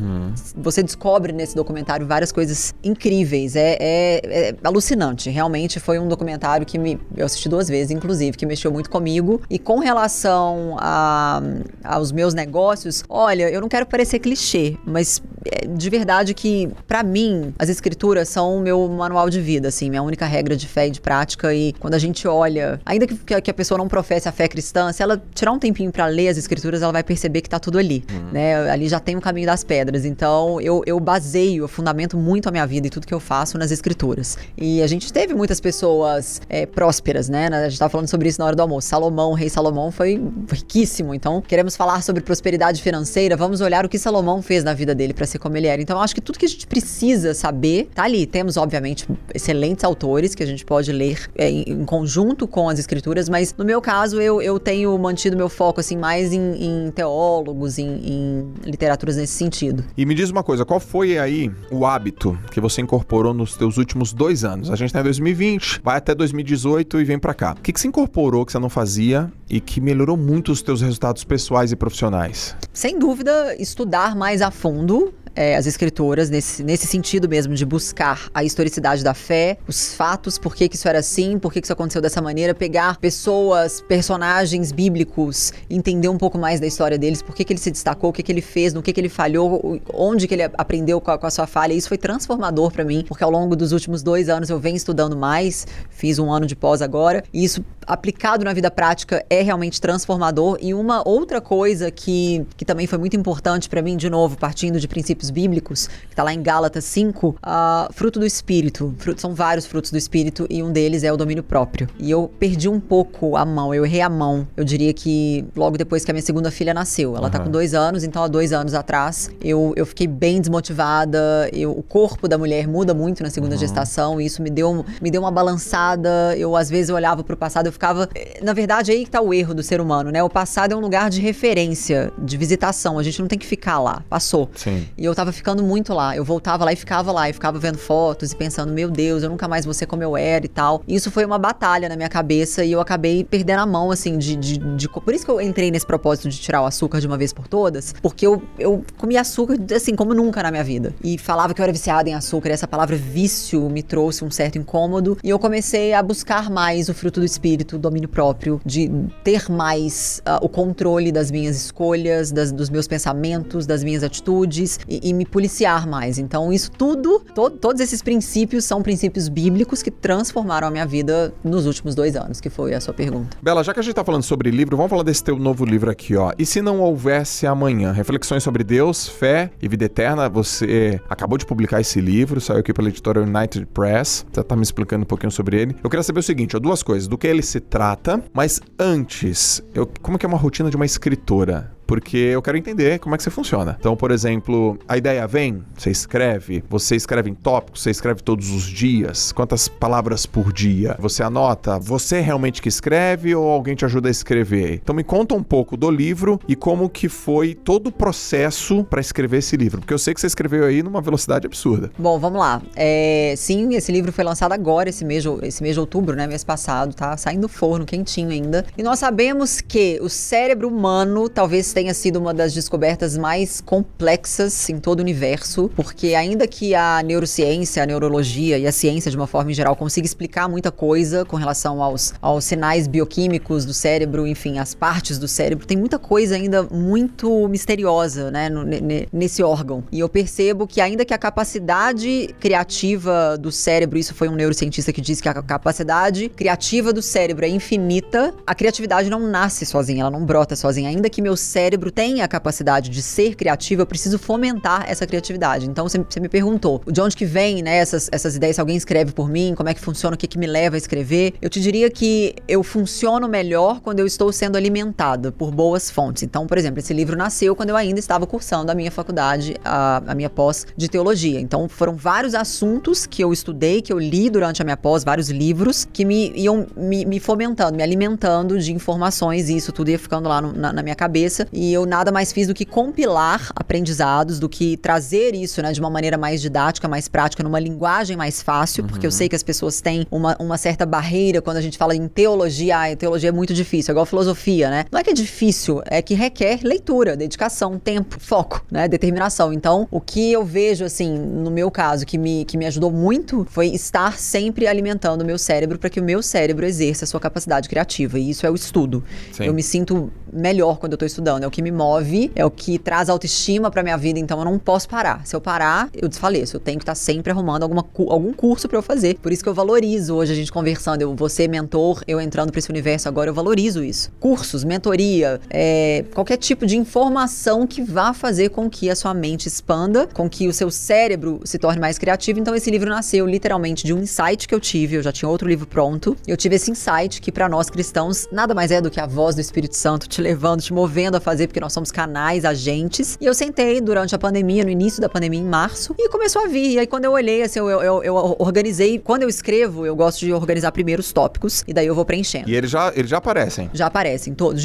você 0.55 0.83
descobre 0.83 1.31
nesse 1.33 1.55
documentário 1.55 2.05
várias 2.05 2.31
coisas 2.31 2.73
incríveis. 2.83 3.55
É, 3.55 3.77
é- 3.79 4.49
é 4.49 4.55
alucinante. 4.63 5.29
Realmente 5.29 5.79
foi 5.79 5.97
um 5.99 6.07
documentário 6.07 6.65
que 6.65 6.77
me, 6.77 6.99
eu 7.15 7.25
assisti 7.25 7.47
duas 7.49 7.67
vezes, 7.67 7.91
inclusive, 7.91 8.35
que 8.37 8.45
mexeu 8.45 8.71
muito 8.71 8.89
comigo. 8.89 9.41
E 9.49 9.57
com 9.57 9.79
relação 9.79 10.75
a- 10.79 11.41
aos 11.83 12.11
meus 12.11 12.33
negócios, 12.33 13.03
olha, 13.09 13.49
eu 13.49 13.61
não 13.61 13.69
quero 13.69 13.85
parecer 13.85 14.19
clichê, 14.19 14.75
mas 14.85 15.21
é 15.45 15.65
de 15.67 15.89
verdade 15.89 16.33
que, 16.33 16.69
pra 16.87 17.03
mim, 17.03 17.53
as 17.57 17.69
escrituras 17.69 18.27
são 18.29 18.57
o 18.57 18.59
meu 18.59 18.87
manual 18.89 19.29
de 19.29 19.39
vida, 19.39 19.67
assim, 19.69 19.89
minha 19.89 20.01
única 20.03 20.25
regra 20.25 20.55
de 20.55 20.67
fé 20.67 20.87
e 20.87 20.91
de 20.91 20.99
prática. 21.01 21.53
E 21.53 21.73
quando 21.79 21.93
a 21.93 21.99
gente 21.99 22.27
olha, 22.27 22.48
ainda 22.85 23.05
que, 23.07 23.15
que 23.41 23.51
a- 23.51 23.53
pessoa 23.53 23.77
não 23.77 23.87
professe 23.89 24.27
a 24.29 24.31
fé 24.31 24.47
cristã, 24.47 24.91
se 24.93 25.03
ela 25.03 25.21
tirar 25.33 25.51
um 25.51 25.59
tempinho 25.59 25.91
pra 25.91 26.05
ler 26.05 26.29
as 26.29 26.37
escrituras, 26.37 26.81
ela 26.81 26.93
vai 26.93 27.03
perceber 27.03 27.41
que 27.41 27.49
tá 27.49 27.59
tudo 27.59 27.77
ali, 27.77 28.05
né? 28.31 28.69
Ali 28.71 28.87
já 28.87 28.99
tem 28.99 29.17
o 29.17 29.21
caminho 29.21 29.45
das 29.47 29.63
pedras. 29.63 30.05
Então, 30.05 30.61
eu, 30.61 30.81
eu 30.85 30.97
baseio, 30.99 31.63
eu 31.63 31.67
fundamento 31.67 32.15
muito 32.17 32.47
a 32.47 32.51
minha 32.51 32.65
vida 32.65 32.87
e 32.87 32.89
tudo 32.89 33.05
que 33.05 33.13
eu 33.13 33.19
faço 33.19 33.57
nas 33.57 33.69
escrituras. 33.71 34.37
E 34.57 34.81
a 34.81 34.87
gente 34.87 35.11
teve 35.11 35.33
muitas 35.33 35.59
pessoas 35.59 36.41
é, 36.47 36.65
prósperas, 36.65 37.27
né? 37.27 37.47
A 37.47 37.67
gente 37.69 37.79
tava 37.79 37.89
falando 37.89 38.07
sobre 38.07 38.29
isso 38.29 38.39
na 38.39 38.45
hora 38.45 38.55
do 38.55 38.61
almoço. 38.61 38.87
Salomão, 38.87 39.31
o 39.31 39.33
rei 39.33 39.49
Salomão, 39.49 39.91
foi 39.91 40.21
riquíssimo. 40.51 41.13
Então, 41.13 41.41
queremos 41.41 41.75
falar 41.75 42.01
sobre 42.03 42.21
prosperidade 42.21 42.81
financeira, 42.81 43.35
vamos 43.35 43.61
olhar 43.61 43.85
o 43.85 43.89
que 43.89 43.97
Salomão 43.99 44.41
fez 44.41 44.63
na 44.63 44.73
vida 44.73 44.93
dele 44.95 45.13
pra 45.13 45.25
ser 45.25 45.39
como 45.39 45.57
ele 45.57 45.67
era. 45.67 45.81
Então, 45.81 45.97
eu 45.97 46.01
acho 46.03 46.15
que 46.15 46.21
tudo 46.21 46.39
que 46.39 46.45
a 46.45 46.49
gente 46.49 46.65
precisa 46.67 47.33
saber 47.33 47.89
tá 47.93 48.03
ali. 48.03 48.25
Temos, 48.25 48.57
obviamente, 48.57 49.07
excelentes 49.33 49.83
autores 49.83 50.33
que 50.35 50.43
a 50.43 50.45
gente 50.45 50.65
pode 50.65 50.91
ler 50.91 51.19
é, 51.35 51.49
em, 51.49 51.63
em 51.67 51.85
conjunto 51.85 52.28
junto 52.29 52.47
com 52.47 52.69
as 52.69 52.77
escrituras, 52.77 53.27
mas 53.27 53.55
no 53.57 53.65
meu 53.65 53.81
caso 53.81 54.21
eu, 54.21 54.39
eu 54.39 54.59
tenho 54.59 54.95
mantido 54.99 55.35
meu 55.35 55.49
foco 55.49 55.79
assim 55.79 55.97
mais 55.97 56.31
em, 56.31 56.85
em 56.87 56.91
teólogos, 56.91 57.79
em, 57.79 57.87
em 57.87 58.53
literaturas 58.63 59.15
nesse 59.15 59.33
sentido. 59.33 59.83
E 59.97 60.05
me 60.05 60.13
diz 60.13 60.29
uma 60.29 60.43
coisa, 60.43 60.63
qual 60.63 60.79
foi 60.79 61.17
aí 61.17 61.51
o 61.71 61.87
hábito 61.87 62.37
que 62.51 62.61
você 62.61 62.81
incorporou 62.81 63.33
nos 63.33 63.55
teus 63.57 63.77
últimos 63.77 64.13
dois 64.13 64.43
anos? 64.43 64.69
A 64.69 64.75
gente 64.75 64.93
tá 64.93 64.99
em 64.99 65.03
2020, 65.03 65.81
vai 65.83 65.97
até 65.97 66.13
2018 66.13 67.01
e 67.01 67.03
vem 67.03 67.17
para 67.17 67.33
cá. 67.33 67.55
O 67.57 67.61
que, 67.61 67.73
que 67.73 67.79
se 67.79 67.87
incorporou 67.87 68.45
que 68.45 68.51
você 68.51 68.59
não 68.59 68.69
fazia 68.69 69.31
e 69.49 69.59
que 69.59 69.81
melhorou 69.81 70.15
muito 70.15 70.51
os 70.51 70.61
teus 70.61 70.81
resultados 70.81 71.23
pessoais 71.23 71.71
e 71.71 71.75
profissionais? 71.75 72.55
Sem 72.71 72.99
dúvida, 72.99 73.55
estudar 73.59 74.15
mais 74.15 74.43
a 74.43 74.51
fundo 74.51 75.11
é, 75.35 75.55
as 75.55 75.65
escritoras 75.65 76.29
nesse, 76.29 76.63
nesse 76.63 76.87
sentido 76.87 77.27
mesmo, 77.27 77.53
de 77.53 77.65
buscar 77.65 78.29
a 78.33 78.43
historicidade 78.43 79.03
da 79.03 79.13
fé, 79.13 79.57
os 79.67 79.93
fatos, 79.93 80.37
por 80.37 80.55
que, 80.55 80.67
que 80.67 80.75
isso 80.75 80.87
era 80.87 80.99
assim, 80.99 81.37
por 81.39 81.51
que, 81.51 81.61
que 81.61 81.65
isso 81.65 81.73
aconteceu 81.73 82.01
dessa 82.01 82.21
maneira, 82.21 82.53
pegar 82.53 82.97
pessoas, 82.97 83.81
personagens 83.81 84.71
bíblicos, 84.71 85.53
entender 85.69 86.09
um 86.09 86.17
pouco 86.17 86.37
mais 86.37 86.59
da 86.59 86.67
história 86.67 86.97
deles, 86.97 87.21
por 87.21 87.35
que, 87.35 87.43
que 87.43 87.53
ele 87.53 87.59
se 87.59 87.71
destacou, 87.71 88.09
o 88.09 88.13
que, 88.13 88.23
que 88.23 88.31
ele 88.31 88.41
fez, 88.41 88.73
no 88.73 88.81
que, 88.81 88.93
que 88.93 88.99
ele 88.99 89.09
falhou, 89.09 89.79
onde 89.93 90.27
que 90.27 90.33
ele 90.33 90.43
aprendeu 90.43 91.01
com 91.01 91.11
a, 91.11 91.17
com 91.17 91.27
a 91.27 91.31
sua 91.31 91.47
falha. 91.47 91.73
Isso 91.73 91.87
foi 91.87 91.97
transformador 91.97 92.71
para 92.71 92.83
mim, 92.83 93.03
porque 93.07 93.23
ao 93.23 93.31
longo 93.31 93.55
dos 93.55 93.71
últimos 93.71 94.03
dois 94.03 94.29
anos 94.29 94.49
eu 94.49 94.59
venho 94.59 94.75
estudando 94.75 95.15
mais, 95.15 95.65
fiz 95.89 96.19
um 96.19 96.31
ano 96.31 96.45
de 96.45 96.55
pós 96.55 96.81
agora, 96.81 97.23
e 97.33 97.43
isso 97.43 97.63
aplicado 97.85 98.45
na 98.45 98.53
vida 98.53 98.69
prática 98.69 99.25
é 99.29 99.41
realmente 99.41 99.81
transformador. 99.81 100.57
E 100.61 100.73
uma 100.73 101.07
outra 101.07 101.41
coisa 101.41 101.89
que, 101.89 102.45
que 102.55 102.63
também 102.63 102.85
foi 102.85 102.99
muito 102.99 103.17
importante 103.17 103.67
para 103.67 103.81
mim, 103.81 103.97
de 103.97 104.09
novo, 104.09 104.37
partindo 104.37 104.79
de 104.79 104.87
princípios 104.87 105.18
bíblicos, 105.29 105.87
que 105.87 106.11
está 106.11 106.23
lá 106.23 106.33
em 106.33 106.41
Gálatas 106.41 106.85
5, 106.85 107.29
uh, 107.29 107.93
fruto 107.93 108.19
do 108.19 108.25
espírito. 108.25 108.93
Fruto, 108.97 109.19
são 109.19 109.33
vários 109.33 109.65
frutos 109.65 109.91
do 109.91 109.97
espírito 109.97 110.47
e 110.49 110.63
um 110.63 110.71
deles 110.71 111.03
é 111.03 111.11
o 111.11 111.17
domínio 111.17 111.43
próprio. 111.43 111.89
E 111.99 112.09
eu 112.09 112.31
perdi 112.39 112.69
um 112.69 112.79
pouco 112.79 113.35
a 113.35 113.43
mão, 113.43 113.73
eu 113.73 113.85
errei 113.85 114.01
a 114.01 114.09
mão. 114.09 114.47
Eu 114.55 114.63
diria 114.63 114.93
que 114.93 115.43
logo 115.55 115.77
depois 115.77 116.05
que 116.05 116.11
a 116.11 116.13
minha 116.13 116.23
segunda 116.23 116.51
filha 116.51 116.73
nasceu. 116.73 117.15
Ela 117.15 117.25
uhum. 117.25 117.31
tá 117.31 117.39
com 117.39 117.49
dois 117.49 117.73
anos, 117.73 118.03
então 118.03 118.23
há 118.23 118.27
dois 118.27 118.53
anos 118.53 118.73
atrás 118.73 119.29
eu, 119.41 119.73
eu 119.75 119.85
fiquei 119.85 120.07
bem 120.07 120.39
desmotivada. 120.39 121.49
Eu, 121.51 121.71
o 121.71 121.83
corpo 121.83 122.27
da 122.27 122.37
mulher 122.37 122.67
muda 122.67 122.93
muito 122.93 123.23
na 123.23 123.29
segunda 123.29 123.55
uhum. 123.55 123.59
gestação 123.59 124.21
e 124.21 124.25
isso 124.25 124.41
me 124.41 124.49
deu, 124.49 124.85
me 125.01 125.11
deu 125.11 125.21
uma 125.21 125.31
balançada. 125.31 126.35
Eu, 126.37 126.55
às 126.55 126.69
vezes, 126.69 126.89
eu 126.89 126.95
olhava 126.95 127.23
pro 127.23 127.35
passado, 127.35 127.65
eu 127.67 127.71
ficava. 127.71 128.07
Na 128.41 128.53
verdade, 128.53 128.91
aí 128.91 129.03
que 129.03 129.11
tá 129.11 129.21
o 129.21 129.33
erro 129.33 129.53
do 129.53 129.63
ser 129.63 129.81
humano, 129.81 130.11
né? 130.11 130.21
O 130.23 130.29
passado 130.29 130.73
é 130.73 130.75
um 130.75 130.79
lugar 130.79 131.09
de 131.09 131.21
referência, 131.21 132.11
de 132.17 132.37
visitação. 132.37 132.99
A 132.99 133.03
gente 133.03 133.19
não 133.19 133.27
tem 133.27 133.39
que 133.39 133.45
ficar 133.45 133.79
lá. 133.79 134.03
Passou. 134.09 134.49
Sim. 134.55 134.87
E 134.97 135.08
eu 135.09 135.15
tava 135.15 135.31
ficando 135.31 135.63
muito 135.63 135.93
lá. 135.93 136.15
Eu 136.15 136.23
voltava 136.23 136.65
lá 136.65 136.73
e 136.73 136.75
ficava 136.75 137.11
lá. 137.11 137.29
E 137.29 137.33
ficava 137.33 137.59
vendo 137.59 137.77
fotos 137.77 138.31
e 138.31 138.35
pensando, 138.35 138.73
meu 138.73 138.89
Deus, 138.89 139.23
eu 139.23 139.29
nunca 139.29 139.47
mais 139.47 139.65
vou 139.65 139.73
ser 139.73 139.85
como 139.85 140.03
eu 140.03 140.15
era 140.15 140.45
e 140.45 140.49
tal. 140.49 140.83
E 140.87 140.95
isso 140.95 141.11
foi 141.11 141.25
uma 141.25 141.37
batalha 141.37 141.89
na 141.89 141.95
minha 141.95 142.09
cabeça 142.09 142.63
e 142.63 142.71
eu 142.71 142.79
acabei 142.79 143.23
perdendo 143.23 143.59
a 143.59 143.65
mão, 143.65 143.91
assim, 143.91 144.17
de, 144.17 144.35
de, 144.35 144.57
de. 144.57 144.89
Por 144.89 145.13
isso 145.13 145.25
que 145.25 145.31
eu 145.31 145.41
entrei 145.41 145.71
nesse 145.71 145.85
propósito 145.85 146.29
de 146.29 146.39
tirar 146.39 146.61
o 146.61 146.65
açúcar 146.65 146.99
de 146.99 147.07
uma 147.07 147.17
vez 147.17 147.33
por 147.33 147.47
todas. 147.47 147.93
Porque 148.01 148.25
eu, 148.25 148.41
eu 148.57 148.83
comia 148.97 149.21
açúcar, 149.21 149.55
assim, 149.75 149.95
como 149.95 150.13
nunca 150.13 150.41
na 150.43 150.51
minha 150.51 150.63
vida. 150.63 150.93
E 151.03 151.17
falava 151.17 151.53
que 151.53 151.61
eu 151.61 151.63
era 151.63 151.71
viciada 151.71 152.09
em 152.09 152.13
açúcar. 152.13 152.49
E 152.49 152.51
essa 152.53 152.67
palavra 152.67 152.95
vício 152.95 153.69
me 153.69 153.83
trouxe 153.83 154.23
um 154.23 154.31
certo 154.31 154.57
incômodo. 154.57 155.17
E 155.23 155.29
eu 155.29 155.39
comecei 155.39 155.93
a 155.93 156.01
buscar 156.01 156.49
mais 156.49 156.89
o 156.89 156.93
fruto 156.93 157.19
do 157.19 157.25
espírito, 157.25 157.75
o 157.75 157.79
domínio 157.79 158.09
próprio, 158.09 158.61
de 158.65 158.89
ter 159.23 159.49
mais 159.49 160.21
uh, 160.27 160.43
o 160.43 160.49
controle 160.49 161.11
das 161.11 161.31
minhas 161.31 161.55
escolhas, 161.55 162.31
das, 162.31 162.51
dos 162.51 162.69
meus 162.69 162.87
pensamentos, 162.87 163.65
das 163.65 163.83
minhas 163.83 164.03
atitudes 164.03 164.79
e, 164.87 164.98
e 165.01 165.13
me 165.13 165.25
policiar 165.25 165.87
mais. 165.87 166.17
Então, 166.17 166.51
isso 166.51 166.71
tudo, 166.71 167.21
to, 167.33 167.49
todos 167.49 167.81
esses 167.81 168.01
princípios 168.01 168.65
são 168.65 168.81
princípios 168.81 169.27
bíblicos 169.29 169.81
que 169.81 169.91
transformaram 169.91 170.67
a 170.67 170.71
minha 170.71 170.85
vida 170.85 171.33
nos 171.43 171.65
últimos 171.65 171.95
dois 171.95 172.15
anos, 172.15 172.39
que 172.39 172.49
foi 172.49 172.73
a 172.73 172.81
sua 172.81 172.93
pergunta. 172.93 173.37
Bela, 173.41 173.63
já 173.63 173.73
que 173.73 173.79
a 173.79 173.83
gente 173.83 173.93
tá 173.93 174.03
falando 174.03 174.23
sobre 174.23 174.51
livro, 174.51 174.75
vamos 174.77 174.89
falar 174.89 175.03
desse 175.03 175.23
teu 175.23 175.37
novo 175.37 175.65
livro 175.65 175.89
aqui, 175.89 176.15
ó. 176.15 176.31
E 176.37 176.45
se 176.45 176.61
não 176.61 176.79
houvesse 176.79 177.45
amanhã? 177.45 177.91
Reflexões 177.91 178.43
sobre 178.43 178.63
Deus, 178.63 179.07
fé 179.07 179.51
e 179.61 179.67
vida 179.67 179.85
eterna. 179.85 180.29
Você 180.29 180.99
acabou 181.09 181.37
de 181.37 181.45
publicar 181.45 181.81
esse 181.81 181.99
livro, 182.01 182.39
saiu 182.41 182.59
aqui 182.59 182.73
pela 182.73 182.89
editora 182.89 183.21
United 183.21 183.65
Press. 183.67 184.25
Você 184.31 184.43
tá 184.43 184.55
me 184.55 184.63
explicando 184.63 185.03
um 185.03 185.07
pouquinho 185.07 185.31
sobre 185.31 185.61
ele. 185.61 185.75
Eu 185.83 185.89
queria 185.89 186.03
saber 186.03 186.19
o 186.19 186.23
seguinte, 186.23 186.55
ó, 186.55 186.59
duas 186.59 186.83
coisas. 186.83 187.07
Do 187.07 187.17
que 187.17 187.27
ele 187.27 187.41
se 187.41 187.59
trata, 187.59 188.23
mas 188.33 188.59
antes, 188.77 189.61
eu, 189.73 189.89
como 190.01 190.17
que 190.17 190.25
é 190.25 190.29
uma 190.29 190.37
rotina 190.37 190.69
de 190.69 190.75
uma 190.75 190.85
escritora? 190.85 191.78
Porque 191.89 192.17
eu 192.17 192.39
quero 192.39 192.55
entender 192.55 192.99
como 192.99 193.15
é 193.15 193.17
que 193.17 193.23
você 193.23 193.31
funciona. 193.31 193.75
Então, 193.79 193.97
por 193.97 194.11
exemplo, 194.11 194.77
a 194.87 194.95
ideia 194.95 195.25
vem, 195.25 195.63
você 195.75 195.89
escreve, 195.89 196.63
você 196.69 196.95
escreve 196.95 197.31
em 197.31 197.33
tópicos, 197.33 197.81
você 197.81 197.89
escreve 197.89 198.21
todos 198.21 198.51
os 198.51 198.65
dias, 198.65 199.31
quantas 199.31 199.67
palavras 199.67 200.27
por 200.27 200.53
dia 200.53 200.95
você 200.99 201.23
anota, 201.23 201.79
você 201.79 202.19
realmente 202.19 202.61
que 202.61 202.69
escreve 202.69 203.33
ou 203.33 203.49
alguém 203.49 203.73
te 203.73 203.85
ajuda 203.85 204.07
a 204.07 204.11
escrever? 204.11 204.75
Então 204.83 204.93
me 204.93 205.03
conta 205.03 205.33
um 205.33 205.41
pouco 205.41 205.75
do 205.75 205.89
livro 205.89 206.39
e 206.47 206.55
como 206.55 206.87
que 206.87 207.09
foi 207.09 207.55
todo 207.55 207.87
o 207.87 207.91
processo 207.91 208.83
para 208.83 209.01
escrever 209.01 209.37
esse 209.37 209.57
livro, 209.57 209.79
porque 209.79 209.93
eu 209.93 209.97
sei 209.97 210.13
que 210.13 210.21
você 210.21 210.27
escreveu 210.27 210.65
aí 210.65 210.83
numa 210.83 211.01
velocidade 211.01 211.47
absurda. 211.47 211.89
Bom, 211.97 212.19
vamos 212.19 212.39
lá. 212.39 212.61
É, 212.75 213.33
sim, 213.35 213.73
esse 213.73 213.91
livro 213.91 214.11
foi 214.11 214.23
lançado 214.23 214.51
agora, 214.51 214.89
esse 214.89 215.03
mês, 215.03 215.25
esse 215.41 215.63
mês 215.63 215.73
de 215.73 215.79
outubro, 215.79 216.15
né, 216.15 216.27
mês 216.27 216.43
passado, 216.43 216.93
tá 216.93 217.17
saindo 217.17 217.41
do 217.41 217.49
forno, 217.49 217.83
quentinho 217.83 218.29
ainda. 218.29 218.63
E 218.77 218.83
nós 218.83 218.99
sabemos 218.99 219.59
que 219.59 219.97
o 220.03 220.09
cérebro 220.09 220.67
humano 220.67 221.27
talvez 221.27 221.78
tenha 221.79 221.93
sido 221.93 222.17
uma 222.17 222.33
das 222.33 222.53
descobertas 222.53 223.15
mais 223.15 223.61
complexas 223.61 224.69
em 224.69 224.79
todo 224.79 224.99
o 224.99 225.01
universo, 225.01 225.71
porque 225.77 226.13
ainda 226.13 226.45
que 226.45 226.75
a 226.75 227.01
neurociência, 227.01 227.81
a 227.81 227.85
neurologia 227.85 228.57
e 228.57 228.67
a 228.67 228.71
ciência 228.71 229.09
de 229.09 229.15
uma 229.15 229.27
forma 229.27 229.51
em 229.51 229.53
geral 229.53 229.77
consiga 229.77 230.05
explicar 230.05 230.49
muita 230.49 230.73
coisa 230.73 231.23
com 231.23 231.37
relação 231.37 231.81
aos, 231.81 232.13
aos 232.21 232.43
sinais 232.43 232.85
bioquímicos 232.85 233.63
do 233.63 233.73
cérebro, 233.73 234.27
enfim, 234.27 234.59
as 234.59 234.75
partes 234.75 235.17
do 235.17 235.25
cérebro, 235.25 235.65
tem 235.65 235.77
muita 235.77 235.97
coisa 235.97 236.35
ainda 236.35 236.63
muito 236.63 237.47
misteriosa, 237.47 238.29
né, 238.29 238.49
no, 238.49 238.65
nesse 239.13 239.41
órgão. 239.41 239.81
E 239.89 240.01
eu 240.01 240.09
percebo 240.09 240.67
que 240.67 240.81
ainda 240.81 241.05
que 241.05 241.13
a 241.13 241.17
capacidade 241.17 242.35
criativa 242.41 243.37
do 243.37 243.53
cérebro, 243.53 243.97
isso 243.97 244.13
foi 244.13 244.27
um 244.27 244.35
neurocientista 244.35 244.91
que 244.91 244.99
disse 244.99 245.23
que 245.23 245.29
a 245.29 245.41
capacidade 245.41 246.27
criativa 246.27 246.91
do 246.91 247.01
cérebro 247.01 247.45
é 247.45 247.47
infinita, 247.47 248.33
a 248.45 248.53
criatividade 248.53 249.09
não 249.09 249.21
nasce 249.21 249.65
sozinha, 249.65 250.01
ela 250.01 250.11
não 250.11 250.25
brota 250.25 250.57
sozinha. 250.57 250.89
Ainda 250.89 251.09
que 251.09 251.21
meu 251.21 251.37
cérebro 251.37 251.68
cérebro 251.69 251.91
tem 251.91 252.21
a 252.23 252.27
capacidade 252.27 252.89
de 252.89 253.01
ser 253.01 253.35
criativo, 253.35 253.83
eu 253.83 253.85
preciso 253.85 254.17
fomentar 254.17 254.85
essa 254.89 255.05
criatividade. 255.05 255.69
Então 255.69 255.87
você, 255.87 255.99
me 256.19 256.27
perguntou 256.27 256.81
de 256.87 256.99
onde 256.99 257.15
que 257.15 257.25
vem 257.25 257.61
né, 257.61 257.77
essas, 257.77 258.09
essas 258.11 258.35
ideias, 258.35 258.55
se 258.55 258.61
alguém 258.61 258.75
escreve 258.75 259.11
por 259.11 259.29
mim, 259.29 259.53
como 259.55 259.69
é 259.69 259.73
que 259.73 259.79
funciona, 259.79 260.15
o 260.15 260.17
que, 260.17 260.27
que 260.27 260.39
me 260.39 260.47
leva 260.47 260.75
a 260.75 260.79
escrever. 260.79 261.35
Eu 261.39 261.49
te 261.49 261.61
diria 261.61 261.89
que 261.91 262.33
eu 262.47 262.63
funciono 262.63 263.27
melhor 263.27 263.81
quando 263.81 263.99
eu 263.99 264.07
estou 264.07 264.31
sendo 264.31 264.55
alimentada 264.55 265.31
por 265.31 265.51
boas 265.51 265.91
fontes. 265.91 266.23
Então, 266.23 266.47
por 266.47 266.57
exemplo, 266.57 266.79
esse 266.79 266.91
livro 266.91 267.15
nasceu 267.15 267.55
quando 267.55 267.69
eu 267.69 267.75
ainda 267.75 267.99
estava 267.99 268.25
cursando 268.25 268.71
a 268.71 268.75
minha 268.75 268.89
faculdade, 268.89 269.55
a, 269.63 270.01
a 270.07 270.15
minha 270.15 270.29
pós 270.29 270.65
de 270.75 270.89
teologia. 270.89 271.39
Então 271.39 271.69
foram 271.69 271.95
vários 271.95 272.33
assuntos 272.33 273.05
que 273.05 273.23
eu 273.23 273.31
estudei, 273.31 273.79
que 273.81 273.93
eu 273.93 273.99
li 273.99 274.29
durante 274.29 274.61
a 274.61 274.65
minha 274.65 274.77
pós, 274.77 275.03
vários 275.03 275.29
livros, 275.29 275.87
que 275.93 276.03
me 276.03 276.31
iam 276.35 276.65
me, 276.75 277.05
me 277.05 277.19
fomentando, 277.19 277.77
me 277.77 277.83
alimentando 277.83 278.57
de 278.57 278.73
informações 278.73 279.49
e 279.49 279.57
isso 279.57 279.71
tudo 279.71 279.91
ia 279.91 279.99
ficando 279.99 280.27
lá 280.27 280.41
no, 280.41 280.51
na, 280.51 280.73
na 280.73 280.81
minha 280.81 280.95
cabeça. 280.95 281.47
E 281.59 281.73
eu 281.73 281.85
nada 281.85 282.09
mais 282.09 282.31
fiz 282.31 282.47
do 282.47 282.53
que 282.53 282.63
compilar 282.63 283.51
aprendizados, 283.53 284.39
do 284.39 284.47
que 284.47 284.77
trazer 284.77 285.35
isso, 285.35 285.61
né, 285.61 285.73
de 285.73 285.79
uma 285.81 285.89
maneira 285.89 286.17
mais 286.17 286.41
didática, 286.41 286.87
mais 286.87 287.09
prática, 287.09 287.43
numa 287.43 287.59
linguagem 287.59 288.15
mais 288.15 288.41
fácil, 288.41 288.83
uhum. 288.83 288.89
porque 288.89 289.05
eu 289.05 289.09
uhum. 289.09 289.17
sei 289.17 289.27
que 289.27 289.35
as 289.35 289.43
pessoas 289.43 289.81
têm 289.81 290.07
uma, 290.09 290.37
uma 290.39 290.57
certa 290.57 290.85
barreira 290.85 291.41
quando 291.41 291.57
a 291.57 291.61
gente 291.61 291.77
fala 291.77 291.93
em 291.93 292.07
teologia. 292.07 292.77
Ah, 292.79 292.95
teologia 292.95 293.27
é 293.27 293.31
muito 293.33 293.53
difícil, 293.53 293.91
é 293.91 293.93
igual 293.93 294.05
filosofia, 294.05 294.69
né? 294.69 294.85
Não 294.89 294.97
é 294.97 295.03
que 295.03 295.09
é 295.09 295.13
difícil, 295.13 295.81
é 295.85 296.01
que 296.01 296.13
requer 296.13 296.61
leitura, 296.63 297.17
dedicação, 297.17 297.77
tempo, 297.77 298.17
foco, 298.21 298.63
né, 298.71 298.87
determinação. 298.87 299.51
Então, 299.51 299.85
o 299.91 299.99
que 299.99 300.31
eu 300.31 300.45
vejo, 300.45 300.85
assim, 300.85 301.13
no 301.13 301.51
meu 301.51 301.69
caso, 301.69 302.05
que 302.05 302.17
me, 302.17 302.45
que 302.45 302.55
me 302.55 302.67
ajudou 302.67 302.89
muito 302.89 303.45
foi 303.49 303.67
estar 303.67 304.17
sempre 304.17 304.65
alimentando 304.65 305.23
o 305.23 305.25
meu 305.25 305.37
cérebro 305.37 305.77
para 305.77 305.89
que 305.89 305.99
o 305.99 306.03
meu 306.03 306.23
cérebro 306.23 306.65
exerça 306.65 307.03
a 307.03 307.07
sua 307.07 307.19
capacidade 307.19 307.67
criativa. 307.67 308.17
E 308.17 308.29
isso 308.29 308.45
é 308.45 308.49
o 308.49 308.55
estudo. 308.55 309.03
Sim. 309.33 309.43
Eu 309.43 309.53
me 309.53 309.61
sinto 309.61 310.09
melhor 310.31 310.77
quando 310.77 310.93
eu 310.93 310.97
tô 310.97 311.05
estudando 311.05 311.38
o 311.47 311.51
que 311.51 311.61
me 311.61 311.71
move, 311.71 312.31
é 312.35 312.45
o 312.45 312.51
que 312.51 312.77
traz 312.77 313.09
autoestima 313.09 313.71
pra 313.71 313.83
minha 313.83 313.97
vida, 313.97 314.19
então 314.19 314.39
eu 314.39 314.45
não 314.45 314.59
posso 314.59 314.89
parar. 314.89 315.25
Se 315.25 315.35
eu 315.35 315.41
parar, 315.41 315.89
eu 315.93 316.07
desfaleço. 316.07 316.57
Eu 316.57 316.59
tenho 316.59 316.77
que 316.77 316.83
estar 316.83 316.91
tá 316.91 316.95
sempre 316.95 317.31
arrumando 317.31 317.63
alguma, 317.63 317.85
algum 318.09 318.33
curso 318.33 318.67
para 318.67 318.77
eu 318.77 318.81
fazer. 318.81 319.17
Por 319.19 319.31
isso 319.31 319.43
que 319.43 319.49
eu 319.49 319.53
valorizo 319.53 320.15
hoje 320.15 320.33
a 320.33 320.35
gente 320.35 320.51
conversando. 320.51 321.01
Eu 321.01 321.15
ser 321.29 321.47
mentor, 321.47 322.01
eu 322.07 322.19
entrando 322.19 322.51
pra 322.51 322.59
esse 322.59 322.69
universo 322.69 323.07
agora, 323.07 323.29
eu 323.29 323.33
valorizo 323.33 323.83
isso. 323.83 324.11
Cursos, 324.19 324.63
mentoria, 324.63 325.39
é, 325.49 326.03
qualquer 326.13 326.37
tipo 326.37 326.65
de 326.65 326.75
informação 326.75 327.65
que 327.67 327.81
vá 327.81 328.13
fazer 328.13 328.49
com 328.49 328.69
que 328.69 328.89
a 328.89 328.95
sua 328.95 329.13
mente 329.13 329.47
expanda, 329.47 330.07
com 330.07 330.29
que 330.29 330.47
o 330.47 330.53
seu 330.53 330.71
cérebro 330.71 331.39
se 331.45 331.57
torne 331.57 331.79
mais 331.79 331.97
criativo. 331.97 332.39
Então 332.39 332.55
esse 332.55 332.69
livro 332.71 332.89
nasceu 332.89 333.25
literalmente 333.25 333.85
de 333.85 333.93
um 333.93 333.99
insight 333.99 334.47
que 334.47 334.55
eu 334.55 334.59
tive. 334.59 334.95
Eu 334.95 335.03
já 335.03 335.11
tinha 335.11 335.29
outro 335.29 335.47
livro 335.47 335.67
pronto. 335.67 336.17
Eu 336.27 336.35
tive 336.35 336.55
esse 336.55 336.71
insight 336.71 337.21
que 337.21 337.31
para 337.31 337.47
nós 337.47 337.69
cristãos 337.69 338.27
nada 338.31 338.53
mais 338.53 338.71
é 338.71 338.81
do 338.81 338.89
que 338.89 338.99
a 338.99 339.05
voz 339.05 339.35
do 339.35 339.41
Espírito 339.41 339.77
Santo 339.77 340.07
te 340.07 340.21
levando, 340.21 340.61
te 340.61 340.73
movendo 340.73 341.15
a 341.15 341.21
fazer 341.29 341.47
porque 341.47 341.59
nós 341.59 341.71
somos 341.71 341.91
canais, 341.91 342.43
agentes. 342.43 343.17
E 343.21 343.25
eu 343.25 343.33
sentei 343.33 343.79
durante 343.79 344.15
a 344.15 344.17
pandemia, 344.17 344.63
no 344.63 344.69
início 344.69 344.99
da 344.99 345.07
pandemia, 345.07 345.39
em 345.39 345.43
março, 345.43 345.93
e 345.97 346.09
começou 346.09 346.43
a 346.43 346.47
vir. 346.47 346.71
E 346.71 346.79
aí, 346.79 346.87
quando 346.87 347.05
eu 347.05 347.11
olhei, 347.11 347.43
assim, 347.43 347.59
eu, 347.59 347.69
eu, 347.69 348.03
eu 348.03 348.15
organizei. 348.39 348.97
Quando 348.97 349.23
eu 349.23 349.29
escrevo, 349.29 349.85
eu 349.85 349.95
gosto 349.95 350.19
de 350.19 350.33
organizar 350.33 350.71
primeiro 350.71 350.99
os 350.99 351.13
tópicos, 351.13 351.63
e 351.67 351.73
daí 351.73 351.85
eu 351.85 351.93
vou 351.93 352.03
preenchendo. 352.03 352.49
E 352.49 352.55
eles 352.55 352.71
já, 352.71 352.91
eles 352.95 353.09
já 353.09 353.17
aparecem? 353.17 353.69
Já 353.73 353.85
aparecem, 353.85 354.33
todos. 354.33 354.63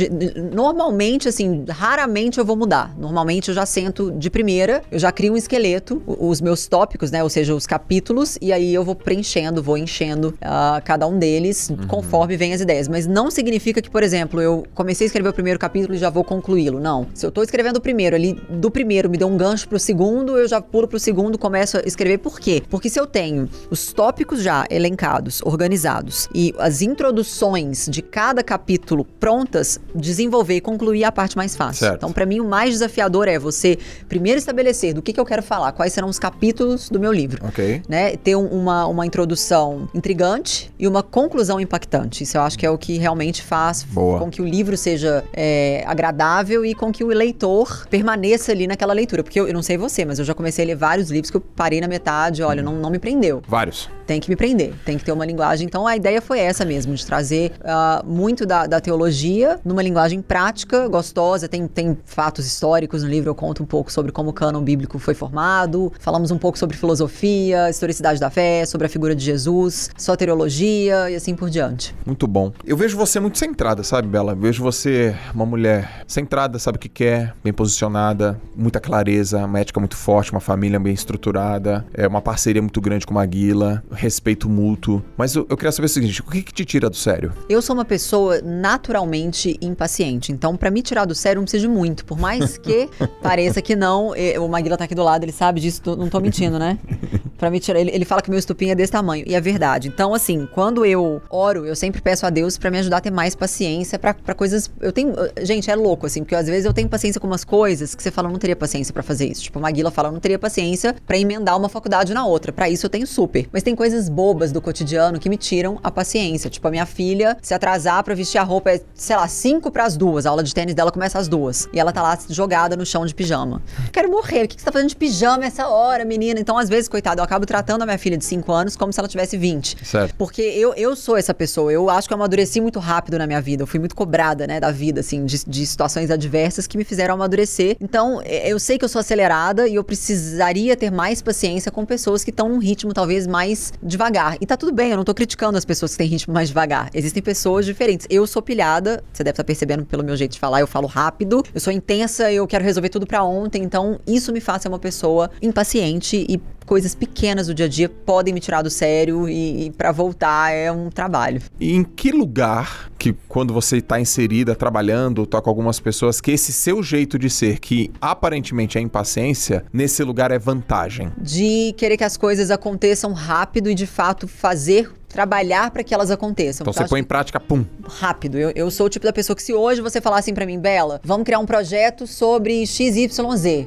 Normalmente, 0.53 1.29
assim, 1.29 1.65
raramente 1.69 2.39
eu 2.39 2.45
vou 2.45 2.57
mudar. 2.57 2.95
Normalmente 2.97 3.49
eu 3.49 3.55
já 3.55 3.67
sento 3.67 4.11
de 4.13 4.31
primeira, 4.31 4.83
eu 4.91 4.99
já 4.99 5.13
crio 5.13 5.35
um 5.35 5.37
esqueleto, 5.37 6.03
os 6.07 6.41
meus 6.41 6.67
tópicos, 6.67 7.11
né? 7.11 7.23
Ou 7.23 7.29
seja, 7.29 7.55
os 7.55 7.67
capítulos, 7.67 8.39
e 8.41 8.53
aí 8.53 8.73
eu 8.73 8.85
vou 8.85 8.95
preenchendo, 8.95 9.63
vou 9.63 9.77
enchendo 9.77 10.29
uh, 10.29 10.83
cada 10.85 11.07
um 11.07 11.19
deles 11.19 11.69
uhum. 11.69 11.87
conforme 11.87 12.37
vem 12.37 12.55
as 12.55 12.61
ideias. 12.61 12.89
Mas 12.89 13.07
não 13.07 13.31
significa 13.31 13.83
que, 13.83 13.91
por 13.91 14.03
exemplo, 14.03 14.41
eu 14.41 14.65
comecei 14.75 15.05
a 15.05 15.09
escrever 15.09 15.29
o 15.29 15.33
primeiro 15.33 15.59
capítulo 15.59 15.95
e 15.95 15.99
já 15.99 16.09
vou 16.09 16.25
concluí-lo. 16.55 16.81
Não. 16.81 17.07
Se 17.15 17.27
eu 17.27 17.31
tô 17.31 17.43
escrevendo 17.43 17.77
o 17.77 17.81
primeiro, 17.81 18.15
ali 18.15 18.35
do 18.49 18.71
primeiro 18.71 19.11
me 19.11 19.19
deu 19.19 19.29
um 19.29 19.37
gancho 19.37 19.69
pro 19.69 19.79
segundo, 19.79 20.39
eu 20.39 20.47
já 20.47 20.61
pulo 20.61 20.87
pro 20.87 20.99
segundo, 20.99 21.37
começo 21.37 21.77
a 21.77 21.81
escrever. 21.81 22.19
Por 22.19 22.39
quê? 22.39 22.63
Porque 22.71 22.89
se 22.89 22.99
eu 22.99 23.07
tenho 23.07 23.49
os 23.71 23.93
tópicos 23.93 24.43
já 24.43 24.65
elencados, 24.71 25.43
organizados 25.45 26.29
e 26.35 26.55
as 26.59 26.83
introduções 26.83 27.87
de 27.91 28.01
cada 28.03 28.43
capítulo 28.43 29.05
prontas, 29.05 29.81
desenvolver 29.95 30.57
e 30.57 30.61
concluir 30.61 31.05
a 31.05 31.13
parte 31.13 31.37
mais 31.37 31.57
fácil. 31.57 31.81
Certo. 31.81 31.97
Então, 31.97 32.13
para 32.13 32.27
mim, 32.27 32.41
o 32.41 32.45
mais 32.45 32.71
desafiador 32.71 33.29
é 33.29 33.39
você 33.39 33.79
primeiro 34.09 34.39
estabelecer 34.39 34.95
do 34.95 35.03
que, 35.03 35.13
que 35.13 35.21
eu 35.21 35.25
quero 35.25 35.43
falar, 35.43 35.73
quais 35.73 35.93
serão 35.93 36.09
os 36.09 36.19
capítulos 36.19 36.89
do 36.89 37.01
meu 37.01 37.13
livro. 37.13 37.45
Ok. 37.47 37.83
Né? 37.89 38.17
Ter 38.17 38.37
um, 38.37 38.47
uma, 38.47 38.87
uma 38.87 39.07
introdução 39.07 39.89
intrigante 39.95 40.73
e 40.79 40.87
uma 40.87 41.03
conclusão 41.03 41.59
impactante. 41.59 42.23
Isso 42.23 42.37
eu 42.37 42.43
acho 42.43 42.59
que 42.59 42.67
é 42.67 42.71
o 42.71 42.79
que 42.79 42.99
realmente 42.99 43.43
faz 43.43 43.83
Boa. 43.83 44.19
com 44.19 44.31
que 44.31 44.41
o 44.41 44.45
livro 44.45 44.77
seja 44.77 45.25
é, 45.33 45.83
agradável 45.87 46.44
e 46.45 46.75
com 46.75 46.93
que 46.93 47.03
o 47.03 47.09
leitor 47.09 47.87
permaneça 47.89 48.53
ali 48.53 48.67
naquela 48.67 48.93
leitura. 48.93 49.23
Porque 49.23 49.39
eu, 49.39 49.47
eu, 49.49 49.55
não 49.55 49.63
sei 49.63 49.77
você, 49.77 50.05
mas 50.05 50.19
eu 50.19 50.25
já 50.25 50.35
comecei 50.35 50.65
a 50.65 50.69
ler 50.69 50.77
vários 50.77 51.11
livros 51.11 51.31
que 51.31 51.37
eu 51.37 51.41
parei 51.41 51.81
na 51.81 51.89
metade, 51.89 52.43
olha, 52.43 52.63
hum. 52.63 52.67
não, 52.67 52.75
não 52.75 52.91
me 52.91 52.99
prendeu. 52.99 53.43
Vários. 53.49 53.89
Tem 54.07 54.21
que 54.21 54.29
me 54.29 54.37
prender, 54.37 54.75
tem 54.85 54.99
que 54.99 55.05
ter 55.05 55.13
uma 55.13 55.25
linguagem. 55.25 55.67
Então 55.67 55.87
a 55.87 55.97
ideia 55.97 56.21
foi 56.21 56.39
essa 56.39 56.65
mesmo, 56.65 56.95
de 56.95 57.05
trazer 57.07 57.53
uh, 57.61 58.07
muito 58.07 58.45
da, 58.45 58.67
da, 58.67 58.81
teologia 58.81 59.59
numa 59.65 59.83
linguagem 59.83 60.21
prática, 60.21 60.87
gostosa. 60.89 61.49
Tem, 61.49 61.67
tem 61.67 61.97
fatos 62.05 62.47
históricos 62.47 63.03
no 63.03 63.09
livro, 63.09 63.31
eu 63.31 63.35
conto 63.35 63.63
um 63.63 63.67
pouco 63.67 63.91
sobre 63.91 64.13
como 64.13 64.31
o 64.31 64.33
cânon 64.33 64.63
bíblico 64.63 64.99
foi 64.99 65.15
formado. 65.15 65.93
Falamos 65.99 66.31
um 66.31 66.39
pouco 66.39 66.59
sobre 66.59 66.77
filosofia, 66.77 67.71
historicidade 67.71 68.21
da 68.21 68.29
fé, 68.29 68.67
sobre 68.67 68.87
a 68.87 68.91
figura 68.91 69.15
de 69.15 69.25
Jesus, 69.25 69.91
soteriologia 69.97 71.11
e 71.11 71.15
assim 71.15 71.35
por 71.35 71.49
diante. 71.49 71.95
Muito 72.05 72.27
bom. 72.27 72.53
Eu 72.65 72.77
vejo 72.77 72.97
você 72.97 73.19
muito 73.19 73.39
centrada, 73.39 73.83
sabe, 73.83 74.09
Bela? 74.09 74.33
Eu 74.33 74.37
vejo 74.37 74.63
você 74.63 75.17
uma 75.35 75.47
mulher 75.47 76.05
centrada, 76.07 76.34
sabe 76.59 76.77
o 76.77 76.81
que 76.81 76.89
quer, 76.89 77.35
bem 77.43 77.53
posicionada, 77.53 78.41
muita 78.57 78.81
clareza, 78.81 79.45
uma 79.45 79.61
ética 79.61 79.81
muito 79.81 79.97
forte, 79.97 80.33
uma 80.33 80.41
família 80.41 80.79
bem 80.79 80.93
estruturada, 80.93 81.85
é 81.95 82.07
uma 82.07 82.21
parceria 82.21 82.61
muito 82.61 82.81
grande 82.81 83.07
com 83.07 83.15
a 83.15 83.17
Maguila, 83.17 83.83
respeito 83.93 84.49
mútuo. 84.49 85.03
Mas 85.17 85.35
eu, 85.35 85.47
eu 85.49 85.57
queria 85.57 85.73
saber 85.73 85.87
o 85.87 85.89
seguinte: 85.89 86.21
o 86.21 86.25
que, 86.25 86.43
que 86.43 86.53
te 86.53 86.65
tira 86.65 86.91
do 86.91 86.97
sério? 86.97 87.33
Eu 87.49 87.63
sou 87.63 87.75
uma 87.75 87.85
pessoa 87.85 88.41
naturalmente 88.43 89.57
impaciente. 89.61 90.33
Então, 90.33 90.57
para 90.57 90.71
me 90.71 90.83
tirar 90.83 91.05
do 91.05 91.15
sério, 91.15 91.41
não 91.41 91.45
precisa 91.45 91.63
de 91.63 91.69
muito. 91.69 92.05
Por 92.05 92.19
mais 92.19 92.59
que 92.59 92.89
pareça 93.23 93.63
que 93.63 93.77
não, 93.77 94.13
o 94.41 94.49
Maguila 94.49 94.77
tá 94.77 94.85
aqui 94.85 94.95
do 94.95 95.03
lado, 95.03 95.25
ele 95.25 95.33
sabe 95.33 95.61
disso, 95.61 95.81
não 95.97 96.09
tô 96.09 96.21
mentindo, 96.21 96.59
né? 96.59 96.79
Pra 97.39 97.51
me 97.51 97.61
tirar. 97.61 97.81
Ele, 97.81 97.91
ele 97.91 98.05
fala 98.05 98.23
que 98.23 98.31
meu 98.31 98.39
estupim 98.39 98.71
é 98.71 98.75
desse 98.75 98.93
tamanho. 98.93 99.25
E 99.27 99.35
é 99.35 99.41
verdade. 99.41 99.89
Então, 99.89 100.15
assim, 100.15 100.49
quando 100.53 100.85
eu 100.85 101.21
oro, 101.29 101.67
eu 101.67 101.77
sempre 101.77 102.01
peço 102.01 102.25
a 102.25 102.31
Deus 102.31 102.57
para 102.57 102.71
me 102.71 102.79
ajudar 102.79 102.99
a 102.99 103.01
ter 103.01 103.11
mais 103.11 103.35
paciência 103.35 103.99
para 103.99 104.35
coisas. 104.35 104.71
Eu 104.81 104.93
tenho. 104.93 105.15
Gente, 105.43 105.71
é 105.71 105.75
louco, 105.75 106.07
assim, 106.07 106.24
porque 106.25 106.35
às 106.35 106.47
vezes 106.47 106.65
eu 106.65 106.73
tenho 106.73 106.89
paciência 106.89 107.21
com 107.21 107.27
umas 107.27 107.45
coisas 107.45 107.95
que 107.95 108.03
você 108.03 108.11
fala, 108.11 108.29
eu 108.29 108.33
não 108.33 108.39
teria 108.39 108.57
paciência 108.57 108.93
para 108.93 109.03
fazer 109.03 109.27
isso. 109.27 109.43
Tipo, 109.43 109.59
a 109.59 109.63
Maguila 109.63 109.91
fala, 109.91 110.09
eu 110.09 110.13
não 110.13 110.21
teria 110.21 110.39
paciência 110.39 110.95
para 111.07 111.19
emendar 111.19 111.57
uma 111.57 111.69
faculdade 111.69 112.13
na 112.15 112.27
outra. 112.27 112.53
Para 112.53 112.69
isso 112.69 112.87
eu 112.87 112.91
tenho 112.91 113.07
super. 113.07 113.49
Mas 113.53 113.63
tem 113.63 113.77
coisas 113.77 114.09
bobas 114.09 114.51
do 114.51 114.61
cotidiano 114.61 115.19
que 115.19 115.29
me 115.29 115.37
tiram 115.37 115.79
a 115.83 115.91
paciência. 115.91 116.49
Tipo, 116.49 116.69
a 116.69 116.71
minha 116.71 116.87
filha 116.87 117.37
se 117.43 117.53
atrasar 117.53 118.03
para 118.03 118.15
vestir 118.15 118.39
a 118.39 118.43
roupa 118.43 118.71
é, 118.71 118.81
sei 118.95 119.17
lá, 119.17 119.29
cinco 119.29 119.71
para 119.71 119.85
as 119.85 119.97
duas. 119.97 120.27
A 120.27 120.31
aula 120.31 120.43
de 120.43 120.55
tênis 120.55 120.75
dela 120.75 120.91
começa 120.91 121.19
às 121.19 121.29
duas. 121.29 121.69
E 121.73 121.79
ela 121.79 121.93
tá 121.93 122.03
lá 122.03 122.19
jogada 122.29 122.77
no 122.77 122.87
chão 122.87 123.05
de 123.05 123.15
pijama. 123.15 123.63
Quero 123.93 124.11
morrer. 124.11 124.45
O 124.45 124.49
que 124.49 124.59
você 124.59 124.65
tá 124.65 124.73
fazendo 124.73 124.89
de 124.89 124.97
pijama 124.97 125.45
essa 125.45 125.69
hora, 125.69 126.05
menina? 126.05 126.41
Então, 126.41 126.57
às 126.57 126.69
vezes, 126.69 126.89
coitado, 126.89 127.21
eu 127.21 127.25
acabo 127.25 127.45
tratando 127.45 127.83
a 127.83 127.87
minha 127.87 127.99
filha 127.99 128.17
de 128.17 128.25
5 128.25 128.51
anos 128.51 128.77
como 128.77 128.93
se 128.93 128.99
ela 128.99 129.09
tivesse 129.09 129.37
20. 129.37 129.85
Certo. 129.85 130.15
Porque 130.17 130.43
eu, 130.43 130.75
eu 130.75 130.97
sou 130.97 131.17
essa 131.17 131.35
pessoa. 131.35 131.73
Eu 131.73 131.91
acho 131.91 132.09
que 132.09 132.15
eu 132.15 132.17
amadureci 132.17 132.61
muito 132.61 132.79
rápido 132.79 133.19
na 133.19 133.27
minha 133.27 133.41
vida. 133.41 133.63
Eu 133.63 133.67
fui 133.67 133.79
muito 133.79 133.95
cobrada, 133.95 134.47
né, 134.47 134.59
da 134.59 134.71
vida, 134.71 135.01
assim, 135.01 135.27
de, 135.27 135.45
de 135.47 135.67
situações 135.67 136.11
adversas 136.15 136.67
que 136.67 136.77
me 136.77 136.85
fizeram 136.85 137.15
amadurecer. 137.15 137.77
Então, 137.81 138.21
é, 138.25 138.51
eu 138.51 138.59
sei 138.59 138.79
que 138.79 138.85
eu 138.85 138.89
sou 138.89 139.01
acelerada 139.01 139.69
e 139.69 139.75
eu 139.75 139.85
precisaria 139.85 140.77
ter 140.77 140.91
mais 140.91 141.23
paciência 141.23 141.71
com 141.71 141.85
pessoas 141.85 142.25
que 142.25 142.31
estão 142.31 142.49
num 142.49 142.59
ritmo 142.59 142.93
talvez 142.93 143.27
mais 143.27 143.73
devagar. 143.83 144.37
E 144.41 144.47
tá 144.47 144.57
tudo 144.57 144.73
bem, 144.73 144.91
eu 144.91 144.97
não 144.97 145.05
tô 145.05 145.15
criticando 145.15 145.59
as 145.59 145.65
pessoas 145.65 145.93
que 145.93 145.99
têm 145.99 146.09
ritmo 146.09 146.33
mais 146.33 146.49
devagar. 146.49 146.91
Existem 146.95 147.23
pessoas 147.23 147.67
diferentes. 147.67 148.07
Eu 148.11 148.27
sou 148.27 148.43
pilhada, 148.43 149.03
você 149.13 149.23
deve 149.23 149.33
estar 149.33 149.45
percebendo 149.45 149.85
pelo 149.85 150.03
meu 150.03 150.17
jeito 150.17 150.33
de 150.33 150.39
falar, 150.39 150.61
eu 150.61 150.67
falo 150.67 150.87
rápido, 150.87 151.43
eu 151.55 151.61
sou 151.61 151.73
intensa, 151.73 152.33
eu 152.33 152.47
quero 152.47 152.65
resolver 152.65 152.89
tudo 152.89 153.07
para 153.07 153.23
ontem. 153.23 153.63
Então, 153.63 154.01
isso 154.07 154.33
me 154.33 154.41
faz 154.41 154.63
ser 154.63 154.69
uma 154.69 154.79
pessoa 154.79 155.31
impaciente 155.43 156.25
e 156.29 156.41
coisas 156.67 156.95
pequenas 156.95 157.47
do 157.47 157.55
dia 157.55 157.67
a 157.67 157.69
dia 157.69 157.89
podem 157.89 158.33
me 158.33 158.41
tirar 158.41 158.63
do 158.63 158.71
sério 158.71 159.29
e, 159.29 159.67
e 159.67 159.71
para 159.71 159.93
voltar 159.93 160.53
é 160.53 160.71
um 160.71 160.91
trabalho. 160.91 161.43
E 161.61 161.75
em 161.75 161.85
que 161.85 162.11
lugar 162.11 162.91
que 162.99 163.15
quando 163.29 163.53
você 163.53 163.79
está 163.79 164.01
inserida, 164.01 164.55
trabalhando, 164.55 165.27
tá 165.27 165.41
com 165.41 165.51
algumas 165.51 165.79
pessoas, 165.79 166.21
que 166.21 166.31
esse 166.31 166.53
seu 166.53 166.83
jeito 166.83 167.19
de 167.19 167.29
ser, 167.29 167.59
que 167.59 167.91
aparentemente 168.01 168.79
é 168.79 168.81
impaciência, 168.81 169.65
nesse 169.73 170.03
lugar 170.03 170.31
é 170.31 170.39
vantagem? 170.39 171.13
De 171.19 171.75
querer 171.77 171.99
que 171.99 172.05
as 172.05 172.17
coisas 172.17 172.51
aconteçam 172.51 173.13
rápido 173.13 173.69
e 173.69 173.75
de 173.75 173.87
fato 173.87 174.27
fazer 174.27 174.91
trabalhar 175.15 175.71
para 175.71 175.85
que 175.85 175.95
elas 175.95 176.11
aconteçam. 176.11 176.65
Então 176.65 176.73
você 176.73 176.89
põe 176.89 177.01
em 177.01 177.05
prática, 177.05 177.39
pum. 177.39 177.65
Rápido. 177.87 178.37
Eu, 178.37 178.51
eu 178.57 178.69
sou 178.69 178.87
o 178.87 178.91
tipo 178.91 179.07
da 179.07 179.13
pessoa 179.13 179.37
que 179.37 179.43
se 179.43 179.55
hoje 179.55 179.81
você 179.81 180.01
falar 180.01 180.19
assim 180.19 180.35
para 180.35 180.45
mim, 180.45 180.59
Bela, 180.59 181.01
vamos 181.05 181.25
criar 181.25 181.39
um 181.39 181.47
projeto 181.47 182.05
sobre 182.05 182.67
XYZ, 182.67 183.17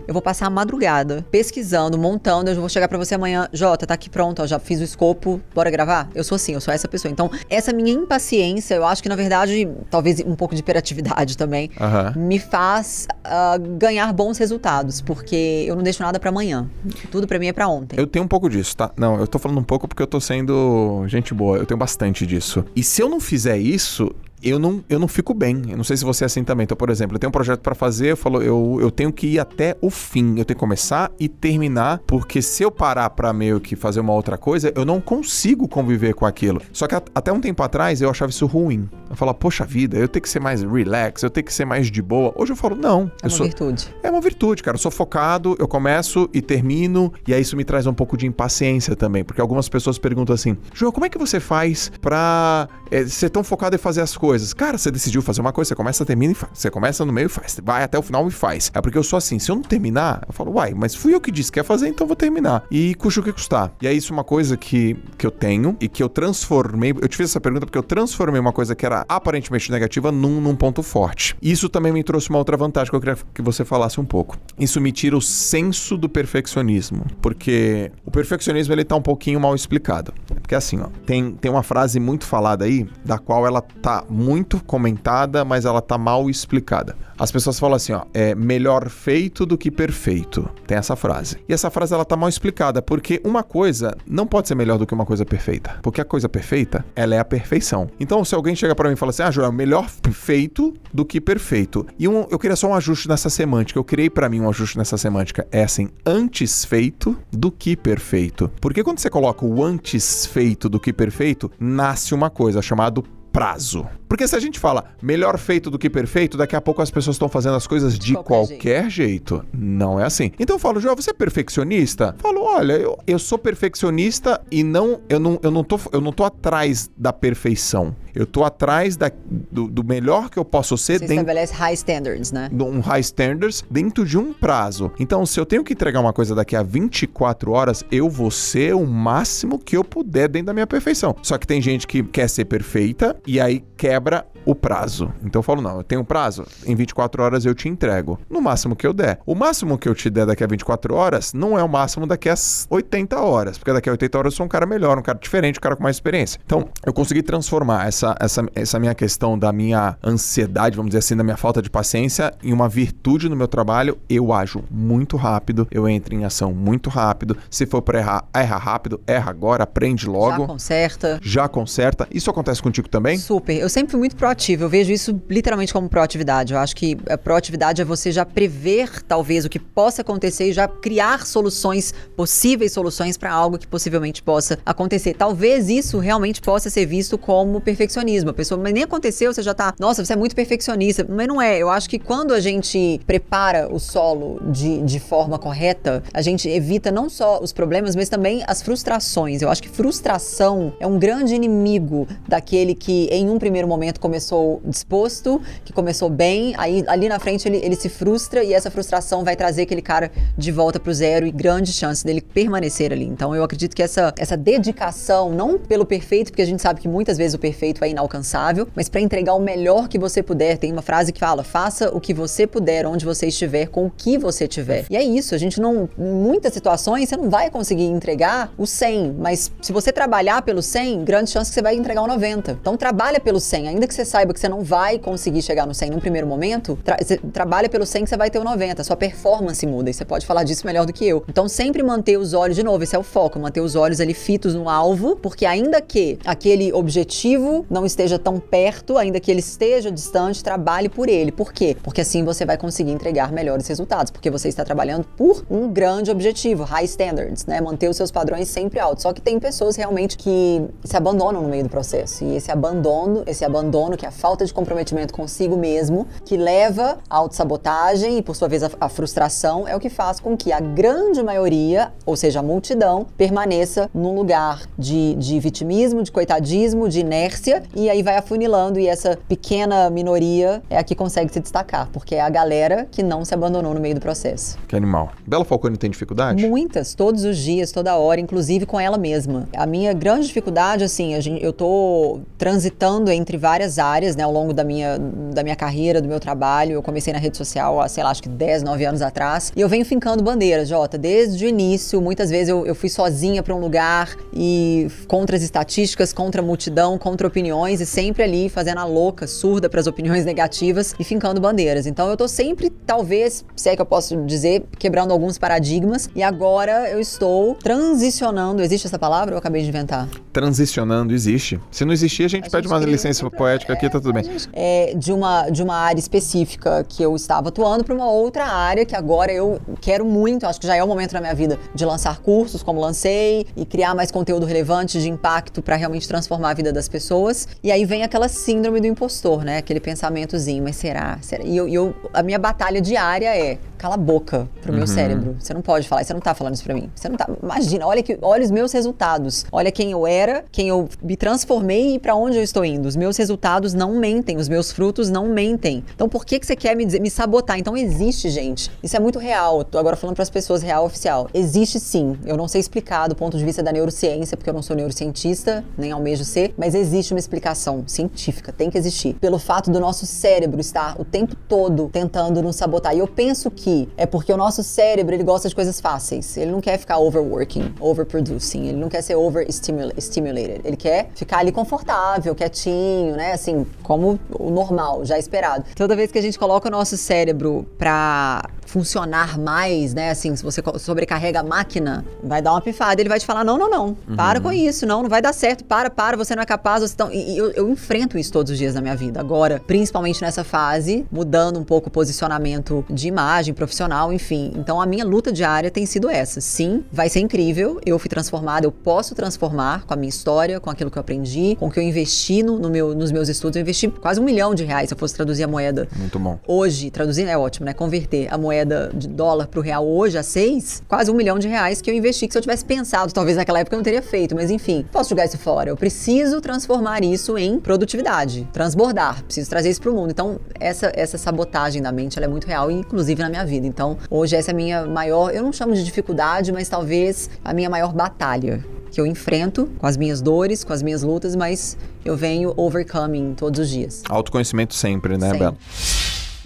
eu 0.06 0.14
vou 0.14 0.22
passar 0.22 0.48
a 0.48 0.50
madrugada 0.50 1.26
pesquisando, 1.32 1.98
montando, 1.98 2.50
eu 2.50 2.56
vou 2.56 2.68
chegar 2.68 2.90
para 2.90 2.98
você 2.98 3.16
amanhã, 3.16 3.48
Jota, 3.54 3.88
tá 3.88 3.94
aqui 3.94 4.10
pronto, 4.10 4.42
ó, 4.42 4.48
já 4.48 4.60
fiz 4.60 4.82
o 4.82 4.84
escopo, 4.84 5.40
bora 5.56 5.70
gravar? 5.70 6.10
Eu 6.14 6.24
sou 6.24 6.36
assim, 6.36 6.54
eu 6.54 6.60
sou 6.60 6.74
essa 6.74 6.88
pessoa. 6.88 7.10
Então, 7.10 7.32
essa 7.50 7.72
minha 7.72 7.94
impaciência, 7.94 8.76
eu 8.76 8.86
acho 8.86 9.02
que 9.02 9.08
na 9.08 9.16
verdade, 9.16 9.70
talvez 9.90 10.20
um 10.20 10.36
pouco 10.36 10.54
de 10.54 10.60
hiperatividade 10.60 11.38
também, 11.40 11.72
uhum. 11.80 12.28
me 12.28 12.40
faz 12.40 13.08
uh, 13.26 13.78
ganhar 13.78 14.12
bons 14.12 14.38
resultados, 14.38 15.00
porque 15.00 15.64
eu 15.66 15.78
não 15.78 15.84
deixo 15.84 16.04
nada 16.04 16.20
para 16.20 16.30
amanhã. 16.30 16.70
Tudo 17.10 17.26
para 17.26 17.40
mim 17.40 17.48
é 17.48 17.54
para 17.54 17.70
ontem. 17.70 17.98
Eu 17.98 18.06
tenho 18.06 18.26
um 18.26 18.28
pouco 18.28 18.50
disso, 18.50 18.76
tá? 18.76 18.92
Não, 18.98 19.18
eu 19.18 19.28
tô 19.28 19.40
falando 19.40 19.60
um 19.60 19.64
pouco 19.64 19.88
porque 19.88 20.04
eu 20.04 20.08
tô 20.08 20.20
sendo 20.20 21.06
gente 21.08 21.34
boa. 21.38 21.58
Eu 21.58 21.66
tenho 21.66 21.78
bastante 21.78 22.26
disso. 22.26 22.66
E 22.76 22.84
se 22.84 23.02
eu 23.02 23.08
não 23.08 23.20
fizer 23.20 23.58
isso, 23.58 24.14
eu 24.44 24.60
não, 24.60 24.84
eu 24.90 25.00
não 25.00 25.08
fico 25.08 25.34
bem. 25.34 25.64
Eu 25.70 25.78
não 25.78 25.84
sei 25.84 25.98
se 25.98 26.06
você 26.06 26.24
é 26.24 26.28
assim 26.28 26.44
também. 26.44 26.64
Então, 26.64 26.78
por 26.78 26.90
exemplo, 26.90 27.16
eu 27.16 27.20
tenho 27.20 27.30
um 27.30 27.32
projeto 27.32 27.62
para 27.62 27.74
fazer, 27.74 28.12
eu 28.12 28.18
falo, 28.18 28.42
eu, 28.42 28.78
eu 28.80 28.92
tenho 28.92 29.12
que 29.12 29.28
ir 29.28 29.40
até 29.40 29.76
o 29.82 29.90
fim. 29.90 30.38
Eu 30.38 30.46
tenho 30.46 30.56
que 30.56 30.56
começar 30.56 31.12
e 31.20 31.28
terminar, 31.28 32.00
porque 32.06 32.42
se 32.42 32.64
eu 32.64 32.72
parar 32.72 33.10
para 33.10 33.34
meio 33.34 33.60
que 33.60 33.76
fazer 33.76 34.00
uma 34.00 34.14
outra 34.14 34.38
coisa, 34.38 34.72
eu 34.76 34.86
não 34.86 35.02
consigo 35.02 35.68
conviver 35.68 36.14
com 36.14 36.26
aquilo. 36.26 36.62
Só 36.72 36.88
que 36.88 36.96
a, 36.96 37.02
até 37.16 37.32
um 37.32 37.42
tempo 37.42 37.62
atrás 37.64 38.02
eu 38.02 38.10
achava 38.10 38.30
isso 38.30 38.46
ruim. 38.46 38.88
Eu 39.10 39.16
falava, 39.16 39.38
poxa 39.38 39.66
vida, 39.66 39.98
eu 39.98 40.08
tenho 40.08 40.22
que 40.22 40.30
ser 40.30 40.40
mais 40.40 40.62
relax, 40.62 41.24
eu 41.24 41.30
tenho 41.30 41.46
que 41.46 41.54
ser 41.54 41.66
mais 41.66 41.90
de 41.90 42.02
boa. 42.02 42.34
Hoje 42.36 42.52
eu 42.52 42.56
falo, 42.56 42.76
não. 42.76 43.12
É 43.22 43.26
uma 43.26 43.30
sou... 43.30 43.46
virtude. 43.46 43.96
É 44.04 44.10
uma 44.10 44.22
virtude, 44.22 44.62
cara. 44.62 44.76
Eu 44.76 44.80
sou 44.80 44.92
focado, 44.92 45.56
eu 45.60 45.68
começo 45.68 46.30
e 46.34 46.42
termino, 46.42 47.12
e 47.28 47.34
aí 47.34 47.42
isso 47.42 47.58
me 47.58 47.64
traz 47.64 47.88
um 47.88 47.94
pouco 47.94 48.16
de 48.16 48.28
impaciência 48.28 48.96
também, 48.96 49.24
porque 49.24 49.42
algumas 49.42 49.68
pessoas 49.68 49.98
perguntam 49.98 50.34
assim, 50.34 50.58
João, 50.74 50.92
como 50.92 51.06
é 51.06 51.10
que 51.10 51.18
você 51.18 51.40
faz 51.40 51.92
pra 52.02 52.68
é, 52.92 53.06
ser 53.06 53.30
tão 53.30 53.44
focado 53.44 53.76
em 53.76 53.80
fazer 53.80 54.02
as 54.02 54.16
coisas? 54.16 54.27
Cara, 54.56 54.78
você 54.78 54.92
decidiu 54.92 55.22
fazer 55.22 55.42
uma 55.42 55.52
coisa, 55.52 55.70
você 55.70 55.76
começa, 55.76 56.06
termina 56.06 56.32
e 56.32 56.36
faz. 56.36 56.52
Você 56.54 56.70
começa 56.70 57.06
no 57.06 57.14
meio 57.14 57.28
e 57.28 57.30
faz. 57.30 57.60
Vai 57.64 57.84
até 57.84 57.98
o 57.98 58.02
final 58.02 58.28
e 58.28 58.32
faz. 58.32 58.72
É 58.74 58.82
porque 58.82 58.98
eu 58.98 59.04
sou 59.04 59.18
assim, 59.18 59.40
se 59.40 59.52
eu 59.52 59.56
não 59.56 59.64
terminar, 59.64 60.24
eu 60.28 60.34
falo, 60.34 60.52
uai, 60.54 60.74
mas 60.74 60.96
fui 60.96 61.14
eu 61.14 61.22
que 61.22 61.32
disse 61.32 61.52
que 61.52 61.60
ia 61.60 61.64
fazer, 61.64 61.88
então 61.88 62.08
vou 62.08 62.16
terminar. 62.16 62.64
E 62.70 62.96
custa 62.96 63.22
o 63.22 63.24
que 63.24 63.32
custar. 63.32 63.72
E 63.82 63.88
é 63.88 63.94
isso 63.94 64.14
uma 64.14 64.24
coisa 64.24 64.58
que, 64.58 64.96
que 65.18 65.26
eu 65.26 65.32
tenho 65.32 65.76
e 65.80 65.88
que 65.88 66.02
eu 66.02 66.10
transformei. 66.10 66.92
Eu 66.92 67.08
te 67.08 67.18
fiz 67.18 67.30
essa 67.30 67.42
pergunta 67.42 67.66
porque 67.66 67.78
eu 67.78 67.84
transformei 67.84 68.40
uma 68.40 68.54
coisa 68.54 68.76
que 68.76 68.86
era 68.86 69.06
aparentemente 69.08 69.72
negativa 69.72 70.12
num, 70.12 70.42
num 70.42 70.56
ponto 70.56 70.82
forte. 70.84 71.36
Isso 71.42 71.70
também 71.70 71.92
me 71.92 72.04
trouxe 72.04 72.30
uma 72.30 72.40
outra 72.40 72.58
vantagem 72.58 72.90
que 72.90 72.96
eu 72.96 73.00
queria 73.00 73.18
que 73.34 73.42
você 73.42 73.64
falasse 73.64 74.00
um 74.00 74.06
pouco. 74.06 74.38
Isso 74.58 74.80
me 74.82 74.92
tira 74.92 75.16
o 75.16 75.22
senso 75.22 75.98
do 75.98 76.10
perfeccionismo. 76.10 77.06
Porque 77.22 77.92
o 78.06 78.12
perfeccionismo 78.12 78.74
ele 78.74 78.84
tá 78.84 78.96
um 78.96 79.02
pouquinho 79.02 79.40
mal 79.40 79.56
explicado. 79.56 80.14
Porque 80.28 80.56
assim, 80.56 80.80
ó, 80.80 80.88
tem, 81.06 81.32
tem 81.32 81.52
uma 81.52 81.64
frase 81.64 82.00
muito 82.00 82.26
falada 82.26 82.66
aí, 82.66 82.88
da 83.04 83.18
qual 83.18 83.46
ela 83.46 83.62
tá 83.62 84.04
muito 84.18 84.64
comentada, 84.64 85.46
mas 85.46 85.64
ela 85.64 85.80
tá 85.80 85.96
mal 85.96 86.28
explicada. 86.28 86.98
As 87.20 87.32
pessoas 87.32 87.60
falam 87.60 87.76
assim, 87.76 87.94
ó, 87.94 88.04
é 88.14 88.34
melhor 88.34 88.90
feito 88.90 89.46
do 89.46 89.58
que 89.58 89.70
perfeito. 89.70 90.50
Tem 90.66 90.78
essa 90.78 90.96
frase. 90.96 91.38
E 91.48 91.54
essa 91.54 91.70
frase 91.70 91.94
ela 91.94 92.04
tá 92.04 92.16
mal 92.16 92.28
explicada, 92.28 92.82
porque 92.82 93.22
uma 93.24 93.44
coisa 93.44 93.96
não 94.08 94.26
pode 94.26 94.48
ser 94.48 94.56
melhor 94.56 94.80
do 94.80 94.88
que 94.88 94.94
uma 94.94 95.06
coisa 95.06 95.24
perfeita. 95.24 95.78
Porque 95.84 96.02
a 96.02 96.06
coisa 96.06 96.28
perfeita, 96.28 96.84
ela 96.96 97.14
é 97.14 97.20
a 97.20 97.26
perfeição. 97.26 97.90
Então, 98.00 98.26
se 98.26 98.34
alguém 98.34 98.56
chega 98.56 98.74
para 98.74 98.90
mim 98.90 98.96
e 98.96 98.98
fala 98.98 99.12
assim: 99.12 99.24
"Ah, 99.24 99.32
Joel, 99.32 99.52
melhor 99.52 99.88
feito 100.12 100.74
do 100.92 101.06
que 101.06 101.22
perfeito". 101.22 101.86
E 102.00 102.08
um, 102.08 102.26
eu 102.30 102.40
queria 102.40 102.56
só 102.56 102.68
um 102.70 102.76
ajuste 102.76 103.08
nessa 103.08 103.30
semântica. 103.30 103.80
Eu 103.80 103.84
criei 103.84 104.10
para 104.10 104.30
mim 104.30 104.42
um 104.42 104.50
ajuste 104.50 104.78
nessa 104.78 104.98
semântica. 104.98 105.48
É 105.52 105.64
assim, 105.64 105.90
antes 106.06 106.66
feito 106.66 107.18
do 107.32 107.52
que 107.52 107.76
perfeito. 107.76 108.50
Porque 108.60 108.84
quando 108.84 109.00
você 109.00 109.10
coloca 109.10 109.46
o 109.46 109.64
antes 109.64 110.26
feito 110.26 110.68
do 110.70 110.80
que 110.80 110.92
perfeito, 110.92 111.52
nasce 111.60 112.14
uma 112.14 112.30
coisa 112.30 112.62
chamada 112.62 113.02
prazo. 113.38 113.86
Porque 114.08 114.28
se 114.28 114.36
a 114.36 114.40
gente 114.40 114.60
fala 114.60 114.86
melhor 115.02 115.38
feito 115.38 115.70
do 115.70 115.78
que 115.78 115.90
perfeito, 115.90 116.38
daqui 116.38 116.56
a 116.56 116.62
pouco 116.62 116.82
as 116.82 116.92
pessoas 116.92 117.16
estão 117.16 117.28
fazendo 117.30 117.56
as 117.56 117.68
coisas 117.68 117.98
de, 117.98 118.14
qualquer, 118.14 118.30
qualquer 118.30 118.90
jeito. 118.90 119.36
jeito. 119.36 119.46
Não 119.54 120.00
é 120.00 120.06
assim. 120.06 120.32
Então 120.40 120.56
eu 120.56 120.60
falo, 120.60 120.80
João, 120.80 120.96
você 120.96 121.12
é 121.12 121.14
perfeccionista? 121.14 122.16
Falo, 122.20 122.42
olha, 122.42 122.74
eu, 122.74 122.98
eu 123.06 123.20
sou 123.20 123.38
perfeccionista 123.38 124.42
e 124.52 124.64
não 124.64 125.02
eu, 125.10 125.20
não, 125.20 125.40
eu, 125.42 125.52
não 125.52 125.64
tô, 125.64 125.80
eu 125.92 126.02
não 126.02 126.12
tô 126.12 126.24
atrás 126.24 126.90
da 126.98 127.12
perfeição. 127.12 127.96
Eu 128.18 128.26
tô 128.26 128.44
atrás 128.44 128.98
da, 128.98 129.12
do, 129.30 129.68
do 129.68 129.84
melhor 129.84 130.32
que 130.32 130.40
eu 130.40 130.46
posso 130.46 130.76
ser 130.76 130.94
Você 130.94 131.00
dentro. 131.00 131.16
estabelece 131.16 131.54
high 131.54 131.74
standards, 131.76 132.32
né? 132.32 132.50
Um 132.52 132.80
high 132.80 133.02
standards 133.02 133.64
dentro 133.70 134.04
de 134.04 134.18
um 134.18 134.34
prazo. 134.34 134.92
Então, 135.00 135.24
se 135.24 135.40
eu 135.40 135.46
tenho 135.46 135.64
que 135.64 135.74
entregar 135.74 136.00
uma 136.00 136.12
coisa 136.12 136.34
daqui 136.34 136.56
a 136.56 136.64
24 136.64 137.52
horas, 137.52 137.84
eu 137.92 138.10
vou 138.10 138.32
ser 138.32 138.74
o 138.74 138.88
máximo 138.88 139.60
que 139.60 139.78
eu 139.78 139.84
puder 139.84 140.28
dentro 140.28 140.48
da 140.48 140.54
minha 140.54 140.66
perfeição. 140.66 141.16
Só 141.22 141.38
que 141.38 141.46
tem 141.46 141.62
gente 141.62 141.86
que 141.86 142.02
quer 142.02 142.28
ser 142.28 142.46
perfeita 142.46 143.16
e 143.26 143.40
aí 143.40 143.64
palabra 144.00 144.37
o 144.48 144.56
prazo. 144.56 145.12
Então 145.22 145.40
eu 145.40 145.44
falo, 145.44 145.62
não, 145.62 145.78
eu 145.78 145.84
tenho 145.84 146.00
um 146.00 146.06
prazo, 146.06 146.46
em 146.66 146.74
24 146.74 147.22
horas 147.22 147.44
eu 147.44 147.54
te 147.54 147.68
entrego. 147.68 148.18
No 148.30 148.42
máximo 148.42 148.78
que 148.78 148.88
eu 148.88 148.94
der. 148.94 149.20
O 149.26 149.36
máximo 149.36 149.78
que 149.78 149.90
eu 149.90 149.94
te 149.94 150.10
der 150.10 150.26
daqui 150.26 150.42
a 150.42 150.48
24 150.48 150.96
horas 150.96 151.34
não 151.34 151.60
é 151.60 151.64
o 151.64 151.68
máximo 151.68 152.08
daqui 152.08 152.30
a 152.30 152.36
80 152.70 153.20
horas, 153.20 153.58
porque 153.58 153.74
daqui 153.74 153.90
a 153.90 153.92
80 153.92 154.18
horas 154.18 154.34
eu 154.34 154.38
sou 154.38 154.46
um 154.46 154.50
cara 154.50 154.66
melhor, 154.66 154.98
um 154.98 155.02
cara 155.02 155.20
diferente, 155.22 155.60
um 155.60 155.62
cara 155.62 155.76
com 155.76 155.84
mais 155.84 155.98
experiência. 155.98 156.40
Então, 156.46 156.70
eu 156.86 156.94
consegui 156.94 157.22
transformar 157.22 157.88
essa, 157.90 158.16
essa, 158.22 158.46
essa 158.56 158.80
minha 158.80 158.96
questão 158.96 159.38
da 159.38 159.52
minha 159.52 159.98
ansiedade, 160.02 160.78
vamos 160.78 160.92
dizer 160.92 161.00
assim, 161.00 161.18
da 161.18 161.26
minha 161.26 161.36
falta 161.36 161.62
de 161.62 161.70
paciência, 161.70 162.34
em 162.42 162.54
uma 162.54 162.70
virtude 162.70 163.28
no 163.28 163.36
meu 163.36 163.50
trabalho. 163.50 163.98
Eu 164.10 164.32
ajo 164.32 164.64
muito 164.72 165.18
rápido, 165.18 165.68
eu 165.70 165.90
entro 165.90 166.16
em 166.16 166.24
ação 166.24 166.54
muito 166.54 166.90
rápido. 166.90 167.36
Se 167.50 167.66
for 167.66 167.82
para 167.82 168.00
errar, 168.00 168.26
erra 168.34 168.58
rápido, 168.58 169.02
erra 169.06 169.30
agora, 169.30 169.64
aprende 169.64 170.08
logo. 170.08 170.44
Já 170.44 170.48
conserta. 170.48 171.20
Já 171.22 171.48
conserta. 171.50 172.08
Isso 172.10 172.30
acontece 172.30 172.62
contigo 172.62 172.88
também? 172.88 173.18
Super. 173.18 173.58
Eu 173.58 173.68
sempre 173.68 173.92
fui 173.92 174.00
muito 174.00 174.16
proativo 174.16 174.37
proativo. 174.38 174.64
Eu 174.64 174.70
vejo 174.70 174.94
isso 174.94 175.20
literalmente 175.28 175.74
como 175.74 175.90
proatividade. 175.90 176.54
Eu 176.54 176.60
acho 176.60 176.76
que 176.76 176.98
a 177.10 177.18
proatividade 177.18 177.82
é 177.82 177.86
você 177.86 178.12
já 178.12 178.24
prever, 178.24 179.02
talvez, 179.04 179.44
o 179.44 179.50
que 179.50 179.60
possa 179.60 180.02
acontecer 180.04 180.50
e 180.50 180.54
já 180.54 180.68
criar 180.68 181.26
soluções, 181.26 181.94
possíveis 182.16 182.72
soluções 182.72 183.18
para 183.18 183.32
algo 183.32 183.58
que 183.58 183.68
possivelmente 183.68 184.22
possa 184.22 184.60
acontecer. 184.66 185.16
Talvez 185.16 185.70
isso 185.70 185.98
realmente 185.98 186.40
possa 186.40 186.70
ser 186.70 186.86
visto 186.86 187.18
como 187.18 187.60
perfeccionismo. 187.60 188.30
A 188.30 188.34
pessoa, 188.34 188.62
mas 188.62 188.74
nem 188.74 188.84
aconteceu, 188.84 189.34
você 189.34 189.42
já 189.42 189.54
tá, 189.54 189.74
nossa, 189.80 190.06
você 190.06 190.14
é 190.14 190.16
muito 190.16 190.36
perfeccionista. 190.36 191.06
Mas 191.10 191.28
não 191.28 191.42
é. 191.42 191.58
Eu 191.58 191.70
acho 191.70 191.90
que 191.90 191.98
quando 191.98 192.34
a 192.34 192.40
gente 192.40 193.02
prepara 193.06 193.74
o 193.74 193.80
solo 193.80 194.40
de, 194.52 194.82
de 194.84 195.00
forma 195.00 195.40
correta, 195.40 196.04
a 196.14 196.22
gente 196.22 196.48
evita 196.48 196.92
não 196.92 197.10
só 197.10 197.40
os 197.42 197.52
problemas, 197.52 197.96
mas 197.96 198.08
também 198.08 198.44
as 198.48 198.62
frustrações. 198.62 199.42
Eu 199.42 199.50
acho 199.50 199.64
que 199.64 199.70
frustração 199.70 200.74
é 200.80 200.86
um 200.86 201.00
grande 201.00 201.34
inimigo 201.34 202.08
daquele 202.28 202.76
que, 202.76 203.08
em 203.12 203.30
um 203.30 203.40
primeiro 203.40 203.68
momento, 203.68 204.00
começou 204.00 204.27
começou 204.28 204.62
disposto, 204.66 205.42
que 205.64 205.72
começou 205.72 206.10
bem, 206.10 206.54
aí 206.58 206.84
ali 206.88 207.08
na 207.08 207.20
frente 207.20 207.48
ele, 207.48 207.58
ele 207.58 207.76
se 207.76 207.88
frustra 207.88 208.44
e 208.44 208.54
essa 208.54 208.70
frustração 208.70 209.24
vai 209.24 209.36
trazer 209.36 209.62
aquele 209.64 209.82
cara 209.82 210.12
de 210.38 210.52
volta 210.52 210.80
pro 210.80 210.94
zero 210.94 211.26
e 211.26 211.32
grande 211.32 211.72
chance 211.72 212.04
dele 212.04 212.22
permanecer 212.22 212.92
ali. 212.92 213.06
Então 213.06 213.34
eu 213.34 213.44
acredito 213.44 213.76
que 213.76 213.82
essa, 213.82 214.14
essa 214.18 214.36
dedicação, 214.36 215.30
não 215.30 215.58
pelo 215.58 215.86
perfeito, 215.86 216.32
porque 216.32 216.42
a 216.42 216.46
gente 216.46 216.62
sabe 216.62 216.82
que 216.82 216.88
muitas 216.88 217.18
vezes 217.18 217.36
o 217.36 217.40
perfeito 217.40 217.84
é 217.84 217.90
inalcançável, 217.90 218.68
mas 218.76 218.90
para 218.90 219.00
entregar 219.00 219.34
o 219.34 219.40
melhor 219.40 219.88
que 219.88 219.98
você 219.98 220.22
puder. 220.22 220.58
Tem 220.58 220.72
uma 220.72 220.82
frase 220.82 221.14
que 221.14 221.20
fala: 221.20 221.44
faça 221.44 221.90
o 221.96 222.02
que 222.02 222.14
você 222.14 222.46
puder, 222.46 222.86
onde 222.86 223.06
você 223.06 223.28
estiver, 223.28 223.68
com 223.68 223.86
o 223.86 223.92
que 223.92 224.18
você 224.18 224.48
tiver. 224.48 224.86
E 224.90 224.98
é 224.98 225.04
isso, 225.04 225.34
a 225.34 225.38
gente 225.38 225.62
não. 225.62 225.88
Em 225.98 226.12
muitas 226.12 226.54
situações 226.54 227.08
você 227.08 227.16
não 227.16 227.30
vai 227.30 227.50
conseguir 227.50 227.86
entregar 227.86 228.52
o 228.58 228.66
100, 228.66 229.16
mas 229.20 229.52
se 229.62 229.72
você 229.72 229.92
trabalhar 229.92 230.42
pelo 230.42 230.62
100, 230.62 231.04
grande 231.04 231.30
chance 231.30 231.50
que 231.50 231.56
você 231.56 231.62
vai 231.62 231.76
entregar 231.76 232.02
o 232.02 232.08
90. 232.08 232.58
Então 232.60 232.76
trabalha 232.76 233.20
pelo 233.20 233.40
100, 233.40 233.70
ainda 233.70 233.88
que 233.88 233.94
você 233.94 234.06
saiba 234.08 234.34
que 234.34 234.40
você 234.40 234.50
não 234.50 234.62
vai 234.62 234.98
conseguir 234.98 235.42
chegar 235.42 235.68
no 235.68 235.74
100 235.74 235.92
num 235.92 236.00
primeiro 236.00 236.26
momento, 236.26 236.78
tra 236.84 236.98
você 237.00 237.18
trabalha 237.18 237.70
pelo 237.70 237.86
100 237.86 238.04
que 238.04 238.10
você 238.10 238.18
vai 238.18 238.30
ter 238.30 238.40
o 238.40 238.44
90. 238.44 238.84
Sua 238.84 238.96
performance 238.96 239.66
muda 239.66 239.90
e 239.90 239.94
você 239.94 240.04
pode 240.04 240.26
falar 240.26 240.44
disso 240.44 240.66
melhor 240.66 240.86
do 240.86 240.94
que 240.94 241.06
eu. 241.06 241.24
Então, 241.28 241.48
sempre 241.48 241.84
manter 241.84 242.18
os 242.18 242.34
olhos, 242.34 242.56
de 242.56 242.64
novo, 242.64 242.84
esse 242.84 242.96
é 242.96 243.00
o 243.00 243.04
foco, 243.04 243.40
manter 243.40 243.62
os 243.62 243.76
olhos 243.76 244.00
ali 244.00 244.14
fitos 244.14 244.56
no 244.56 244.70
alvo, 244.70 245.16
porque 245.16 245.46
ainda 245.46 245.82
que 245.82 246.18
aquele 246.26 246.74
objetivo 246.74 247.66
não 247.70 247.86
esteja 247.86 248.18
tão 248.18 248.40
perto, 248.40 248.98
ainda 248.98 249.20
que 249.20 249.30
ele 249.30 249.40
esteja 249.42 249.92
distante, 249.92 250.44
trabalhe 250.44 250.90
por 250.90 251.10
ele. 251.10 251.32
Por 251.32 251.52
quê? 251.52 251.76
Porque 251.84 252.02
assim 252.02 252.24
você 252.24 252.46
vai 252.46 252.58
conseguir 252.58 252.92
entregar 252.92 253.32
melhores 253.32 253.68
resultados, 253.68 254.12
porque 254.12 254.30
você 254.30 254.48
está 254.48 254.64
trabalhando 254.64 255.06
por 255.16 255.46
um 255.50 255.70
grande 255.70 256.10
objetivo, 256.10 256.64
high 256.64 256.86
standards, 256.86 257.46
né? 257.46 257.60
Manter 257.62 257.90
os 257.90 257.98
seus 257.98 258.12
padrões 258.12 258.48
sempre 258.48 258.80
altos. 258.80 259.04
Só 259.04 259.14
que 259.14 259.22
tem 259.22 259.40
pessoas 259.40 259.76
realmente 259.76 260.18
que 260.18 260.64
se 260.84 260.96
abandonam 260.96 261.42
no 261.42 261.50
meio 261.50 261.64
do 261.64 261.70
processo. 261.70 262.24
E 262.24 262.36
esse 262.36 262.52
abandono, 262.52 263.24
esse 263.26 263.44
abandono 263.44 263.97
que 263.98 264.06
a 264.06 264.12
falta 264.12 264.46
de 264.46 264.54
comprometimento 264.54 265.14
consigo 265.14 265.58
mesmo, 265.58 266.08
que 266.24 266.38
leva 266.38 267.00
à 267.10 267.18
autossabotagem 267.18 268.18
e, 268.18 268.22
por 268.22 268.36
sua 268.36 268.48
vez, 268.48 268.62
a 268.64 268.90
frustração, 268.90 269.68
é 269.68 269.76
o 269.76 269.80
que 269.80 269.90
faz 269.90 270.20
com 270.20 270.38
que 270.38 270.52
a 270.52 270.60
grande 270.60 271.22
maioria, 271.24 271.92
ou 272.06 272.16
seja, 272.16 272.40
a 272.40 272.44
multidão, 272.44 273.06
permaneça 273.18 273.90
num 273.94 274.16
lugar 274.16 274.62
de, 274.78 275.16
de 275.16 275.40
vitimismo, 275.40 276.04
de 276.04 276.12
coitadismo, 276.12 276.88
de 276.88 277.00
inércia, 277.00 277.64
e 277.76 277.90
aí 277.90 278.04
vai 278.04 278.18
afunilando, 278.18 278.80
e 278.80 278.88
essa 278.88 279.18
pequena 279.28 279.90
minoria 279.90 280.62
é 280.70 280.78
a 280.78 280.84
que 280.84 280.96
consegue 280.96 281.34
se 281.34 281.40
destacar, 281.40 281.90
porque 281.92 282.16
é 282.16 282.22
a 282.22 282.30
galera 282.30 282.88
que 282.92 283.02
não 283.02 283.26
se 283.26 283.34
abandonou 283.34 283.74
no 283.74 283.80
meio 283.80 283.96
do 283.96 284.02
processo. 284.02 284.58
Que 284.68 284.76
animal. 284.76 285.12
Bela 285.26 285.44
Falcone 285.44 285.78
tem 285.78 285.90
dificuldade? 285.90 286.48
Muitas, 286.48 286.94
todos 286.94 287.24
os 287.24 287.38
dias, 287.38 287.72
toda 287.72 287.96
hora, 287.96 288.22
inclusive 288.22 288.66
com 288.66 288.80
ela 288.80 288.98
mesma. 288.98 289.48
A 289.56 289.66
minha 289.66 289.94
grande 289.94 290.28
dificuldade, 290.28 290.84
assim, 290.84 291.14
eu 291.42 291.52
tô 291.54 292.20
transitando 292.38 293.12
entre 293.12 293.38
várias 293.38 293.80
áreas 293.80 293.87
áreas, 293.88 294.16
né, 294.16 294.24
ao 294.24 294.32
longo 294.32 294.54
da 294.54 294.64
minha, 294.64 294.98
da 295.34 295.44
minha 295.44 295.56
carreira, 295.56 296.02
do 296.02 296.08
meu 296.08 296.20
trabalho. 296.20 296.74
Eu 296.74 296.84
comecei 296.84 297.14
na 297.14 297.20
rede 297.20 297.38
social 297.38 297.82
há, 297.82 297.88
sei 297.88 298.04
lá, 298.04 298.12
acho 298.12 298.24
que 298.24 298.30
10, 298.30 298.64
9 298.64 298.86
anos 298.86 299.02
atrás. 299.02 299.52
E 299.56 299.62
eu 299.62 299.70
venho 299.70 299.86
fincando 299.86 300.24
bandeiras, 300.24 300.68
Jota, 300.68 300.98
desde 300.98 301.46
o 301.46 301.48
início. 301.48 302.02
Muitas 302.02 302.30
vezes 302.30 302.50
eu, 302.50 302.66
eu 302.66 302.76
fui 302.76 302.90
sozinha 302.90 303.42
para 303.42 303.56
um 303.56 303.60
lugar 303.60 304.16
e 304.34 304.88
contra 305.08 305.36
as 305.36 305.42
estatísticas, 305.42 306.14
contra 306.14 306.42
a 306.42 306.44
multidão, 306.44 306.98
contra 306.98 307.28
opiniões 307.28 307.82
e 307.82 307.86
sempre 307.86 308.24
ali 308.24 308.50
fazendo 308.50 308.80
a 308.80 308.86
louca, 308.86 309.28
surda 309.28 309.70
para 309.70 309.80
as 309.80 309.88
opiniões 309.88 310.26
negativas 310.26 310.94
e 311.00 311.04
fincando 311.04 311.40
bandeiras. 311.40 311.86
Então 311.86 312.10
eu 312.10 312.18
tô 312.18 312.28
sempre, 312.28 312.70
talvez, 312.70 313.46
se 313.56 313.70
é 313.70 313.76
que 313.76 313.82
eu 313.82 313.86
posso 313.86 314.18
dizer, 314.26 314.64
quebrando 314.78 315.12
alguns 315.12 315.38
paradigmas. 315.38 316.10
E 316.16 316.24
agora 316.24 316.90
eu 316.90 317.00
estou 317.00 317.56
transicionando. 317.56 318.62
Existe 318.62 318.88
essa 318.88 319.00
palavra 319.00 319.34
ou 319.34 319.36
eu 319.36 319.40
acabei 319.40 319.62
de 319.62 319.70
inventar? 319.70 320.08
Transicionando 320.34 321.14
existe. 321.14 321.60
Se 321.72 321.86
não 321.86 321.94
existir, 321.94 322.26
a 322.26 322.28
gente 322.28 322.48
a 322.48 322.50
pede 322.50 322.68
gente 322.68 322.74
uma 322.74 322.86
licença 322.86 323.30
poética 323.30 323.76
aqui 323.78 323.90
tá 323.90 324.00
tudo 324.00 324.14
bem. 324.14 324.24
É, 324.54 324.94
de, 324.96 325.14
uma, 325.14 325.50
de 325.50 325.64
uma 325.64 325.76
área 325.76 326.00
específica 326.00 326.84
que 326.88 327.02
eu 327.02 327.16
estava 327.16 327.50
atuando 327.50 327.84
para 327.84 327.94
uma 327.94 328.10
outra 328.10 328.46
área 328.46 328.86
que 328.86 328.96
agora 328.96 329.32
eu 329.32 329.60
quero 329.80 330.06
muito, 330.06 330.46
acho 330.46 330.60
que 330.60 330.68
já 330.68 330.76
é 330.76 330.84
o 330.84 330.88
momento 330.88 331.14
na 331.14 331.22
minha 331.22 331.34
vida 331.34 331.60
de 331.74 331.86
lançar 331.86 332.20
cursos, 332.20 332.64
como 332.64 332.82
lancei, 332.82 333.46
e 333.56 333.66
criar 333.66 333.96
mais 333.96 334.12
conteúdo 334.12 334.46
relevante 334.46 335.00
de 335.00 335.10
impacto 335.10 335.62
para 335.62 335.76
realmente 335.76 336.08
transformar 336.08 336.52
a 336.52 336.54
vida 336.54 336.74
das 336.74 336.88
pessoas. 336.88 337.48
E 337.64 337.72
aí 337.72 337.86
vem 337.86 338.04
aquela 338.04 338.28
síndrome 338.28 338.80
do 338.82 338.88
impostor, 338.88 339.44
né? 339.44 339.58
Aquele 339.58 339.80
pensamentozinho, 339.80 340.64
mas 340.64 340.76
será? 340.76 341.18
será? 341.22 341.44
E 341.44 341.56
eu, 341.56 341.68
eu, 341.68 341.96
a 342.14 342.24
minha 342.24 342.40
batalha 342.40 342.82
diária 342.82 343.36
é 343.36 343.58
cala 343.78 343.94
a 343.94 343.98
boca 343.98 344.50
pro 344.62 344.72
meu 344.72 344.82
uhum. 344.82 344.88
cérebro. 344.88 345.36
Você 345.40 345.54
não 345.54 345.62
pode 345.62 345.88
falar, 345.88 346.04
você 346.04 346.14
não 346.14 346.20
tá 346.20 346.34
falando 346.34 346.56
isso 346.56 346.64
pra 346.64 346.74
mim. 346.74 346.90
Você 346.96 347.08
não 347.08 347.16
tá. 347.16 347.28
Imagina, 347.42 347.86
olha 347.86 348.02
que, 348.02 348.18
olha 348.22 348.44
os 348.44 348.52
meus 348.52 348.72
resultados. 348.72 349.46
Olha 349.52 349.72
quem 349.72 349.92
eu 349.92 350.06
era, 350.08 350.44
quem 350.52 350.68
eu 350.68 350.90
me 351.02 351.16
transformei 351.16 351.96
e 351.96 352.00
para 352.00 352.16
onde 352.16 352.38
eu 352.38 352.44
estou 352.44 352.66
indo. 352.66 352.88
Os 352.88 352.96
meus 352.96 353.16
resultados 353.18 353.67
não 353.74 353.96
mentem, 353.96 354.38
os 354.38 354.50
meus 354.50 354.72
frutos 354.72 355.10
não 355.10 355.28
mentem. 355.28 355.84
Então 355.96 356.08
por 356.08 356.26
que, 356.26 356.40
que 356.40 356.46
você 356.46 356.56
quer 356.56 356.76
me, 356.76 356.86
dizer, 356.86 357.00
me 357.00 357.10
sabotar? 357.10 357.58
Então 357.58 357.76
existe, 357.76 358.30
gente. 358.30 358.72
Isso 358.82 358.96
é 358.96 359.00
muito 359.00 359.20
real. 359.20 359.64
tô 359.64 359.78
agora 359.78 359.96
falando 359.96 360.16
para 360.16 360.24
as 360.24 360.30
pessoas 360.30 360.62
real 360.62 360.86
oficial. 360.86 361.28
Existe 361.34 361.80
sim. 361.80 362.18
Eu 362.26 362.38
não 362.38 362.48
sei 362.48 362.62
explicar 362.62 363.08
do 363.08 363.16
ponto 363.16 363.38
de 363.38 363.44
vista 363.44 363.62
da 363.64 363.72
neurociência, 363.72 364.38
porque 364.38 364.50
eu 364.50 364.54
não 364.54 364.62
sou 364.62 364.76
neurocientista, 364.76 365.64
nem 365.78 365.92
almejo 365.92 366.24
ser, 366.24 366.54
mas 366.58 366.76
existe 366.76 367.14
uma 367.14 367.20
explicação 367.20 367.84
científica, 367.88 368.52
tem 368.52 368.70
que 368.70 368.78
existir. 368.78 369.14
Pelo 369.16 369.40
fato 369.40 369.72
do 369.72 369.80
nosso 369.80 370.06
cérebro 370.06 370.60
estar 370.60 371.00
o 371.00 371.06
tempo 371.06 371.36
todo 371.48 371.90
tentando 371.90 372.42
nos 372.42 372.56
sabotar. 372.56 372.96
E 372.96 373.00
eu 373.00 373.08
penso 373.08 373.50
que 373.50 373.90
é 373.98 374.06
porque 374.06 374.32
o 374.32 374.38
nosso 374.38 374.64
cérebro, 374.64 375.14
ele 375.16 375.24
gosta 375.24 375.50
de 375.50 375.56
coisas 375.56 375.80
fáceis. 375.80 376.38
Ele 376.38 376.52
não 376.52 376.62
quer 376.62 376.78
ficar 376.78 376.98
overworking, 377.00 377.74
overproducing, 377.80 378.68
ele 378.68 378.78
não 378.78 378.90
quer 378.90 379.02
ser 379.02 379.16
overstimulated. 379.16 380.62
Ele 380.64 380.78
quer 380.78 381.10
ficar 381.16 381.40
ali 381.40 381.52
confortável, 381.52 382.36
quietinho, 382.36 383.16
né? 383.16 383.34
Assim, 383.34 383.57
como 383.84 384.20
o 384.32 384.50
normal, 384.50 385.06
já 385.06 385.18
esperado. 385.18 385.66
Toda 385.76 385.96
vez 385.96 386.12
que 386.12 386.18
a 386.18 386.22
gente 386.22 386.38
coloca 386.38 386.68
o 386.68 386.72
nosso 386.72 386.98
cérebro 386.98 387.66
pra 387.78 388.44
funcionar 388.68 389.40
mais, 389.40 389.94
né? 389.94 390.12
Assim, 390.12 390.36
se 390.36 390.44
você 390.44 390.62
sobrecarrega 390.78 391.40
a 391.40 391.44
máquina, 391.44 392.06
vai 392.24 392.42
dar 392.42 392.52
uma 392.52 392.62
pifada. 392.62 393.02
Ele 393.02 393.10
vai 393.10 393.20
te 393.20 393.26
falar: 393.26 393.44
não, 393.44 393.58
não, 393.58 393.70
não, 393.70 393.98
para 394.16 394.40
com 394.40 394.52
isso, 394.52 394.86
não, 394.86 395.02
não 395.02 395.10
vai 395.10 395.22
dar 395.22 395.34
certo, 395.34 395.64
para, 395.64 395.90
para, 395.90 396.16
você 396.18 396.36
não 396.36 396.44
é 396.44 396.46
capaz. 396.46 396.82
Você 396.82 396.96
tão... 396.96 397.12
E 397.12 397.38
eu, 397.38 397.52
eu 397.52 397.70
enfrento 397.70 398.18
isso 398.18 398.32
todos 398.32 398.52
os 398.52 398.58
dias 398.58 398.74
da 398.74 398.82
minha 398.82 398.96
vida. 398.96 399.20
Agora, 399.20 399.62
principalmente 399.66 400.22
nessa 400.22 400.44
fase, 400.44 401.06
mudando 401.12 401.60
um 401.60 401.64
pouco 401.64 401.88
o 401.88 401.92
posicionamento 401.92 402.86
de 402.90 403.08
imagem 403.08 403.54
profissional, 403.54 404.12
enfim. 404.12 404.52
Então, 404.56 404.82
a 404.82 404.86
minha 404.86 405.06
luta 405.06 405.32
diária 405.32 405.72
tem 405.72 405.86
sido 405.86 406.10
essa. 406.10 406.42
Sim, 406.42 406.84
vai 406.92 407.10
ser 407.10 407.22
incrível. 407.22 407.80
Eu 407.86 407.98
fui 407.98 408.10
transformada, 408.10 408.66
eu 408.66 408.72
posso 408.72 409.16
transformar 409.16 409.86
com 409.86 409.94
a 409.94 409.98
minha 409.98 410.10
história, 410.10 410.60
com 410.60 410.70
aquilo 410.70 410.92
que 410.92 410.98
eu 410.98 411.02
aprendi, 411.02 411.56
com 411.58 411.68
o 411.68 411.72
que 411.72 411.80
eu 411.80 411.84
investi 411.84 412.44
no, 412.44 412.60
no 412.60 412.70
meu, 412.70 412.94
nos 412.94 413.12
meus 413.12 413.30
estudos. 413.30 413.47
Eu 413.56 413.62
investi 413.62 413.88
quase 413.88 414.20
um 414.20 414.24
milhão 414.24 414.54
de 414.54 414.64
reais 414.64 414.90
se 414.90 414.94
eu 414.94 414.98
fosse 414.98 415.16
traduzir 415.16 415.44
a 415.44 415.48
moeda. 415.48 415.88
Muito 415.96 416.20
bom. 416.20 416.40
Hoje, 416.48 416.92
traduzir 416.92 417.28
é 417.28 417.38
ótimo, 417.38 417.66
né? 417.66 417.74
Converter 417.74 418.28
a 418.32 418.38
moeda 418.38 418.58
moeda 418.58 418.92
de 418.94 419.08
dólar 419.08 419.48
para 419.48 419.60
o 419.60 419.64
real 419.64 419.88
hoje 419.88 420.18
a 420.18 420.24
seis, 420.24 420.82
quase 420.88 421.12
um 421.12 421.14
milhão 421.14 421.38
de 421.38 421.48
reais 421.48 421.82
que 421.82 421.90
eu 421.90 421.94
investi, 421.94 422.28
que 422.28 422.34
se 422.34 422.38
eu 422.38 422.42
tivesse 422.42 422.66
pensado, 422.66 423.14
talvez 423.14 423.38
naquela 423.38 423.60
época 423.60 423.76
eu 423.76 423.78
não 423.78 423.84
teria 423.84 424.02
feito, 424.02 424.36
mas 424.36 424.50
enfim, 424.50 424.86
posso 424.92 425.10
jogar 425.10 425.26
isso 425.26 425.38
fora. 425.38 425.70
Eu 425.70 425.78
preciso 425.78 426.42
transformar 426.42 427.04
isso 427.04 427.38
em 427.38 427.60
produtividade, 427.60 428.48
transbordar, 428.52 429.24
preciso 429.24 429.50
trazer 429.50 429.70
isso 429.70 429.82
para 429.82 429.92
o 429.92 429.94
mundo. 429.94 430.12
Então, 430.12 430.40
essa, 430.60 430.92
essa 430.96 431.18
sabotagem 431.18 431.82
da 431.82 431.92
mente, 431.92 432.18
ela 432.18 432.26
é 432.26 432.30
muito 432.30 432.48
real, 432.48 432.72
inclusive 432.72 433.22
na 433.22 433.30
minha 433.30 433.46
vida. 433.46 433.68
Então, 433.68 433.98
hoje 434.10 434.36
essa 434.36 434.52
é 434.52 434.54
a 434.54 434.56
minha 434.56 434.86
maior, 434.86 435.34
eu 435.34 435.44
não 435.44 435.54
chamo 435.54 435.74
de 435.74 435.84
dificuldade, 435.84 436.52
mas 436.52 436.70
talvez 436.70 437.30
a 437.44 437.54
minha 437.54 437.70
maior 437.70 437.94
batalha 437.94 438.64
que 438.98 439.02
eu 439.02 439.06
enfrento 439.06 439.70
com 439.78 439.86
as 439.86 439.96
minhas 439.96 440.24
dores, 440.24 440.64
com 440.64 440.74
as 440.74 440.82
minhas 440.82 441.04
lutas, 441.04 441.36
mas 441.36 441.78
eu 442.04 442.18
venho 442.18 442.52
overcoming 442.58 443.36
todos 443.36 443.60
os 443.60 443.70
dias. 443.70 444.02
Autoconhecimento 444.10 444.74
sempre, 444.74 445.20
né, 445.20 445.30
Sempre. 445.30 445.38
Bela? 445.38 445.58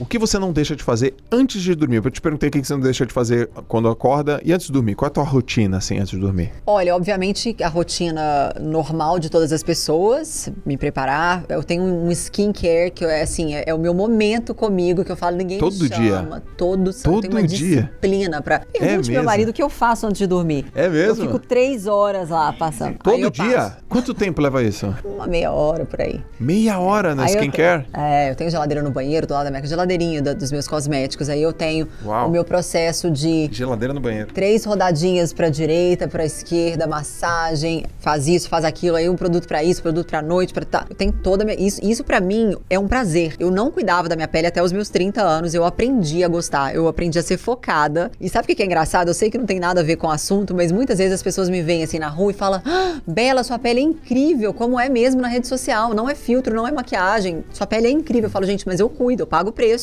O 0.01 0.05
que 0.05 0.17
você 0.17 0.39
não 0.39 0.51
deixa 0.51 0.75
de 0.75 0.83
fazer 0.83 1.13
antes 1.31 1.61
de 1.61 1.75
dormir? 1.75 1.97
Eu 2.03 2.09
te 2.09 2.19
perguntei 2.19 2.49
o 2.49 2.51
que 2.51 2.63
você 2.63 2.73
não 2.73 2.79
deixa 2.81 3.05
de 3.05 3.13
fazer 3.13 3.47
quando 3.67 3.87
acorda 3.87 4.41
e 4.43 4.51
antes 4.51 4.65
de 4.65 4.73
dormir. 4.73 4.95
Qual 4.95 5.05
é 5.05 5.11
a 5.11 5.13
tua 5.13 5.23
rotina, 5.23 5.77
assim, 5.77 5.99
antes 5.99 6.09
de 6.09 6.17
dormir? 6.17 6.51
Olha, 6.65 6.95
obviamente 6.95 7.55
a 7.61 7.67
rotina 7.67 8.51
normal 8.59 9.19
de 9.19 9.29
todas 9.29 9.53
as 9.53 9.61
pessoas, 9.61 10.51
me 10.65 10.75
preparar. 10.75 11.43
Eu 11.47 11.63
tenho 11.63 11.83
um 11.83 12.09
skincare 12.09 12.89
que 12.89 13.05
é 13.05 13.21
assim, 13.21 13.53
é, 13.53 13.65
é 13.67 13.73
o 13.75 13.77
meu 13.77 13.93
momento 13.93 14.55
comigo, 14.55 15.05
que 15.05 15.11
eu 15.11 15.15
falo, 15.15 15.37
ninguém 15.37 15.59
Todo 15.59 15.73
me 15.75 15.87
dia? 15.89 16.17
chama. 16.17 16.41
Todo 16.57 16.91
santo. 16.91 17.21
Todo 17.21 17.29
uma 17.31 17.43
dia? 17.43 17.81
disciplina 17.83 18.41
pra. 18.41 18.59
Pergunte 18.59 18.83
É 18.83 18.87
pro 18.95 19.05
meu 19.05 19.11
mesmo? 19.13 19.25
marido 19.25 19.49
o 19.49 19.53
que 19.53 19.61
eu 19.61 19.69
faço 19.69 20.07
antes 20.07 20.17
de 20.17 20.25
dormir. 20.25 20.65
É 20.73 20.89
mesmo? 20.89 21.23
Eu 21.23 21.27
fico 21.27 21.37
três 21.37 21.85
horas 21.85 22.29
lá 22.29 22.51
passando. 22.53 22.97
Todo 23.03 23.19
eu 23.19 23.29
dia? 23.29 23.53
passo 23.55 23.77
Quanto 23.87 24.13
tempo 24.15 24.41
leva 24.41 24.63
isso? 24.63 24.95
Uma 25.05 25.27
meia 25.27 25.51
hora 25.51 25.85
por 25.85 26.01
aí. 26.01 26.19
Meia 26.39 26.79
hora 26.79 27.13
na 27.13 27.25
Aí 27.25 27.33
eu 27.35 27.39
skincare? 27.39 27.83
tenho- 27.91 28.03
é, 28.03 28.31
eu 28.31 28.35
tenho 28.35 28.49
geladeira 28.49 28.81
no 28.81 28.89
banheiro, 28.89 29.27
do 29.27 29.33
lado 29.33 29.43
da 29.43 29.51
minha 29.51 29.61
da- 29.97 30.33
dos 30.33 30.51
meus 30.51 30.67
cosméticos. 30.67 31.29
Aí 31.29 31.41
eu 31.41 31.51
tenho 31.53 31.87
Uau. 32.05 32.27
o 32.27 32.31
meu 32.31 32.43
processo 32.45 33.09
de 33.11 33.49
Geladeira 33.51 33.93
no 33.93 33.99
banheiro. 33.99 34.31
três 34.33 34.63
rodadinhas 34.65 35.33
para 35.33 35.49
direita, 35.49 36.07
para 36.07 36.25
esquerda, 36.25 36.87
massagem, 36.87 37.85
faz 37.99 38.27
isso, 38.27 38.47
faz 38.49 38.63
aquilo, 38.65 38.95
aí 38.97 39.09
um 39.09 39.15
produto 39.15 39.47
para 39.47 39.63
isso, 39.63 39.81
produto 39.81 40.07
para 40.07 40.21
noite, 40.21 40.53
para 40.53 40.65
tá. 40.65 40.85
Eu 40.89 40.95
tenho 40.95 41.11
toda 41.11 41.43
a 41.43 41.45
minha 41.45 41.59
isso, 41.59 41.79
isso 41.83 42.03
para 42.03 42.19
mim 42.19 42.55
é 42.69 42.79
um 42.79 42.87
prazer. 42.87 43.35
Eu 43.39 43.51
não 43.51 43.69
cuidava 43.71 44.07
da 44.07 44.15
minha 44.15 44.27
pele 44.27 44.47
até 44.47 44.61
os 44.63 44.71
meus 44.71 44.89
30 44.89 45.21
anos, 45.21 45.53
eu 45.53 45.65
aprendi 45.65 46.23
a 46.23 46.27
gostar, 46.27 46.73
eu 46.73 46.87
aprendi 46.87 47.19
a 47.19 47.23
ser 47.23 47.37
focada. 47.37 48.11
E 48.19 48.29
sabe 48.29 48.45
o 48.45 48.47
que 48.47 48.55
que 48.55 48.63
é 48.63 48.65
engraçado? 48.65 49.09
Eu 49.09 49.13
sei 49.13 49.29
que 49.29 49.37
não 49.37 49.45
tem 49.45 49.59
nada 49.59 49.81
a 49.81 49.83
ver 49.83 49.97
com 49.97 50.07
o 50.07 50.11
assunto, 50.11 50.55
mas 50.55 50.71
muitas 50.71 50.97
vezes 50.97 51.13
as 51.13 51.23
pessoas 51.23 51.49
me 51.49 51.61
veem 51.61 51.83
assim 51.83 51.99
na 51.99 52.07
rua 52.07 52.31
e 52.31 52.33
falam: 52.33 52.61
ah, 52.65 52.99
"Bela, 53.05 53.43
sua 53.43 53.59
pele 53.59 53.79
é 53.79 53.83
incrível, 53.83 54.53
como 54.53 54.79
é 54.79 54.89
mesmo 54.89 55.21
na 55.21 55.27
rede 55.27 55.47
social, 55.47 55.93
não 55.93 56.09
é 56.09 56.15
filtro, 56.15 56.55
não 56.55 56.67
é 56.67 56.71
maquiagem. 56.71 57.43
Sua 57.53 57.67
pele 57.67 57.87
é 57.87 57.91
incrível". 57.91 58.27
Eu 58.27 58.31
falo: 58.31 58.45
"Gente, 58.45 58.65
mas 58.67 58.79
eu 58.79 58.89
cuido, 58.89 59.23
eu 59.23 59.27
pago 59.27 59.49
o 59.49 59.53
preço". 59.53 59.80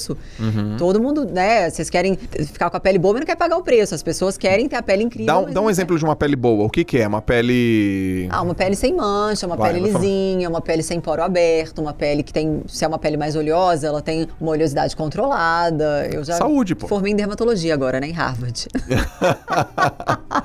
Todo 0.78 1.00
mundo, 1.00 1.24
né, 1.24 1.68
vocês 1.70 1.90
querem 1.90 2.16
ficar 2.16 2.70
com 2.70 2.76
a 2.76 2.80
pele 2.80 2.98
boa, 2.98 3.14
mas 3.14 3.20
não 3.20 3.26
quer 3.26 3.36
pagar 3.36 3.56
o 3.56 3.62
preço. 3.62 3.94
As 3.94 4.02
pessoas 4.02 4.36
querem 4.38 4.68
ter 4.68 4.76
a 4.76 4.82
pele 4.82 5.02
incrível. 5.04 5.26
Dá, 5.26 5.38
um- 5.38 5.50
dá 5.52 5.60
um 5.60 5.70
exemplo 5.70 5.98
de 5.98 6.04
uma 6.04 6.14
pele 6.16 6.36
boa. 6.36 6.64
O 6.64 6.70
que 6.70 6.84
que 6.84 6.98
é? 6.98 7.06
Uma 7.06 7.20
pele... 7.22 8.28
ah, 8.30 8.42
uma 8.42 8.54
pele 8.54 8.76
sem 8.76 8.94
mancha, 8.94 9.46
uma 9.46 9.56
Vai, 9.56 9.72
pele 9.72 9.90
lisinha, 9.90 10.48
uma 10.48 10.60
pele 10.60 10.82
sem 10.82 11.00
poro 11.00 11.22
aberto, 11.22 11.80
uma 11.80 11.92
pele 11.92 12.22
que 12.22 12.32
tem, 12.32 12.62
se 12.68 12.84
é 12.84 12.88
uma 12.88 12.98
pele 12.98 13.16
mais 13.16 13.34
oleosa, 13.36 13.86
ela 13.86 14.00
tem 14.02 14.28
uma 14.40 14.50
oleosidade 14.52 14.94
controlada. 14.96 16.08
Eu 16.12 16.22
já 16.24 16.36
Saúde, 16.36 16.74
pô. 16.74 16.86
formei 16.88 17.12
em 17.12 17.16
dermatologia 17.16 17.74
agora, 17.74 18.00
né, 18.00 18.08
em 18.08 18.12
Harvard. 18.12 18.66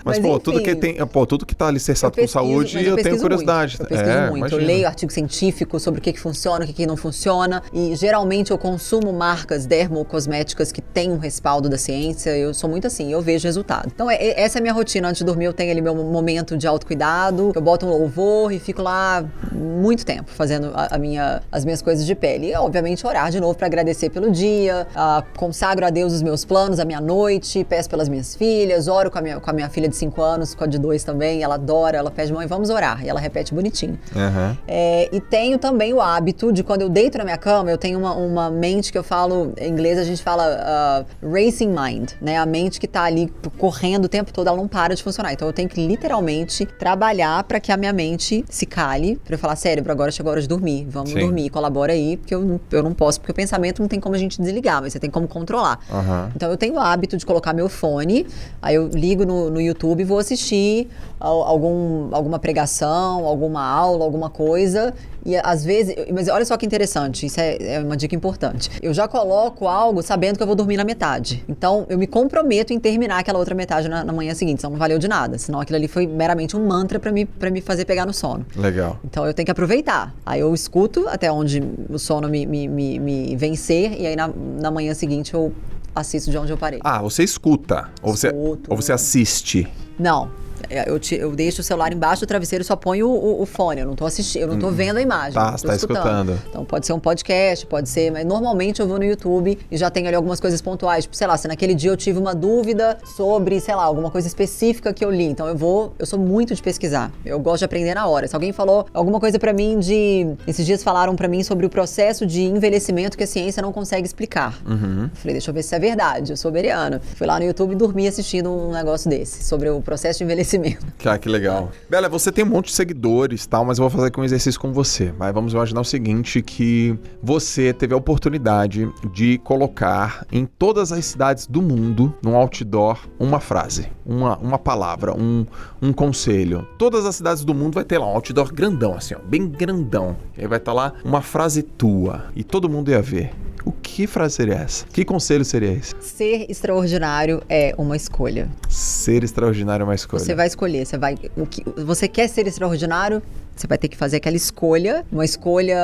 Mas, 0.06 0.18
Mas, 0.18 0.20
pô, 0.20 0.39
tudo 0.39 0.56
enfim. 0.60 0.66
que 0.66 0.76
tem, 0.76 1.06
pô, 1.08 1.26
tudo 1.26 1.45
que 1.45 1.56
tá 1.56 1.68
alicerçado 1.68 2.16
com 2.16 2.28
saúde, 2.28 2.76
mas 2.76 2.88
eu, 2.88 2.95
tenho 2.97 3.20
curiosidade. 3.20 3.78
Muito. 3.78 3.84
Eu 3.84 3.97
pesquiso 3.97 4.12
é, 4.18 4.22
muito. 4.30 4.38
imagina. 4.38 4.62
Eu 4.62 4.68
leio 4.68 4.88
artigo 4.88 5.12
científico 5.12 5.80
sobre 5.80 5.99
o 5.99 6.04
que, 6.04 6.12
que 6.14 6.20
funciona, 6.20 6.64
o 6.64 6.68
que, 6.68 6.74
que 6.74 6.86
não 6.86 6.97
funciona. 6.97 7.62
E 7.72 7.95
geralmente 7.95 8.51
eu 8.51 8.58
consumo 8.58 9.14
marcas 9.14 9.43
dermocosméticas 9.66 10.72
que 10.72 10.82
têm 10.82 11.12
um 11.12 11.18
respaldo 11.18 11.70
da 11.70 11.78
ciência. 11.78 12.36
Eu 12.36 12.54
sou 12.54 12.70
muito 12.70 12.88
assim, 12.88 13.12
eu 13.12 13.22
vejo 13.22 13.46
resultado. 13.48 13.91
Então, 13.94 14.10
é- 14.10 14.16
é- 14.16 14.41
essa 14.41 14.58
é 14.58 14.60
a 14.60 14.62
minha 14.62 14.74
rotina. 14.74 15.08
Antes 15.08 15.20
de 15.20 15.26
dormir, 15.26 15.46
eu 15.46 15.54
tenho 15.54 15.72
ali 15.72 15.82
meu 15.82 15.96
momento 15.96 16.58
de 16.58 16.68
autocuidado. 16.68 17.52
Eu 17.56 17.62
boto 17.62 17.86
um 17.86 17.89
louvor 17.89 18.52
e 18.52 18.60
fico 18.60 18.82
lá 18.82 19.24
muito 19.52 20.06
tempo 20.06 20.30
fazendo 20.32 20.72
a, 20.74 20.96
a 20.96 20.98
minha, 20.98 21.41
as 21.52 21.64
minhas 21.66 21.82
coisas 21.82 22.06
de 22.06 22.16
pele. 22.16 22.48
E, 22.52 22.56
obviamente, 22.56 23.06
orar 23.06 23.30
de 23.32 23.39
novo 23.39 23.56
para 23.58 23.68
agradecer 23.68 24.10
pelo 24.10 24.32
dia. 24.32 24.88
ah, 24.96 25.24
consagro 25.38 25.86
a 25.86 25.89
Deus 25.89 26.14
os 26.14 26.22
meus 26.22 26.44
planos, 26.46 26.80
a 26.80 26.86
minha 26.86 27.02
noite. 27.02 27.64
Peço 27.64 27.89
pelas 27.89 28.10
minhas 28.10 28.36
filhas. 28.36 28.88
Oro 28.88 29.10
com 29.12 29.20
a 29.20 29.22
minha, 29.22 29.39
com 29.39 29.50
a 29.50 29.54
minha 29.54 29.70
filha 29.70 29.88
de 29.88 29.96
5 29.96 30.22
anos, 30.22 30.54
com 30.56 30.64
a 30.64 30.68
de 30.68 30.78
2 30.80 31.04
também. 31.04 31.44
Ela 31.44 31.56
adora. 31.56 31.98
Ela 31.98 32.12
pede, 32.12 32.34
mãe, 32.34 32.48
vamos 32.48 32.70
orar. 32.70 33.04
E 33.04 33.10
ela 33.10 33.20
repete 33.20 33.54
bonitinho. 33.54 33.98
Aham. 34.16 34.58
É, 34.68 35.10
e 35.12 35.20
tenho 35.22 35.58
também 35.58 35.94
o 35.94 36.02
hábito 36.02 36.52
de 36.52 36.64
quando 36.64 36.82
eu 36.82 36.89
deito 36.89 37.18
na 37.18 37.24
minha 37.24 37.38
cama, 37.38 37.70
eu 37.70 37.78
tenho 37.78 38.00
uma, 38.00 38.14
uma 38.14 38.50
mente 38.50 38.91
que 38.91 38.98
eu 38.98 39.04
falo, 39.04 39.22
em 39.57 39.69
inglês 39.69 39.97
a 39.97 40.03
gente 40.03 40.21
fala 40.24 40.43
ah, 40.61 41.05
racing 41.21 41.67
mind, 41.69 42.11
né? 42.21 42.38
A 42.38 42.45
mente 42.45 42.80
que 42.80 42.88
tá 42.88 43.03
ali 43.03 43.32
correndo 43.57 44.05
o 44.05 44.09
tempo 44.09 44.32
todo, 44.34 44.47
ela 44.47 44.57
não 44.57 44.67
para 44.67 44.95
de 44.95 45.03
funcionar. 45.03 45.34
Então 45.34 45.47
eu 45.47 45.53
tenho 45.53 45.69
que 45.69 45.86
literalmente 45.86 46.65
trabalhar 46.65 47.43
para 47.43 47.59
que 47.59 47.71
a 47.71 47.78
minha 47.78 47.93
mente 47.93 48.43
se 48.49 48.65
cale, 48.65 49.15
para 49.24 49.36
eu 49.36 49.39
falar, 49.39 49.55
cérebro, 49.55 49.91
agora 49.91 50.11
chegou 50.11 50.30
a 50.30 50.34
hora 50.34 50.41
de 50.41 50.47
dormir, 50.47 50.86
vamos 50.89 51.11
Sim. 51.11 51.19
dormir, 51.19 51.49
colabora 51.49 51.93
aí, 51.93 52.17
porque 52.17 52.34
eu, 52.36 52.41
não- 52.41 52.59
eu 52.71 52.84
não 52.84 52.93
posso, 52.93 53.19
porque 53.19 53.32
o 53.32 53.36
pensamento 53.36 53.82
não 53.82 53.88
tem 53.88 53.99
como 53.99 54.15
a 54.15 54.17
gente 54.17 54.41
desligar, 54.41 54.82
mas 54.82 54.93
você 54.93 54.99
tem 54.99 55.09
como 55.09 55.28
controlar. 55.28 55.80
Aham. 55.91 56.32
Então 56.36 56.49
eu 56.49 56.57
tenho 56.57 56.76
o 56.76 56.80
hábito 56.80 57.17
de 57.17 57.26
colocar 57.26 57.53
meu 57.53 57.69
fone, 57.69 58.28
aí 58.61 58.76
eu 58.76 58.88
ligo 58.88 59.26
no, 59.26 59.49
no 59.49 59.61
YouTube 59.61 60.01
e 60.01 60.03
vou 60.03 60.17
assistir 60.19 60.89
al- 61.19 61.43
algum, 61.43 62.09
alguma 62.13 62.39
pregação, 62.39 63.26
alguma 63.26 63.63
aula, 63.63 64.03
alguma 64.03 64.30
coisa. 64.30 64.93
E 65.26 65.38
às 65.38 65.63
vezes, 65.63 65.95
mas 66.13 66.28
olha 66.28 66.43
só 66.43 66.57
que 66.57 66.65
interessante, 66.65 67.26
isso 67.26 67.39
é, 67.39 67.55
é 67.76 67.80
uma 67.80 67.95
dica 67.95 68.13
importante. 68.13 68.69
Eu 68.82 68.93
já 68.93 69.07
coloco 69.14 69.68
algo 69.68 70.01
sabendo 70.01 70.38
que 70.38 70.41
eu 70.43 70.47
vou 70.47 70.55
dormir 70.55 70.76
na 70.76 70.84
metade. 70.84 71.45
Então 71.47 71.86
eu 71.88 71.99
me 71.99 72.07
comprometo 72.07 72.74
em 72.74 72.80
terminar 72.80 73.20
aquela 73.20 73.38
outra 73.38 73.53
metade 73.53 73.88
na, 73.88 74.03
na 74.03 74.11
manhã 74.11 74.34
seguinte, 74.34 74.61
senão 74.61 74.72
não 74.72 74.80
valeu 74.80 74.97
de 74.97 75.07
nada. 75.07 75.38
Senão 75.38 75.59
aquilo 75.61 75.78
ali 75.78 75.88
foi 75.88 76.07
meramente 76.07 76.57
um 76.57 76.66
mantra 76.66 76.99
pra 76.99 77.11
me, 77.11 77.24
pra 77.24 77.51
me 77.51 77.61
fazer 77.61 77.86
pegar 77.86 78.07
no 78.07 78.14
sono. 78.14 78.43
Legal. 78.55 78.97
Então 79.05 79.24
eu 79.28 79.32
tenho 79.32 79.45
que 79.45 79.51
aproveitar. 79.51 80.11
Aí 80.26 80.39
eu 80.39 80.51
escuto 80.51 81.07
até 81.07 81.32
onde 81.32 81.61
o 81.91 81.99
sono 81.99 82.28
me, 82.28 82.43
me, 82.47 82.68
me, 82.68 82.99
me 82.99 83.36
vencer, 83.36 84.01
e 84.01 84.07
aí 84.07 84.16
na, 84.16 84.32
na 84.59 84.72
manhã 84.72 84.95
seguinte 84.95 85.32
eu 85.36 85.53
assisto 85.95 86.32
de 86.32 86.38
onde 86.39 86.51
eu 86.51 86.57
parei. 86.57 86.80
Ah, 86.84 86.99
você 86.99 87.24
escuta. 87.24 87.89
Ou 88.01 88.18
você, 88.18 88.30
Escuto. 88.30 88.72
ou 88.72 88.76
você 88.76 88.91
assiste. 88.91 89.68
Não. 89.99 90.32
É, 90.80 90.89
Eu, 90.89 90.99
te- 90.99 91.15
eu 91.15 91.32
deixo 91.36 91.61
o 91.61 91.63
celular 91.63 91.93
embaixo 91.93 92.21
do 92.21 92.28
travesseiro 92.28 92.61
e 92.63 92.65
só 92.65 92.76
ponho 92.76 93.07
o, 93.09 93.41
o- 93.41 93.45
fone. 93.45 93.82
Eu 93.82 93.88
não 93.88 93.95
tô 93.95 94.05
assistindo, 94.05 94.41
eu 94.43 94.47
não 94.47 94.59
tô 94.59 94.69
vendo 94.71 94.97
a 94.97 95.01
imagem. 95.01 95.34
Tá, 95.34 95.51
você 95.51 95.63
tô 95.63 95.67
tá 95.69 95.76
escutando. 95.76 96.39
Então 96.49 96.65
pode 96.65 96.86
ser 96.86 96.93
um 96.93 96.99
podcast, 96.99 97.65
pode 97.65 97.89
ser, 97.89 98.11
mas 98.11 98.26
normalmente 98.26 98.80
eu 98.82 98.88
vou 98.88 98.97
no 98.97 99.03
YouTube 99.05 99.57
e 99.69 99.78
já 99.78 99.89
tenho 99.89 100.07
ali 100.07 100.15
algumas 100.15 100.39
coisas 100.39 100.61
pontuais. 100.61 101.03
Tipo, 101.05 101.15
sei 101.15 101.28
lá, 101.28 101.38
se 101.38 101.47
naquele 101.47 101.74
dia 101.76 101.91
eu 101.91 101.97
tive 101.97 102.17
uma 102.19 102.34
dúvida 102.34 102.97
sobre, 103.15 103.59
sei 103.59 103.76
lá, 103.76 103.84
alguma 103.84 104.09
coisa 104.09 104.28
específica 104.28 104.93
que 104.93 105.03
eu 105.03 105.11
li. 105.11 105.26
Então 105.26 105.47
eu 105.47 105.55
vou, 105.55 105.93
eu 105.99 106.05
sou 106.05 106.17
muito 106.19 106.53
de 106.55 106.61
pesquisar. 106.61 107.11
Eu 107.26 107.39
gosto 107.39 107.59
de 107.59 107.65
aprender 107.65 107.93
na 107.93 108.07
hora. 108.07 108.28
Se 108.28 108.36
alguém 108.36 108.51
falou 108.51 108.86
alguma 108.93 109.19
coisa 109.19 109.38
pra 109.39 109.53
mim 109.53 109.80
de. 109.80 110.28
Esses 110.47 110.65
dias 110.65 110.84
falaram 110.84 111.15
pra 111.15 111.28
mim 111.28 111.43
sobre 111.43 111.65
o 111.65 111.69
processo 111.69 112.26
de 112.26 112.41
envelhecimento 112.43 113.17
que 113.17 113.24
a 113.24 113.28
ciência 113.28 113.61
não 113.61 113.71
consegue 113.71 114.05
explicar. 114.07 114.57
Uhum. 114.65 115.09
Falei, 115.13 115.34
deixa 115.34 115.49
eu 115.51 115.53
ver 115.53 115.63
se 115.63 115.76
é 115.76 115.80
verdade. 115.80 116.32
Eu 116.32 116.38
sou 116.38 116.51
beriana. 116.51 117.01
Fui 117.15 117.28
lá 117.28 117.39
no 117.39 117.45
YouTube 117.45 117.74
e 117.74 117.76
dormi 117.76 118.07
assistindo 118.07 118.49
um 118.51 118.71
negócio 118.71 119.09
desse, 119.09 119.43
sobre 119.43 119.69
o 119.69 119.82
processo 119.82 120.19
de 120.19 120.24
envelhecimento. 120.24 120.62
Ah, 121.05 121.18
que 121.20 121.30
legal. 121.30 121.72
Bela, 121.89 122.07
você 122.09 122.32
tem 122.32 122.43
um 122.43 122.47
monte 122.47 122.68
de 122.68 122.74
seguidores 122.74 123.45
tal, 123.45 123.66
mas 123.66 123.78
eu 123.78 123.84
vou 123.84 123.89
fazer 123.89 124.07
aqui 124.07 124.20
um 124.20 124.24
exercício 124.24 124.59
com 124.59 124.72
você. 124.72 125.11
Vai, 125.11 125.32
vamos 125.32 125.53
imaginar 125.53 125.82
o 125.82 125.86
seguinte, 125.86 126.41
que 126.41 126.97
você 127.22 127.74
teve 127.74 127.93
a 127.93 127.97
oportunidade 127.97 128.91
de 129.11 129.38
colocar 129.39 130.26
em 130.32 130.45
todas 130.45 130.91
as 130.91 131.05
cidades 131.05 131.47
do 131.47 131.61
mundo, 131.61 132.14
num 132.22 132.36
outdoor, 132.36 132.99
uma 133.20 133.39
frase, 133.39 133.89
uma, 134.05 134.38
uma 134.38 134.59
palavra, 134.59 135.14
um, 135.14 135.45
um 135.82 135.91
conselho. 135.91 136.68
Todas 136.78 137.05
as 137.05 137.16
cidades 137.16 137.43
do 137.43 137.53
mundo 137.53 137.76
vai 137.76 137.84
ter 137.84 137.97
lá 137.97 138.07
um 138.07 138.16
outdoor 138.16 138.53
grandão, 138.53 138.95
assim, 138.95 139.16
ó, 139.16 139.20
bem 139.20 139.47
grandão. 139.47 140.16
E 140.38 140.41
aí 140.41 140.47
vai 140.47 140.57
estar 140.57 140.74
lá 140.74 140.93
uma 141.03 141.22
frase 141.22 141.64
tua. 141.64 142.26
E 142.36 142.43
todo 142.43 142.70
mundo 142.70 142.91
ia 142.91 143.01
ver. 143.01 143.34
O 143.66 143.72
que 143.72 144.05
frase 144.05 144.36
seria 144.36 144.55
essa? 144.55 144.86
Que 144.88 145.05
conselho 145.05 145.45
seria 145.45 145.72
esse? 145.72 145.93
Ser 146.01 146.45
extraordinário 146.49 147.41
é 147.47 147.74
uma 147.78 147.95
escolha. 147.95 148.49
Ser 148.68 149.24
extraordinário 149.24 149.84
é 149.84 149.86
uma 149.86 149.95
escolha. 149.95 150.24
Você 150.24 150.36
vai 150.36 150.47
escolher, 150.47 150.86
você 150.86 150.97
vai. 150.97 151.16
O 151.38 151.45
que, 151.45 151.64
você 151.82 152.07
quer 152.07 152.28
ser 152.28 152.45
extraordinário? 152.45 153.22
Você 153.56 153.68
vai 153.68 153.78
ter 153.78 153.88
que 153.88 153.95
fazer 153.97 154.18
aquela 154.18 154.36
escolha, 154.36 155.06
uma 155.12 155.24
escolha 155.26 155.78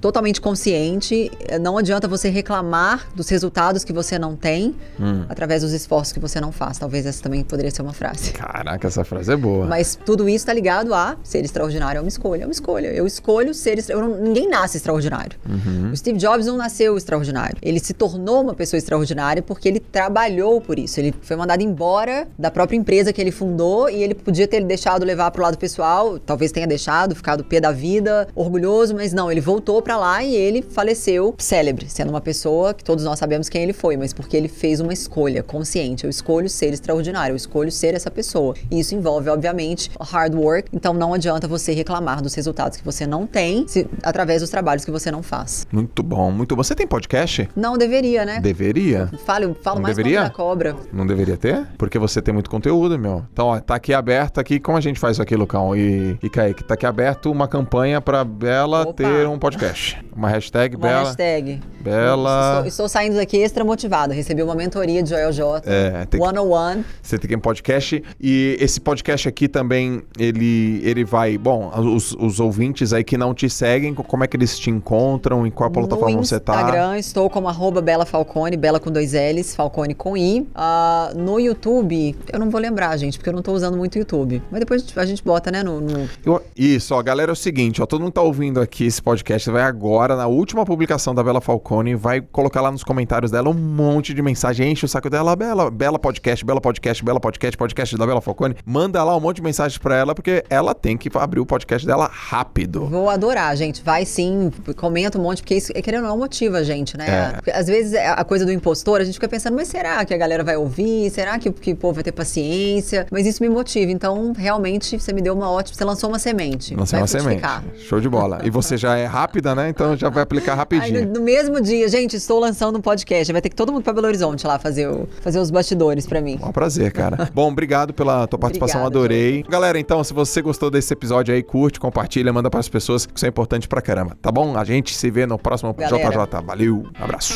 totalmente 0.00 0.40
consciente. 0.40 1.30
Não 1.60 1.76
adianta 1.78 2.08
você 2.08 2.28
reclamar 2.28 3.08
dos 3.14 3.28
resultados 3.28 3.84
que 3.84 3.92
você 3.92 4.18
não 4.18 4.34
tem 4.36 4.74
Hum. 4.98 5.24
através 5.28 5.62
dos 5.62 5.72
esforços 5.72 6.12
que 6.12 6.20
você 6.20 6.40
não 6.40 6.50
faz. 6.52 6.78
Talvez 6.78 7.04
essa 7.06 7.22
também 7.22 7.42
poderia 7.44 7.70
ser 7.70 7.82
uma 7.82 7.92
frase. 7.92 8.32
Caraca, 8.32 8.86
essa 8.88 9.04
frase 9.04 9.32
é 9.32 9.36
boa. 9.36 9.66
Mas 9.66 9.96
tudo 10.04 10.28
isso 10.28 10.38
está 10.38 10.52
ligado 10.52 10.94
a 10.94 11.16
ser 11.22 11.44
extraordinário 11.44 11.98
é 11.98 12.00
uma 12.00 12.08
escolha. 12.08 12.42
É 12.42 12.46
uma 12.46 12.52
escolha. 12.52 12.88
Eu 12.88 13.06
escolho 13.06 13.52
ser 13.54 13.78
extra... 13.78 13.94
eu 13.94 14.00
não- 14.00 14.14
Ninguém 14.24 14.48
nasce 14.48 14.76
extraordinário. 14.76 15.36
Uhum. 15.48 15.90
O 15.92 15.96
Steve 15.96 16.18
Jobs 16.18 16.46
não 16.46 16.56
nasceu 16.56 16.96
extraordinário. 16.96 17.56
Ele 17.62 17.78
se 17.80 17.92
tornou 17.92 18.40
uma 18.42 18.54
pessoa 18.54 18.78
extraordinária 18.78 19.42
porque 19.42 19.68
ele 19.68 19.80
trabalhou 19.80 20.60
por 20.60 20.78
isso. 20.78 20.98
Ele 21.00 21.14
foi 21.22 21.36
mandado 21.36 21.62
embora 21.62 22.26
da 22.38 22.50
própria 22.50 22.76
empresa 22.76 23.12
que 23.12 23.20
ele 23.20 23.30
fundou 23.30 23.88
e 23.90 24.02
ele 24.02 24.14
podia 24.14 24.46
ter 24.48 24.64
deixado 24.64 25.04
levar 25.04 25.30
pro 25.30 25.42
lado 25.42 25.58
pessoal, 25.58 26.18
talvez 26.18 26.50
tenha 26.52 26.66
deixado, 26.66 26.93
ficado 27.14 27.42
pé 27.44 27.60
da 27.60 27.72
vida, 27.72 28.28
orgulhoso, 28.34 28.94
mas 28.94 29.12
não, 29.12 29.30
ele 29.32 29.40
voltou 29.40 29.80
pra 29.82 29.96
lá 29.96 30.22
e 30.22 30.34
ele 30.34 30.62
faleceu 30.62 31.34
célebre, 31.38 31.86
sendo 31.88 32.10
uma 32.10 32.20
pessoa 32.20 32.72
que 32.74 32.84
todos 32.84 33.04
nós 33.04 33.18
sabemos 33.18 33.48
quem 33.48 33.62
ele 33.62 33.72
foi, 33.72 33.96
mas 33.96 34.12
porque 34.12 34.36
ele 34.36 34.48
fez 34.48 34.80
uma 34.80 34.92
escolha 34.92 35.42
consciente. 35.42 36.04
Eu 36.04 36.10
escolho 36.10 36.48
ser 36.48 36.72
extraordinário, 36.72 37.32
eu 37.32 37.36
escolho 37.36 37.70
ser 37.72 37.94
essa 37.94 38.10
pessoa. 38.10 38.54
E 38.70 38.78
isso 38.78 38.94
envolve, 38.94 39.28
obviamente, 39.28 39.90
hard 40.00 40.34
work. 40.34 40.68
Então 40.72 40.92
não 40.94 41.12
adianta 41.14 41.48
você 41.48 41.72
reclamar 41.72 42.22
dos 42.22 42.34
resultados 42.34 42.76
que 42.78 42.84
você 42.84 43.06
não 43.06 43.26
tem 43.26 43.66
se- 43.66 43.86
através 44.02 44.40
dos 44.42 44.50
trabalhos 44.50 44.84
que 44.84 44.90
você 44.90 45.10
não 45.10 45.22
faz. 45.22 45.66
Muito 45.72 46.02
bom, 46.02 46.30
muito 46.30 46.54
bom. 46.54 46.62
Você 46.62 46.74
tem 46.74 46.86
podcast? 46.86 47.48
Não 47.56 47.76
deveria, 47.76 48.24
né? 48.24 48.40
Deveria? 48.40 49.10
Falo, 49.24 49.56
falo 49.62 49.76
Não 49.76 49.82
mais 49.82 49.96
deveria? 49.96 50.22
da 50.24 50.30
cobra. 50.30 50.76
Não 50.92 51.06
deveria 51.06 51.36
ter? 51.36 51.66
Porque 51.78 51.98
você 51.98 52.20
tem 52.22 52.32
muito 52.32 52.50
conteúdo, 52.50 52.98
meu. 52.98 53.24
Então, 53.32 53.46
ó, 53.48 53.60
tá 53.60 53.74
aqui 53.74 53.92
aberto 53.94 54.38
aqui. 54.38 54.60
Como 54.60 54.76
a 54.76 54.80
gente 54.80 54.98
faz 55.00 55.12
isso 55.16 55.22
aqui, 55.22 55.34
Lucão 55.34 55.74
e, 55.74 56.18
e 56.22 56.28
Kaique? 56.28 56.62
Tá 56.64 56.74
aqui 56.74 56.83
aberto 56.86 57.30
uma 57.30 57.46
campanha 57.48 58.00
pra 58.00 58.24
Bela 58.24 58.82
Opa. 58.82 58.92
ter 58.94 59.26
um 59.26 59.38
podcast. 59.38 59.98
Uma 60.14 60.28
hashtag 60.28 60.76
Uma 60.76 60.86
Bela. 60.88 61.04
hashtag. 61.04 61.60
Bela. 61.80 62.52
Estou, 62.56 62.66
estou 62.68 62.88
saindo 62.88 63.16
daqui 63.16 63.36
extra 63.38 63.62
motivado. 63.64 64.12
Recebi 64.12 64.42
uma 64.42 64.54
mentoria 64.54 65.02
de 65.02 65.10
Joel 65.10 65.32
J. 65.32 65.62
É, 65.70 66.06
tem 66.06 66.18
que- 66.20 66.26
101. 66.26 66.82
Você 67.02 67.18
tem 67.18 67.28
que 67.28 67.36
um 67.36 67.40
podcast. 67.40 68.02
E 68.20 68.56
esse 68.60 68.80
podcast 68.80 69.28
aqui 69.28 69.48
também, 69.48 70.02
ele, 70.18 70.80
ele 70.82 71.04
vai. 71.04 71.36
Bom, 71.36 71.70
os, 71.94 72.12
os 72.12 72.40
ouvintes 72.40 72.92
aí 72.92 73.04
que 73.04 73.18
não 73.18 73.34
te 73.34 73.50
seguem, 73.50 73.92
como 73.94 74.24
é 74.24 74.26
que 74.26 74.36
eles 74.36 74.58
te 74.58 74.70
encontram? 74.70 75.46
Em 75.46 75.50
qual 75.50 75.70
plataforma 75.70 76.16
no 76.16 76.24
você 76.24 76.40
tá? 76.40 76.54
Instagram 76.54 76.98
estou 76.98 77.28
como 77.28 77.48
arroba 77.48 77.82
Bela 77.82 78.06
Falcone, 78.06 78.56
Bela 78.56 78.80
com 78.80 78.90
dois 78.90 79.12
L's, 79.12 79.54
Falcone 79.54 79.94
com 79.94 80.16
I. 80.16 80.46
Ah, 80.54 81.12
no 81.14 81.38
YouTube, 81.38 82.16
eu 82.32 82.38
não 82.38 82.48
vou 82.50 82.60
lembrar, 82.60 82.96
gente, 82.96 83.18
porque 83.18 83.28
eu 83.28 83.34
não 83.34 83.42
tô 83.42 83.52
usando 83.52 83.76
muito 83.76 83.96
o 83.96 83.98
YouTube. 83.98 84.42
Mas 84.50 84.60
depois 84.60 84.84
a 84.96 85.04
gente 85.04 85.22
bota, 85.22 85.50
né, 85.50 85.62
no... 85.62 85.80
no- 85.80 86.08
Eu- 86.24 86.42
Isso, 86.74 86.92
ó, 86.92 87.00
galera, 87.00 87.30
é 87.30 87.34
o 87.34 87.36
seguinte, 87.36 87.80
ó, 87.80 87.86
todo 87.86 88.00
mundo 88.00 88.14
tá 88.14 88.20
ouvindo 88.20 88.60
aqui 88.60 88.84
esse 88.84 89.00
podcast, 89.00 89.48
vai 89.48 89.62
agora, 89.62 90.16
na 90.16 90.26
última 90.26 90.64
publicação 90.64 91.14
da 91.14 91.22
Bela 91.22 91.40
Falcone, 91.40 91.94
vai 91.94 92.20
colocar 92.20 92.60
lá 92.60 92.68
nos 92.68 92.82
comentários 92.82 93.30
dela 93.30 93.48
um 93.48 93.54
monte 93.54 94.12
de 94.12 94.20
mensagem, 94.20 94.72
enche 94.72 94.84
o 94.84 94.88
saco 94.88 95.08
dela, 95.08 95.36
Bela, 95.36 95.70
Bela 95.70 96.00
Podcast, 96.00 96.44
Bela 96.44 96.60
Podcast, 96.60 97.04
Bela 97.04 97.20
Podcast, 97.20 97.56
podcast 97.56 97.96
da 97.96 98.04
Bela 98.04 98.20
Falcone, 98.20 98.56
manda 98.66 99.04
lá 99.04 99.16
um 99.16 99.20
monte 99.20 99.36
de 99.36 99.42
mensagens 99.42 99.78
pra 99.78 99.96
ela, 99.96 100.16
porque 100.16 100.44
ela 100.50 100.74
tem 100.74 100.96
que 100.96 101.08
abrir 101.16 101.38
o 101.38 101.46
podcast 101.46 101.86
dela 101.86 102.10
rápido. 102.12 102.86
Vou 102.86 103.08
adorar, 103.08 103.56
gente. 103.56 103.80
Vai 103.80 104.04
sim, 104.04 104.50
comenta 104.76 105.16
um 105.16 105.22
monte, 105.22 105.42
porque 105.42 105.54
isso, 105.54 105.72
querendo 105.74 106.02
ou 106.02 106.10
não, 106.10 106.18
motiva 106.18 106.58
a 106.58 106.64
gente, 106.64 106.96
né? 106.96 107.38
É. 107.46 107.56
Às 107.56 107.68
vezes 107.68 107.92
é 107.92 108.08
a 108.08 108.24
coisa 108.24 108.44
do 108.44 108.50
impostor, 108.50 109.00
a 109.00 109.04
gente 109.04 109.14
fica 109.14 109.28
pensando, 109.28 109.54
mas 109.54 109.68
será 109.68 110.04
que 110.04 110.12
a 110.12 110.18
galera 110.18 110.42
vai 110.42 110.56
ouvir? 110.56 111.08
Será 111.10 111.38
que, 111.38 111.52
que 111.52 111.72
o 111.72 111.76
povo 111.76 111.94
vai 111.94 112.02
ter 112.02 112.10
paciência? 112.10 113.06
Mas 113.12 113.26
isso 113.26 113.40
me 113.40 113.48
motiva. 113.48 113.92
Então, 113.92 114.32
realmente, 114.36 114.98
você 114.98 115.12
me 115.12 115.22
deu 115.22 115.34
uma 115.34 115.48
ótima. 115.48 115.76
Você 115.76 115.84
lançou 115.84 116.08
uma 116.10 116.18
semente. 116.18 116.63
Não 116.72 116.86
sei 116.86 117.00
vai 117.00 117.02
uma 117.02 117.06
semente. 117.06 117.42
Show 117.86 118.00
de 118.00 118.08
bola. 118.08 118.40
E 118.44 118.50
você 118.50 118.76
já 118.76 118.96
é 118.96 119.04
rápida, 119.04 119.54
né? 119.54 119.68
Então 119.68 119.96
já 119.96 120.08
vai 120.08 120.22
aplicar 120.22 120.52
Aí, 120.52 120.58
rapidinho. 120.58 121.06
no, 121.06 121.14
no 121.14 121.20
mesmo 121.22 121.60
dia, 121.60 121.88
gente, 121.88 122.16
estou 122.16 122.38
lançando 122.40 122.78
um 122.78 122.80
podcast. 122.80 123.32
Vai 123.32 123.42
ter 123.42 123.48
que 123.48 123.56
todo 123.56 123.72
mundo 123.72 123.82
pra 123.82 123.92
Belo 123.92 124.06
Horizonte 124.06 124.46
lá 124.46 124.58
fazer, 124.58 124.88
o- 124.88 125.08
fazer 125.20 125.38
os 125.40 125.50
bastidores 125.50 126.06
pra 126.06 126.20
mim. 126.20 126.38
É 126.40 126.46
um 126.46 126.52
prazer, 126.52 126.92
cara. 126.92 127.28
Bom, 127.34 127.50
obrigado 127.50 127.92
pela 127.92 128.26
tua 128.26 128.38
participação, 128.38 128.80
Obrigada, 128.82 128.98
adorei. 129.04 129.42
Galera, 129.48 129.78
então, 129.78 130.02
se 130.04 130.14
você 130.14 130.40
gostou 130.40 130.70
desse 130.70 130.92
episódio 130.92 131.34
aí, 131.34 131.42
curte, 131.42 131.80
compartilha, 131.80 132.32
manda 132.32 132.48
pras 132.48 132.68
pessoas, 132.68 133.04
que 133.06 133.12
isso 133.16 133.26
é 133.26 133.28
importante 133.28 133.66
pra 133.68 133.82
caramba, 133.82 134.16
tá 134.22 134.30
bom? 134.30 134.56
A 134.56 134.64
gente 134.64 134.94
se 134.94 135.10
vê 135.10 135.26
no 135.26 135.38
próximo 135.38 135.74
Galera. 135.74 136.08
JJ. 136.10 136.40
Valeu, 136.46 136.84
abraço. 137.00 137.34